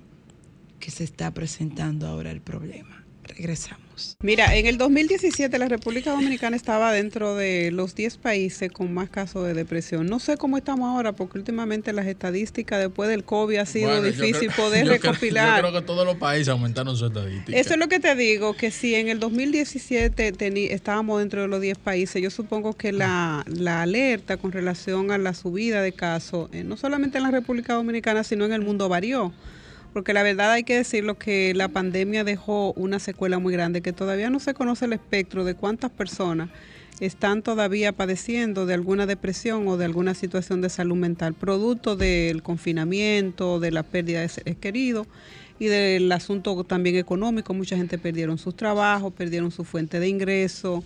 que 0.79 0.89
se 0.89 1.03
está 1.03 1.31
presentando 1.31 2.07
ahora 2.07 2.31
el 2.31 2.41
problema. 2.41 3.03
Regresamos. 3.23 3.88
Mira, 4.21 4.55
en 4.55 4.65
el 4.65 4.77
2017 4.77 5.57
la 5.57 5.67
República 5.67 6.11
Dominicana 6.11 6.55
estaba 6.55 6.91
dentro 6.91 7.35
de 7.35 7.71
los 7.71 7.95
10 7.95 8.17
países 8.17 8.71
con 8.71 8.93
más 8.93 9.09
casos 9.09 9.45
de 9.45 9.53
depresión. 9.53 10.07
No 10.07 10.19
sé 10.19 10.37
cómo 10.37 10.57
estamos 10.57 10.87
ahora, 10.89 11.13
porque 11.13 11.37
últimamente 11.37 11.93
las 11.93 12.05
estadísticas 12.07 12.79
después 12.79 13.09
del 13.09 13.23
COVID 13.23 13.57
ha 13.57 13.65
sido 13.65 13.89
Bueno, 13.89 14.03
difícil 14.03 14.49
creo- 14.53 14.55
poder 14.65 14.85
yo 14.85 14.91
creo- 14.97 15.11
recopilar. 15.13 15.61
yo 15.63 15.69
creo 15.69 15.81
que 15.81 15.85
todos 15.87 16.05
los 16.05 16.15
países 16.17 16.49
aumentaron 16.49 16.95
su 16.95 17.05
estadística. 17.07 17.57
Eso 17.57 17.73
es 17.73 17.79
lo 17.79 17.87
que 17.87 17.99
te 17.99 18.15
digo, 18.15 18.53
que 18.55 18.71
si 18.71 18.95
en 18.95 19.09
el 19.09 19.19
2017 19.19 20.33
teni- 20.33 20.71
estábamos 20.71 21.19
dentro 21.19 21.41
de 21.41 21.47
los 21.47 21.61
10 21.61 21.77
países, 21.77 22.21
yo 22.21 22.29
supongo 22.29 22.73
que 22.73 22.91
la, 22.91 23.43
la 23.47 23.81
alerta 23.81 24.37
con 24.37 24.51
relación 24.51 25.11
a 25.11 25.17
la 25.17 25.33
subida 25.33 25.81
de 25.81 25.91
casos, 25.93 26.49
eh, 26.53 26.63
no 26.63 26.77
solamente 26.77 27.17
en 27.17 27.23
la 27.23 27.31
República 27.31 27.73
Dominicana, 27.73 28.23
sino 28.23 28.45
en 28.45 28.53
el 28.53 28.61
mundo 28.61 28.89
varió. 28.89 29.31
Porque 29.93 30.13
la 30.13 30.23
verdad 30.23 30.51
hay 30.51 30.63
que 30.63 30.75
decirlo 30.75 31.17
que 31.17 31.53
la 31.55 31.67
pandemia 31.67 32.23
dejó 32.23 32.73
una 32.73 32.99
secuela 32.99 33.39
muy 33.39 33.53
grande, 33.53 33.81
que 33.81 33.91
todavía 33.93 34.29
no 34.29 34.39
se 34.39 34.53
conoce 34.53 34.85
el 34.85 34.93
espectro 34.93 35.43
de 35.43 35.55
cuántas 35.55 35.89
personas 35.91 36.49
están 36.99 37.41
todavía 37.41 37.91
padeciendo 37.93 38.65
de 38.65 38.73
alguna 38.73 39.05
depresión 39.05 39.67
o 39.67 39.77
de 39.77 39.85
alguna 39.85 40.13
situación 40.13 40.61
de 40.61 40.69
salud 40.69 40.95
mental, 40.97 41.33
producto 41.33 41.95
del 41.95 42.43
confinamiento, 42.43 43.59
de 43.59 43.71
la 43.71 43.83
pérdida 43.83 44.21
de 44.21 44.29
seres 44.29 44.57
queridos 44.57 45.07
y 45.59 45.65
del 45.67 46.11
asunto 46.11 46.63
también 46.65 46.97
económico. 46.97 47.53
Mucha 47.53 47.75
gente 47.77 47.97
perdieron 47.97 48.37
sus 48.37 48.55
trabajos, 48.55 49.13
perdieron 49.13 49.49
su 49.51 49.63
fuente 49.63 49.99
de 49.99 50.07
ingreso, 50.09 50.83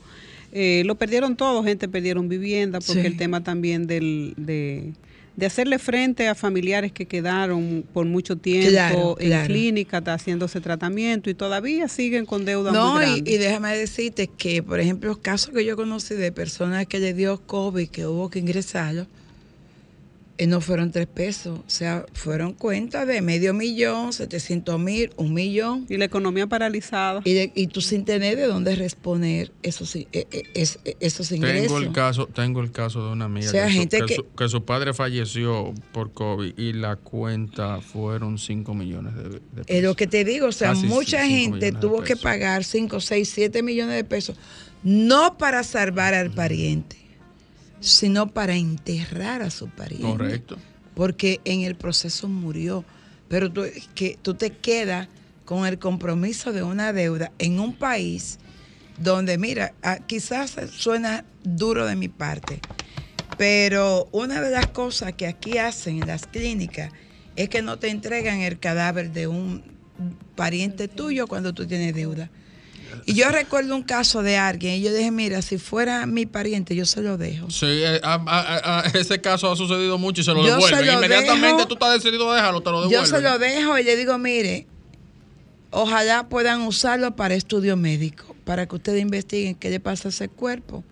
eh, 0.52 0.84
lo 0.86 0.96
perdieron 0.96 1.36
todo, 1.36 1.64
gente 1.64 1.88
perdieron 1.88 2.30
vivienda, 2.30 2.80
porque 2.80 3.02
Sí. 3.02 3.08
el 3.08 3.18
tema 3.18 3.44
también 3.44 3.88
del, 3.88 4.34
de, 4.38 4.94
de 5.36 5.46
hacerle 5.48 5.80
frente 5.80 6.28
a 6.28 6.36
familiares 6.36 6.92
que 6.92 7.06
quedaron 7.08 7.84
por 7.94 8.06
mucho 8.06 8.36
tiempo 8.36 8.70
Claro, 8.70 9.16
en 9.20 9.28
claro. 9.30 9.48
clínica, 9.48 9.98
está 9.98 10.14
haciéndose 10.14 10.62
tratamiento 10.62 11.30
y 11.30 11.34
todavía 11.34 11.88
siguen 11.88 12.26
con 12.26 12.46
deuda 12.46 12.72
No, 12.72 12.94
muy 12.96 13.04
y, 13.04 13.08
grande. 13.08 13.32
y 13.32 13.38
déjame 13.38 13.76
decirte 13.78 14.28
que, 14.28 14.62
por 14.62 14.80
ejemplo, 14.80 15.10
los 15.10 15.18
casos 15.18 15.50
que 15.54 15.66
yo 15.66 15.76
conocí 15.76 16.14
de 16.16 16.32
personas 16.32 16.86
que 16.86 17.00
le 17.00 17.14
dio 17.14 17.40
COVID, 17.46 17.88
que 17.90 18.06
hubo 18.06 18.30
que 18.30 18.40
ingresarlo, 18.40 19.02
eh, 19.04 19.08
no 20.48 20.62
fueron 20.62 20.92
tres 20.92 21.06
pesos, 21.08 21.60
o 21.60 21.64
sea, 21.70 22.06
fueron 22.14 22.54
cuentas 22.54 23.08
de 23.08 23.22
medio 23.22 23.54
millón, 23.54 24.14
700 24.14 24.80
mil, 24.80 25.12
un 25.16 25.34
millón. 25.34 25.86
Y 25.90 25.98
la 25.98 26.06
economía 26.06 26.48
paralizada. 26.48 27.22
Y, 27.24 27.34
de- 27.34 27.52
y 27.54 27.68
tú 27.68 27.82
sin 27.82 28.04
tener 28.04 28.36
de 28.36 28.48
dónde 28.48 28.76
responder 28.76 29.52
esos, 29.62 29.96
eh, 29.96 30.08
eh, 30.12 30.26
es- 30.56 30.80
eh, 30.86 30.98
esos 31.00 31.32
ingresos. 31.32 31.68
Tengo 31.68 31.78
el 31.78 31.92
caso, 31.92 32.26
tengo 32.28 32.62
el 32.62 32.72
caso 32.72 33.06
de 33.06 33.14
una 33.14 33.26
amiga 33.26 33.48
O 33.48 33.52
sea, 33.52 33.66
que, 33.68 33.72
su- 33.74 33.78
gente 33.80 34.00
que 34.00 34.06
que- 34.08 34.16
su, 34.16 34.26
que 34.36 34.50
su 34.50 34.66
padre 34.66 34.94
falleció 34.94 35.74
por 35.92 36.12
COVID 36.14 36.58
y 36.58 36.74
la 36.74 36.96
cuenta 36.96 37.80
fueron 37.82 38.38
5 38.40 38.74
millones 38.74 39.16
de, 39.16 39.24
de 39.30 39.40
pesos. 39.40 39.66
Es 39.68 39.84
lo 39.84 39.96
que 39.96 40.08
te 40.08 40.24
digo, 40.26 40.48
o 40.48 40.52
sea, 40.52 40.70
Casi 40.70 40.88
mucha 40.88 41.26
gente 41.28 41.72
tuvo 41.74 42.02
que 42.02 42.16
pagar 42.18 42.64
5, 42.64 43.00
6, 43.00 43.30
7 43.30 43.62
millones 43.62 43.96
de 43.96 44.04
pesos, 44.04 44.36
no 44.84 45.38
para 45.38 45.64
salvar 45.64 46.14
al 46.16 46.32
pariente, 46.32 46.98
sino 47.84 48.28
para 48.28 48.56
enterrar 48.56 49.42
a 49.42 49.50
su 49.50 49.68
pariente. 49.68 50.08
Correcto. 50.08 50.58
Porque 50.96 51.42
en 51.44 51.62
el 51.62 51.76
proceso 51.76 52.28
murió. 52.28 52.86
Pero 53.28 53.52
tú, 53.52 53.64
que, 53.94 54.18
tú 54.22 54.36
te 54.36 54.52
quedas 54.52 55.08
con 55.46 55.66
el 55.66 55.78
compromiso 55.80 56.54
de 56.54 56.64
una 56.64 56.94
deuda 56.94 57.32
en 57.40 57.60
un 57.60 57.74
país 57.74 58.40
donde, 58.98 59.38
mira, 59.38 59.74
ah, 59.84 60.00
quizás 60.06 60.56
suena 60.72 61.26
duro 61.44 61.86
de 61.86 61.96
mi 61.96 62.08
parte, 62.08 62.60
pero 63.38 64.08
una 64.12 64.40
de 64.40 64.52
las 64.52 64.68
cosas 64.68 65.14
que 65.14 65.28
aquí 65.28 65.58
hacen 65.58 66.02
en 66.02 66.08
las 66.08 66.28
clínicas 66.28 66.92
es 67.36 67.50
que 67.50 67.62
no 67.62 67.80
te 67.80 67.90
entregan 67.90 68.40
el 68.40 68.60
cadáver 68.60 69.12
de 69.12 69.28
un 69.28 69.64
pariente 70.36 70.88
tuyo 70.88 71.28
cuando 71.28 71.54
tú 71.54 71.66
tienes 71.66 71.96
deuda. 71.96 72.30
Y 73.06 73.16
yo 73.16 73.30
recuerdo 73.30 73.76
un 73.76 73.84
caso 73.84 74.24
de 74.24 74.38
alguien 74.38 74.76
y 74.76 74.82
yo 74.82 74.94
dije, 74.94 75.12
mira, 75.12 75.42
si 75.42 75.58
fuera 75.58 76.06
mi 76.06 76.26
pariente, 76.26 76.76
yo 76.76 76.86
se 76.86 77.02
lo 77.02 77.18
dejo. 77.18 77.50
Sí, 77.50 77.66
eh, 77.68 78.00
a- 78.04 78.14
a- 78.26 78.80
a- 78.80 78.82
ese 78.94 79.20
caso 79.20 79.52
ha 79.52 79.56
sucedido 79.56 79.98
mucho 79.98 80.22
y 80.22 80.24
se 80.24 80.32
lo 80.34 80.38
Yo 80.46 80.60
se 80.62 80.68
devuelven. 80.68 80.86
lo 80.86 80.94
Inmediatamente 80.94 81.56
dejo. 81.58 81.68
tú 81.68 81.74
estás 81.74 81.94
decidido 82.02 82.32
a 82.32 82.36
dejarlo, 82.36 82.62
te 82.62 82.70
lo 82.72 82.84
Yo 82.84 82.90
devuelven. 82.90 83.10
se 83.10 83.22
lo 83.22 83.40
dejo 83.40 83.78
y 83.78 83.84
le 83.84 83.96
digo, 83.98 84.18
mire, 84.18 84.68
ojalá 85.72 86.30
puedan 86.30 86.62
usarlo 86.62 87.16
para 87.16 87.36
estudio 87.36 87.76
médico, 87.76 88.36
para 88.46 88.68
que 88.68 88.76
ustedes 88.76 89.02
investiguen 89.02 89.56
qué 89.56 89.70
le 89.70 89.80
pasa 89.80 90.08
a 90.08 90.10
ese 90.10 90.30
cuerpo. 90.30 90.84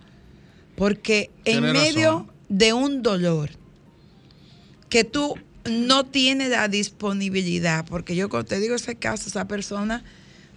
Porque 0.75 1.29
en 1.45 1.61
medio 1.71 2.09
razón. 2.11 2.31
de 2.49 2.73
un 2.73 3.03
dolor 3.03 3.51
que 4.89 5.03
tú 5.03 5.35
no 5.69 6.05
tienes 6.05 6.49
la 6.49 6.67
disponibilidad, 6.67 7.85
porque 7.85 8.15
yo 8.15 8.29
cuando 8.29 8.47
te 8.49 8.59
digo 8.59 8.75
ese 8.75 8.95
caso, 8.95 9.29
esa 9.29 9.47
persona 9.47 10.03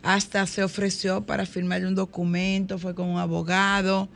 hasta 0.05 0.47
se 0.47 0.63
ofreció 0.63 1.25
para 1.25 1.47
firmarle 1.47 1.89
un 1.89 1.95
documento, 1.95 2.79
fue 2.79 2.95
con 2.95 3.09
un 3.09 3.19
abogado, 3.19 4.09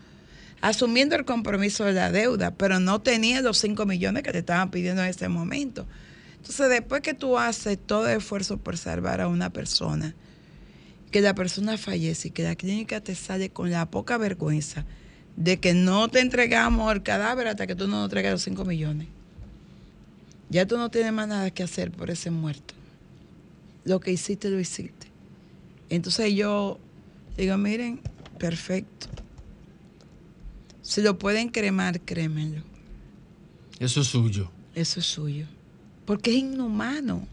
asumiendo 0.60 1.16
el 1.16 1.24
compromiso 1.24 1.84
de 1.84 1.94
la 1.94 2.12
deuda, 2.12 2.52
pero 2.52 2.78
no 2.78 3.00
tenía 3.00 3.40
los 3.40 3.58
5 3.58 3.86
millones 3.86 4.22
que 4.22 4.30
te 4.30 4.38
estaban 4.38 4.70
pidiendo 4.70 5.02
en 5.02 5.08
ese 5.08 5.28
momento. 5.28 5.86
Entonces, 6.36 6.68
después 6.68 7.00
que 7.00 7.14
tú 7.14 7.38
haces 7.38 7.78
todo 7.78 8.06
el 8.06 8.18
esfuerzo 8.18 8.58
por 8.58 8.76
salvar 8.76 9.22
a 9.22 9.28
una 9.28 9.50
persona, 9.50 10.14
que 11.10 11.22
la 11.22 11.34
persona 11.34 11.78
fallece 11.78 12.28
y 12.28 12.30
que 12.32 12.42
la 12.42 12.54
clínica 12.54 13.00
te 13.00 13.14
sale 13.14 13.48
con 13.48 13.70
la 13.70 13.90
poca 13.90 14.18
vergüenza 14.18 14.84
de 15.36 15.58
que 15.58 15.72
no 15.72 16.08
te 16.08 16.20
entregamos 16.20 16.92
el 16.92 17.02
cadáver 17.02 17.48
hasta 17.48 17.66
que 17.66 17.74
tú 17.74 17.88
no 17.88 18.00
nos 18.00 18.10
traigas 18.10 18.32
los 18.32 18.42
5 18.42 18.64
millones. 18.66 19.08
Ya 20.50 20.66
tú 20.66 20.76
no 20.76 20.90
tienes 20.90 21.14
más 21.14 21.28
nada 21.28 21.50
que 21.50 21.62
hacer 21.62 21.90
por 21.92 22.10
ese 22.10 22.30
muerto. 22.30 22.74
Lo 23.84 24.00
que 24.00 24.12
hiciste, 24.12 24.50
lo 24.50 24.60
hiciste. 24.60 25.07
Entonces 25.90 26.34
yo 26.34 26.78
digo, 27.36 27.56
miren, 27.56 28.00
perfecto. 28.38 29.08
Si 30.82 31.02
lo 31.02 31.18
pueden 31.18 31.48
cremar, 31.48 32.00
crémenlo. 32.00 32.62
Eso 33.78 34.00
es 34.00 34.06
suyo. 34.06 34.50
Eso 34.74 35.00
es 35.00 35.06
suyo. 35.06 35.46
Porque 36.06 36.30
es 36.30 36.38
inhumano. 36.38 37.26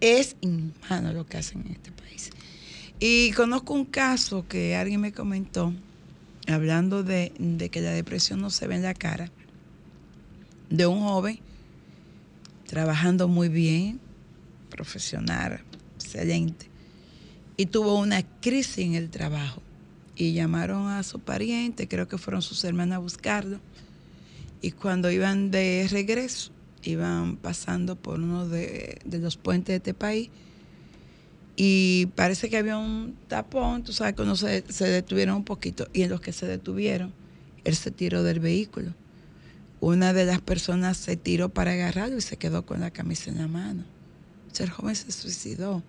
Es 0.00 0.36
inhumano 0.40 1.12
lo 1.12 1.26
que 1.26 1.36
hacen 1.36 1.62
en 1.62 1.72
este 1.72 1.92
país. 1.92 2.30
Y 2.98 3.32
conozco 3.32 3.74
un 3.74 3.84
caso 3.84 4.46
que 4.48 4.74
alguien 4.74 5.00
me 5.00 5.12
comentó, 5.12 5.72
hablando 6.48 7.02
de, 7.02 7.32
de 7.38 7.68
que 7.68 7.80
la 7.80 7.90
depresión 7.90 8.40
no 8.40 8.50
se 8.50 8.66
ve 8.66 8.76
en 8.76 8.82
la 8.82 8.94
cara, 8.94 9.30
de 10.70 10.86
un 10.86 11.00
joven 11.00 11.38
trabajando 12.66 13.28
muy 13.28 13.48
bien, 13.48 14.00
profesional, 14.70 15.62
excelente, 15.94 16.68
y 17.56 17.66
tuvo 17.66 17.98
una 17.98 18.22
crisis 18.40 18.78
en 18.78 18.94
el 18.94 19.10
trabajo. 19.10 19.62
Y 20.14 20.32
llamaron 20.32 20.88
a 20.88 21.02
su 21.02 21.20
pariente, 21.20 21.88
creo 21.88 22.08
que 22.08 22.18
fueron 22.18 22.42
sus 22.42 22.64
hermanas 22.64 22.96
a 22.96 23.00
buscarlo. 23.00 23.60
Y 24.62 24.70
cuando 24.70 25.10
iban 25.10 25.50
de 25.50 25.86
regreso, 25.90 26.50
iban 26.82 27.36
pasando 27.36 27.96
por 27.96 28.20
uno 28.20 28.48
de, 28.48 28.98
los 29.04 29.36
puentes 29.36 29.68
de 29.68 29.76
este 29.76 29.94
país. 29.94 30.30
Y 31.56 32.06
parece 32.14 32.48
que 32.50 32.58
había 32.58 32.76
un 32.76 33.16
tapón, 33.28 33.82
tú 33.82 33.92
sabes 33.92 34.14
uno 34.18 34.36
se, 34.36 34.64
se 34.68 34.86
detuvieron 34.86 35.36
un 35.36 35.44
poquito. 35.44 35.86
Y 35.92 36.02
en 36.02 36.10
los 36.10 36.20
que 36.20 36.32
se 36.32 36.46
detuvieron, 36.46 37.12
él 37.64 37.76
se 37.76 37.90
tiró 37.90 38.22
del 38.22 38.40
vehículo. 38.40 38.94
una 39.80 40.12
de 40.12 40.24
las 40.24 40.40
personas 40.40 40.96
se 40.96 41.16
tiró 41.16 41.50
para 41.50 41.72
agarrarlo 41.72 42.16
y 42.16 42.22
se 42.22 42.38
quedó 42.38 42.64
con 42.64 42.80
la 42.80 42.90
camisa 42.90 43.30
en 43.30 43.38
la 43.38 43.48
mano. 43.48 43.84
O 44.50 44.54
sea, 44.54 44.64
el 44.64 44.72
joven 44.72 44.96
se 44.96 45.12
suicidó. 45.12 45.82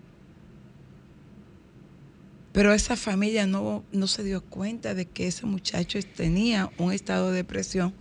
Pero 2.52 2.72
esa 2.72 2.96
familia 2.96 3.46
no, 3.46 3.84
no 3.92 4.06
se 4.06 4.24
dio 4.24 4.42
cuenta 4.42 4.94
de 4.94 5.06
que 5.06 5.26
ese 5.28 5.46
muchacho 5.46 5.98
tenía 6.16 6.70
un 6.78 6.92
estado 6.92 7.30
de 7.30 7.36
depresión 7.36 7.92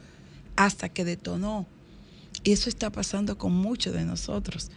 hasta 0.55 0.89
que 0.89 1.05
detonó. 1.05 1.65
Y 2.43 2.51
eso 2.53 2.69
está 2.69 2.89
pasando 2.91 3.37
con 3.37 3.51
muchos 3.53 3.93
de 3.93 4.05
nosotros. 4.05 4.69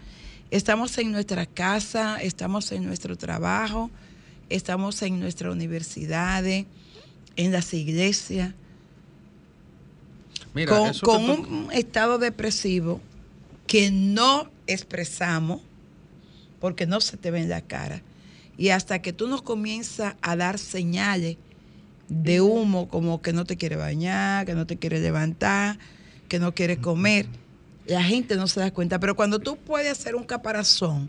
Estamos 0.51 0.99
en 0.99 1.13
nuestra 1.13 1.47
casa, 1.47 2.17
estamos 2.21 2.73
en 2.73 2.85
nuestro 2.85 3.17
trabajo, 3.17 3.91
estamos 4.49 5.01
en 5.03 5.21
nuestras 5.21 5.53
universidades, 5.53 6.67
en 7.37 7.53
las 7.53 7.73
iglesias, 7.73 8.53
Mira, 10.53 10.93
con, 11.01 11.25
tú- 11.25 11.33
un 11.49 11.73
estado 11.73 12.19
depresivo 12.19 13.01
que 13.69 13.91
no 13.93 14.51
expresamos 14.67 15.61
porque 16.59 16.87
no 16.87 17.01
se 17.01 17.17
te 17.17 17.31
ve 17.31 17.41
en 17.41 17.49
la 17.49 17.61
cara. 17.61 18.03
Y 18.61 18.69
hasta 18.69 19.01
que 19.01 19.15
tú 19.15 19.27
nos 19.27 19.41
comienzas 19.41 20.17
a 20.21 20.37
dar 20.37 20.59
señales 20.59 21.39
de 22.11 22.43
humo, 22.43 22.89
como 22.89 23.23
que 23.23 23.33
no 23.33 23.47
te 23.47 23.57
quiere 23.57 23.77
bañar, 23.77 24.45
que 24.45 24.53
no 24.53 24.67
te 24.67 24.77
quiere 24.77 25.01
levantar, 25.01 25.79
que 26.29 26.39
no 26.39 26.55
quiere 26.55 26.77
comer, 26.77 27.25
la 27.87 28.05
gente 28.05 28.37
no 28.37 28.47
se 28.49 28.61
da 28.61 28.71
cuenta. 28.71 29.01
Pero 29.01 29.17
cuando 29.17 29.39
tú 29.39 29.57
puedes 29.57 29.91
hacer 29.91 30.15
un 30.15 30.25
caparazón 30.25 31.09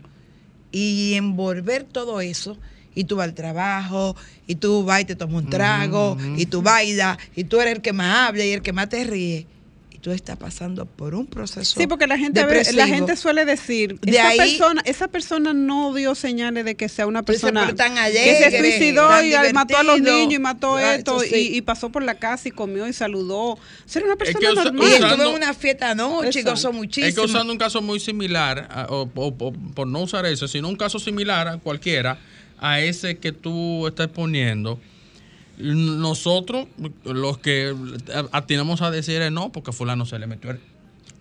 y 0.70 1.12
envolver 1.12 1.84
todo 1.84 2.22
eso, 2.22 2.56
y 2.94 3.04
tú 3.04 3.16
vas 3.16 3.28
al 3.28 3.34
trabajo, 3.34 4.16
y 4.46 4.54
tú 4.54 4.86
vas 4.86 5.02
y 5.02 5.04
te 5.04 5.14
tomas 5.14 5.42
un 5.42 5.50
trago, 5.50 6.16
y 6.38 6.46
tú 6.46 6.62
bailas, 6.62 7.18
y 7.36 7.44
tú 7.44 7.60
eres 7.60 7.74
el 7.74 7.82
que 7.82 7.92
más 7.92 8.30
habla 8.30 8.46
y 8.46 8.52
el 8.52 8.62
que 8.62 8.72
más 8.72 8.88
te 8.88 9.04
ríe, 9.04 9.46
tú 10.02 10.10
estás 10.10 10.36
pasando 10.36 10.84
por 10.84 11.14
un 11.14 11.26
proceso 11.28 11.78
Sí, 11.80 11.86
porque 11.86 12.08
la 12.08 12.18
gente, 12.18 12.44
veces- 12.44 12.74
la 12.74 12.82
depresivo. 12.86 13.06
gente 13.06 13.16
suele 13.16 13.44
decir, 13.44 14.00
De 14.00 14.10
esa, 14.10 14.26
ahí- 14.28 14.36
persona, 14.38 14.82
esa 14.84 15.06
persona 15.08 15.54
no 15.54 15.94
dio 15.94 16.14
señales 16.16 16.64
de 16.64 16.74
que 16.74 16.88
sea 16.88 17.06
una 17.06 17.22
persona 17.22 17.62
pero 17.66 17.76
tan 17.76 17.94
que 17.94 18.00
alegre, 18.00 18.50
se 18.50 18.58
suicidó 18.58 19.22
y 19.22 19.32
mató 19.54 19.78
a 19.78 19.82
los 19.84 20.00
niños 20.00 20.34
y 20.34 20.38
mató 20.40 20.74
Ah, 20.76 20.96
esto 20.96 21.20
sí. 21.20 21.52
y, 21.52 21.56
y 21.56 21.60
pasó 21.62 21.90
por 21.90 22.02
la 22.02 22.16
casa 22.16 22.48
y 22.48 22.50
comió 22.50 22.86
y 22.88 22.92
saludó. 22.92 23.56
Ser 23.86 24.02
una 24.02 24.16
persona 24.16 24.40
que 24.40 24.52
usa- 24.52 24.64
normal. 24.64 24.82
Y 24.82 24.90
estuve 24.92 25.06
usando- 25.06 25.28
en 25.30 25.34
una 25.36 25.54
fiesta 25.54 25.90
anoche 25.92 26.40
y 26.40 26.42
gozó 26.42 26.70
Es 26.70 26.74
muchísimo. 26.74 27.14
que 27.14 27.20
usando 27.30 27.52
un 27.52 27.58
caso 27.58 27.80
muy 27.80 28.00
similar, 28.00 28.66
a- 28.72 28.86
o, 28.90 29.08
o- 29.14 29.34
o 29.38 29.52
por 29.52 29.86
no 29.86 30.00
usar 30.00 30.26
eso, 30.26 30.48
sino 30.48 30.68
un 30.68 30.76
caso 30.76 30.98
similar 30.98 31.46
a 31.46 31.58
cualquiera, 31.58 32.18
a 32.58 32.80
ese 32.80 33.18
que 33.18 33.30
tú 33.30 33.86
estás 33.86 34.08
poniendo, 34.08 34.80
nosotros, 35.58 36.66
los 37.04 37.38
que 37.38 37.74
atinamos 38.32 38.82
a 38.82 38.90
decir 38.90 39.20
es 39.22 39.32
no, 39.32 39.50
porque 39.52 39.72
fulano 39.72 40.06
se 40.06 40.18
le 40.18 40.26
metió 40.26 40.50
el... 40.50 40.60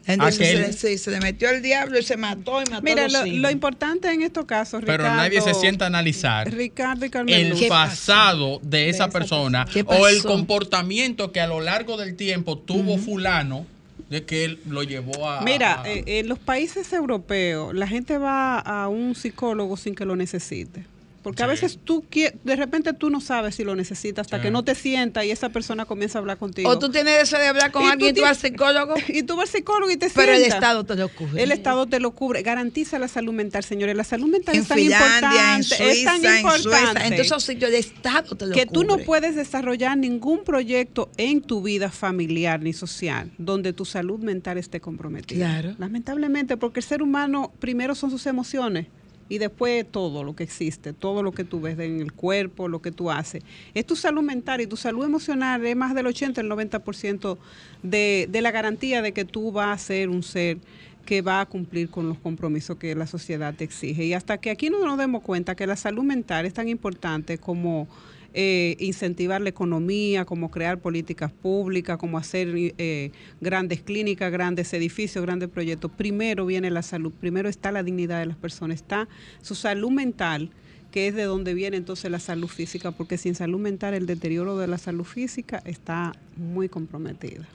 Entonces 0.07 0.47
se, 0.47 0.55
le- 0.57 0.73
sí, 0.73 0.97
se 0.97 1.11
le 1.11 1.19
metió 1.19 1.47
el 1.51 1.61
diablo 1.61 1.99
y 1.99 2.01
se 2.01 2.17
mató 2.17 2.59
y 2.59 2.65
mató 2.71 2.81
Mira, 2.81 3.03
a 3.05 3.07
los 3.07 3.21
lo, 3.21 3.25
hijos. 3.27 3.39
lo 3.39 3.51
importante 3.51 4.11
en 4.11 4.23
estos 4.23 4.45
casos, 4.45 4.81
Pero 4.83 5.03
Ricardo, 5.03 5.17
nadie 5.17 5.41
se 5.41 5.53
sienta 5.53 5.85
a 5.85 5.87
analizar 5.89 6.51
Ricardo 6.51 7.05
y 7.05 7.09
Carmen 7.11 7.35
el 7.35 7.67
pasado 7.67 8.59
de 8.63 8.89
esa 8.89 9.05
esa 9.05 9.09
persona 9.13 9.67
¿Qué 9.71 9.83
o 9.85 10.07
el 10.07 10.23
comportamiento 10.23 11.31
que 11.31 11.39
a 11.39 11.45
lo 11.45 11.61
largo 11.61 11.97
del 11.97 12.15
tiempo 12.15 12.57
tuvo 12.57 12.97
fulano 12.97 13.67
de 14.09 14.23
que 14.25 14.43
él 14.45 14.59
lo 14.67 14.81
llevó 14.81 15.29
a... 15.29 15.41
Mira, 15.41 15.83
a- 15.83 15.87
eh, 15.89 16.03
en 16.07 16.27
los 16.27 16.39
países 16.39 16.91
europeos 16.93 17.73
la 17.75 17.87
gente 17.87 18.17
va 18.17 18.57
a 18.59 18.87
un 18.87 19.13
psicólogo 19.13 19.77
sin 19.77 19.93
que 19.93 20.05
lo 20.05 20.15
necesite. 20.15 20.83
Porque 21.23 21.43
a 21.43 21.47
veces 21.47 21.79
tú 21.83 22.03
de 22.11 22.55
repente 22.55 22.93
tú 22.93 23.09
no 23.09 23.21
sabes 23.21 23.55
si 23.55 23.63
lo 23.63 23.75
necesitas 23.75 24.25
hasta 24.27 24.37
Sí. 24.37 24.43
que 24.43 24.51
no 24.51 24.63
te 24.63 24.75
sientas 24.75 25.25
y 25.25 25.31
esa 25.31 25.49
persona 25.49 25.85
comienza 25.85 26.17
a 26.17 26.21
hablar 26.21 26.37
contigo. 26.37 26.69
O 26.69 26.79
tú 26.79 26.89
tienes 26.89 27.17
deseo 27.17 27.39
de 27.39 27.47
hablar 27.47 27.71
con 27.71 27.83
Y 27.83 27.85
tú 27.85 27.91
alguien, 27.91 28.15
tú 28.15 28.21
vas 28.21 28.29
al 28.43 28.51
psicólogo, 28.51 28.95
y 29.07 29.23
tú 29.23 29.35
vas 29.35 29.49
al 29.49 29.55
psicólogo 29.57 29.91
y 29.91 29.97
te 29.97 30.09
pero 30.09 30.33
el. 30.33 30.43
Estado 30.43 30.83
te 30.83 30.95
lo 30.95 31.09
cubre. 31.09 31.43
El 31.43 31.51
Estado 31.51 31.85
te 31.87 31.99
lo 31.99 32.11
cubre, 32.11 32.41
garantiza 32.41 32.99
la 32.99 33.07
salud 33.07 33.33
mental, 33.33 33.63
señores. 33.63 33.95
La 33.95 34.03
salud 34.03 34.27
mental 34.27 34.55
en 34.55 34.61
es 34.61 34.67
tan 34.67 34.77
Finlandia, 34.77 35.57
importante, 35.57 35.63
Suiza, 35.63 35.91
es 35.91 36.03
tan 36.03 36.37
importante 36.37 37.01
en 37.03 37.09
todos 37.11 37.25
esos 37.25 37.43
sitios 37.43 37.69
el 37.69 37.75
Estado 37.77 38.35
te 38.35 38.47
lo 38.47 38.53
que 38.55 38.65
tú 38.65 38.83
no 38.83 38.93
cubre. 38.93 39.05
puedes 39.05 39.35
desarrollar 39.35 39.97
ningún 39.97 40.43
proyecto 40.43 41.09
en 41.17 41.41
tu 41.41 41.61
vida 41.61 41.91
familiar 41.91 42.61
ni 42.61 42.73
social 42.73 43.31
donde 43.37 43.73
tu 43.73 43.85
salud 43.85 44.19
mental 44.19 44.57
esté 44.57 44.79
comprometida. 44.79 45.45
Claro. 45.61 45.75
Lamentablemente, 45.77 46.57
porque 46.57 46.79
el 46.79 46.85
ser 46.85 47.01
humano 47.01 47.51
primero 47.59 47.95
son 47.95 48.09
sus 48.11 48.25
emociones 48.25 48.87
y 49.31 49.37
después 49.37 49.85
todo 49.89 50.25
lo 50.25 50.35
que 50.35 50.43
existe, 50.43 50.91
todo 50.91 51.23
lo 51.23 51.31
que 51.31 51.45
tú 51.45 51.61
ves 51.61 51.79
en 51.79 52.01
el 52.01 52.11
cuerpo, 52.11 52.67
lo 52.67 52.81
que 52.81 52.91
tú 52.91 53.09
haces. 53.09 53.41
Es 53.73 53.85
tu 53.85 53.95
salud 53.95 54.21
mental 54.21 54.59
y 54.59 54.67
tu 54.67 54.75
salud 54.75 55.05
emocional 55.05 55.65
es 55.65 55.73
más 55.73 55.95
del 55.95 56.07
80, 56.07 56.41
el 56.41 56.51
90% 56.51 57.37
de, 57.81 58.27
de 58.29 58.41
la 58.41 58.51
garantía 58.51 59.01
de 59.01 59.13
que 59.13 59.23
tú 59.23 59.53
vas 59.53 59.69
a 59.69 59.85
ser 59.85 60.09
un 60.09 60.21
ser 60.21 60.57
que 61.05 61.21
va 61.21 61.39
a 61.39 61.45
cumplir 61.45 61.89
con 61.89 62.09
los 62.09 62.17
compromisos 62.17 62.75
que 62.75 62.93
la 62.93 63.07
sociedad 63.07 63.53
te 63.53 63.63
exige. 63.63 64.03
Y 64.03 64.13
hasta 64.13 64.37
que 64.37 64.49
aquí 64.49 64.69
no 64.69 64.85
nos 64.85 64.97
demos 64.97 65.21
cuenta 65.21 65.55
que 65.55 65.65
la 65.65 65.77
salud 65.77 66.03
mental 66.03 66.45
es 66.45 66.53
tan 66.53 66.67
importante 66.67 67.37
como 67.37 67.87
eh, 68.33 68.75
incentivar 68.79 69.41
la 69.41 69.49
economía, 69.49 70.25
como 70.25 70.49
crear 70.51 70.79
políticas 70.79 71.31
públicas, 71.31 71.97
como 71.97 72.17
hacer 72.17 72.53
eh, 72.55 73.11
grandes 73.41 73.81
clínicas, 73.81 74.31
grandes 74.31 74.73
edificios, 74.73 75.23
grandes 75.25 75.49
proyectos. 75.49 75.91
Primero 75.91 76.45
viene 76.45 76.69
la 76.69 76.81
salud, 76.81 77.11
primero 77.19 77.49
está 77.49 77.71
la 77.71 77.83
dignidad 77.83 78.19
de 78.19 78.25
las 78.27 78.37
personas, 78.37 78.75
está 78.77 79.07
su 79.41 79.55
salud 79.55 79.91
mental 79.91 80.49
que 80.91 81.07
es 81.07 81.15
de 81.15 81.23
donde 81.23 81.53
viene 81.53 81.77
entonces 81.77 82.11
la 82.11 82.19
salud 82.19 82.49
física, 82.49 82.91
porque 82.91 83.17
sin 83.17 83.33
salud 83.33 83.59
mental 83.61 83.93
el 83.93 84.05
deterioro 84.05 84.57
de 84.57 84.67
la 84.67 84.77
salud 84.77 85.05
física 85.05 85.61
está 85.63 86.11
muy 86.35 86.67
comprometida. 86.67 87.47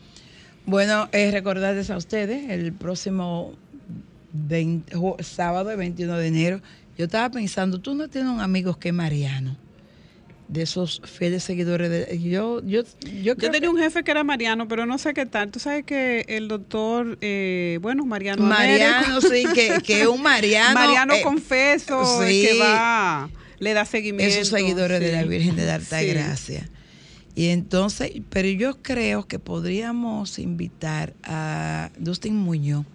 Bueno, 0.65 1.09
es 1.13 1.33
recordarles 1.35 1.91
a 1.91 1.99
ustedes, 1.99 2.49
el 2.49 2.73
próximo 2.73 3.53
20 4.33 4.97
ju- 4.97 5.23
sábado, 5.23 5.71
el 5.71 5.77
21 5.77 6.17
de 6.17 6.27
enero, 6.27 6.61
yo 6.97 7.05
estaba 7.05 7.31
pensando, 7.31 7.79
tú 7.79 7.95
no 7.95 8.09
tienes 8.09 8.31
un 8.33 8.41
amigo 8.41 8.79
que 8.79 8.91
Mariano, 8.93 9.57
de 10.49 10.63
esos 10.63 11.03
fieles 11.05 11.43
seguidores 11.43 11.91
de... 11.91 12.19
Yo, 12.21 12.61
yo, 12.65 12.83
yo, 12.83 13.11
Yo 13.23 13.37
creo 13.37 13.51
tenía 13.51 13.61
que- 13.61 13.69
un 13.69 13.79
jefe 13.79 14.05
que 14.05 14.11
era 14.13 14.23
Mariano, 14.25 14.69
pero 14.69 14.87
no 14.87 14.97
sé 14.99 15.13
qué 15.15 15.27
tal. 15.27 15.51
Tú 15.51 15.59
sabes 15.59 15.85
que 15.85 16.25
el 16.29 16.49
doctor, 16.49 17.19
eh, 17.21 17.79
bueno, 17.83 18.05
Mariano. 18.07 18.43
Mariano, 18.45 19.19
Américo- 19.19 19.29
sí, 19.33 19.45
que, 19.55 19.81
que 19.85 20.03
es 20.03 20.07
un 20.07 20.23
Mariano. 20.23 20.75
Mariano 20.75 21.15
eh, 21.15 21.23
confeso, 21.23 22.23
sí. 22.25 22.43
que 22.47 22.59
va, 22.61 23.29
le 23.59 23.73
da 23.75 23.85
seguimiento. 23.85 24.35
esos 24.35 24.49
seguidores 24.49 25.01
de 25.01 25.13
la. 25.13 25.25
Virgen 25.25 25.57
de 25.57 25.67
la 25.67 25.75
Alta 25.77 25.99
Sí. 26.01 26.07
Gracia. 26.07 26.69
Y 27.35 27.49
entonces, 27.49 28.13
pero 28.31 28.49
yo 28.49 28.81
creo 28.81 29.27
que 29.27 29.39
podríamos 29.39 30.39
invitar 30.39 31.13
a 31.25 31.91
Dustin 31.99 32.35
Muñoz. 32.37 32.87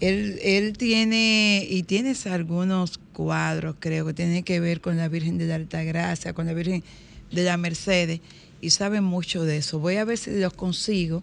Él, 0.00 0.38
él 0.42 0.76
tiene, 0.78 1.66
y 1.68 1.82
tienes 1.82 2.26
algunos 2.26 2.98
cuadros, 3.12 3.76
creo 3.78 4.06
que 4.06 4.14
tienen 4.14 4.42
que 4.44 4.58
ver 4.60 4.80
con 4.80 4.96
la 4.96 5.08
Virgen 5.08 5.36
de 5.38 5.46
la 5.46 5.56
Alta 5.56 5.82
Gracia, 5.82 6.32
con 6.32 6.46
la 6.46 6.54
Virgen 6.54 6.82
de 7.30 7.44
la 7.44 7.56
Mercedes, 7.58 8.20
y 8.62 8.70
sabe 8.70 9.00
mucho 9.02 9.44
de 9.44 9.58
eso. 9.58 9.78
Voy 9.78 9.96
a 9.96 10.04
ver 10.04 10.16
si 10.18 10.30
los 10.38 10.54
consigo, 10.54 11.22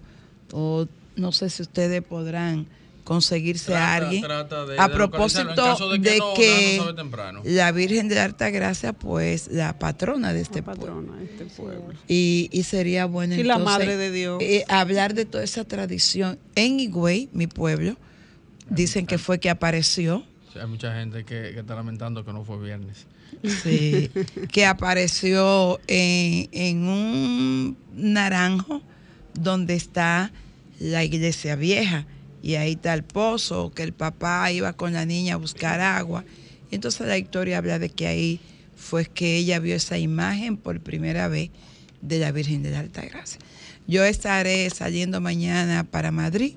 o 0.51 0.88
no 1.15 1.32
sé 1.32 1.49
si 1.49 1.63
ustedes 1.63 2.01
podrán 2.03 2.67
conseguirse 3.03 3.73
a 3.73 3.95
alguien. 3.95 4.21
trata 4.21 4.65
de- 4.65 4.78
a 4.78 4.88
de 4.89 4.97
localizarlo. 4.97 5.03
En 5.05 5.09
propósito 5.55 5.55
caso 5.55 5.89
de 5.89 6.01
que 6.01 6.09
de 6.11 6.17
no, 6.19 6.34
que 6.36 6.41
déjanos 6.41 6.78
saber 6.80 6.95
temprano. 6.95 7.41
la 7.45 7.71
Virgen 7.71 8.07
de 8.09 8.15
la 8.15 8.23
Alta 8.25 8.49
Gracia, 8.49 8.93
pues 8.93 9.47
la 9.49 9.80
patrona 9.80 10.34
de 10.34 10.41
este 10.41 10.59
La 10.59 10.65
pueblo. 10.65 10.86
patrona 10.86 11.15
de 11.17 11.25
este 11.25 11.45
pueblo. 11.45 11.93
Y, 12.07 12.49
y 12.51 12.63
sería 12.63 13.05
bueno 13.05 13.34
Y 13.36 13.43
la 13.43 13.55
entonces, 13.55 13.65
Madre 13.80 13.97
de 13.97 14.11
Dios. 14.11 14.38
eh, 14.43 14.65
hablar 14.67 15.13
de 15.13 15.23
toda 15.25 15.43
esa 15.45 15.63
tradición. 15.63 16.38
En 16.55 16.80
Higüey, 16.82 17.30
mi 17.32 17.47
pueblo, 17.47 17.95
dicen 18.70 19.05
que 19.05 19.18
fue 19.18 19.39
que 19.39 19.49
apareció, 19.49 20.24
Sí, 20.53 20.59
Hay 20.59 20.68
mucha 20.68 20.93
gente 20.95 21.26
que, 21.26 21.51
que 21.53 21.59
está 21.59 21.76
lamentando 21.76 22.24
que 22.26 22.32
no 22.34 22.43
fue 22.45 22.57
viernes. 22.63 23.05
sí, 23.63 24.09
que 24.51 24.65
apareció 24.65 25.80
en, 25.88 26.47
en 26.53 26.88
un 26.88 27.78
naranjo 27.93 28.82
donde 29.34 29.76
está 29.76 30.32
la 30.80 31.03
iglesia 31.03 31.55
vieja 31.55 32.05
y 32.41 32.55
ahí 32.55 32.74
está 32.74 32.93
el 32.93 33.03
pozo, 33.03 33.72
que 33.74 33.84
el 33.84 33.93
papá 33.93 34.49
iba 34.51 34.74
con 34.74 34.93
la 34.93 35.05
niña 35.05 35.34
a 35.34 35.38
buscar 35.38 35.82
agua. 35.82 36.24
Y 36.72 36.76
entonces 36.76 37.05
la 37.07 37.18
historia 37.18 37.57
habla 37.57 37.78
de 37.80 37.89
que 37.89 38.07
ahí 38.07 38.39
fue 38.76 39.05
que 39.05 39.38
ella 39.38 39.59
vio 39.59 39.76
esa 39.76 39.97
imagen 39.97 40.55
por 40.55 40.80
primera 40.80 41.28
vez 41.28 41.49
de 42.01 42.20
la 42.20 42.32
Virgen 42.32 42.63
de 42.63 42.72
la 42.72 42.80
Alta 42.80 43.01
Gracia. 43.01 43.39
Yo 43.88 44.03
estaré 44.05 44.70
saliendo 44.70 45.20
mañana 45.20 45.84
para 45.84 46.11
Madrid, 46.11 46.55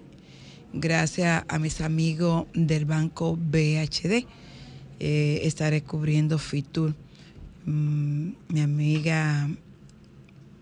gracias 0.73 1.45
a 1.49 1.59
mis 1.59 1.81
amigos 1.81 2.47
del 2.55 2.85
banco 2.85 3.37
BHD. 3.37 4.27
Eh, 4.99 5.41
estaré 5.45 5.83
cubriendo 5.83 6.39
FITUR. 6.39 6.95
Mm, 7.67 8.31
mi 8.49 8.61
amiga 8.61 9.49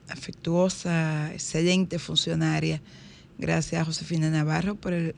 afectuosa, 0.08 1.32
excelente 1.32 1.98
funcionaria. 1.98 2.80
Gracias 3.38 3.80
a 3.80 3.84
Josefina 3.84 4.30
Navarro 4.30 4.74
por 4.74 5.14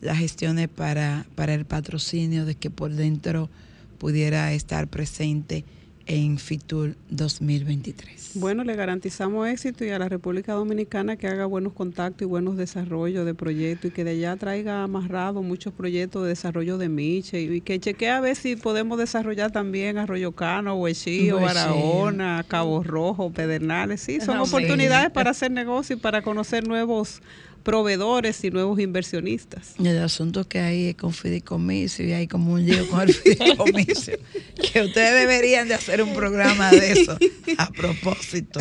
las 0.00 0.18
gestiones 0.18 0.68
para, 0.68 1.26
para 1.34 1.54
el 1.54 1.64
patrocinio 1.64 2.44
de 2.46 2.54
que 2.54 2.70
por 2.70 2.92
dentro 2.92 3.50
pudiera 3.98 4.52
estar 4.52 4.88
presente 4.88 5.64
en 6.08 6.38
FITUR 6.38 6.96
2023. 7.10 8.32
Bueno, 8.34 8.64
le 8.64 8.74
garantizamos 8.74 9.46
éxito 9.46 9.84
y 9.84 9.90
a 9.90 9.98
la 9.98 10.08
República 10.08 10.54
Dominicana 10.54 11.16
que 11.16 11.28
haga 11.28 11.44
buenos 11.44 11.74
contactos 11.74 12.22
y 12.22 12.24
buenos 12.24 12.56
desarrollos 12.56 13.26
de 13.26 13.34
proyectos 13.34 13.90
y 13.90 13.94
que 13.94 14.04
de 14.04 14.12
allá 14.12 14.36
traiga 14.36 14.82
amarrado 14.82 15.42
muchos 15.42 15.72
proyectos 15.74 16.22
de 16.22 16.30
desarrollo 16.30 16.78
de 16.78 16.88
Miche 16.88 17.42
y 17.42 17.60
que 17.60 17.78
chequee 17.78 18.08
a 18.08 18.20
ver 18.20 18.36
si 18.36 18.56
podemos 18.56 18.98
desarrollar 18.98 19.50
también 19.52 19.98
Arroyo 19.98 20.32
Cano, 20.32 20.76
Huechillo, 20.76 21.36
Huechillo. 21.36 21.40
Barahona, 21.40 22.44
Cabo 22.48 22.82
Rojo, 22.82 23.30
Pedernales. 23.30 24.00
Sí, 24.00 24.20
son 24.20 24.36
sí. 24.46 24.48
oportunidades 24.48 25.10
para 25.10 25.30
hacer 25.30 25.50
negocio 25.50 25.96
y 25.96 25.98
para 25.98 26.22
conocer 26.22 26.66
nuevos 26.66 27.20
proveedores 27.62 28.42
y 28.44 28.50
nuevos 28.50 28.80
inversionistas. 28.80 29.74
El 29.78 29.98
asunto 29.98 30.48
que 30.48 30.60
hay 30.60 30.86
es 30.88 30.94
con 30.96 31.12
fideicomiso 31.12 32.02
y 32.02 32.12
hay 32.12 32.26
como 32.26 32.52
un 32.52 32.64
lío 32.64 32.88
con 32.88 33.02
el 33.02 33.14
fideicomiso. 33.14 34.12
que 34.72 34.82
ustedes 34.82 35.20
deberían 35.20 35.68
de 35.68 35.74
hacer 35.74 36.02
un 36.02 36.14
programa 36.14 36.70
de 36.70 36.92
eso 36.92 37.18
a 37.58 37.70
propósito 37.70 38.60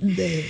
de, 0.00 0.44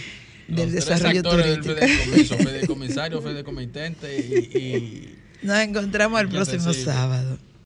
del 0.48 0.56
Los 0.56 0.58
tres 0.70 0.72
desarrollo 0.86 1.22
del 1.22 1.60
turístico. 1.60 1.74
fideicomiso, 1.74 2.36
fideicomisario, 2.38 3.22
fideicomitente 3.22 4.16
y, 4.18 4.58
y 4.58 5.18
Nos 5.46 5.58
encontramos 5.58 6.20
el 6.20 6.28
¿Qué 6.28 6.34
próximo 6.36 6.72
sábado. 6.72 7.38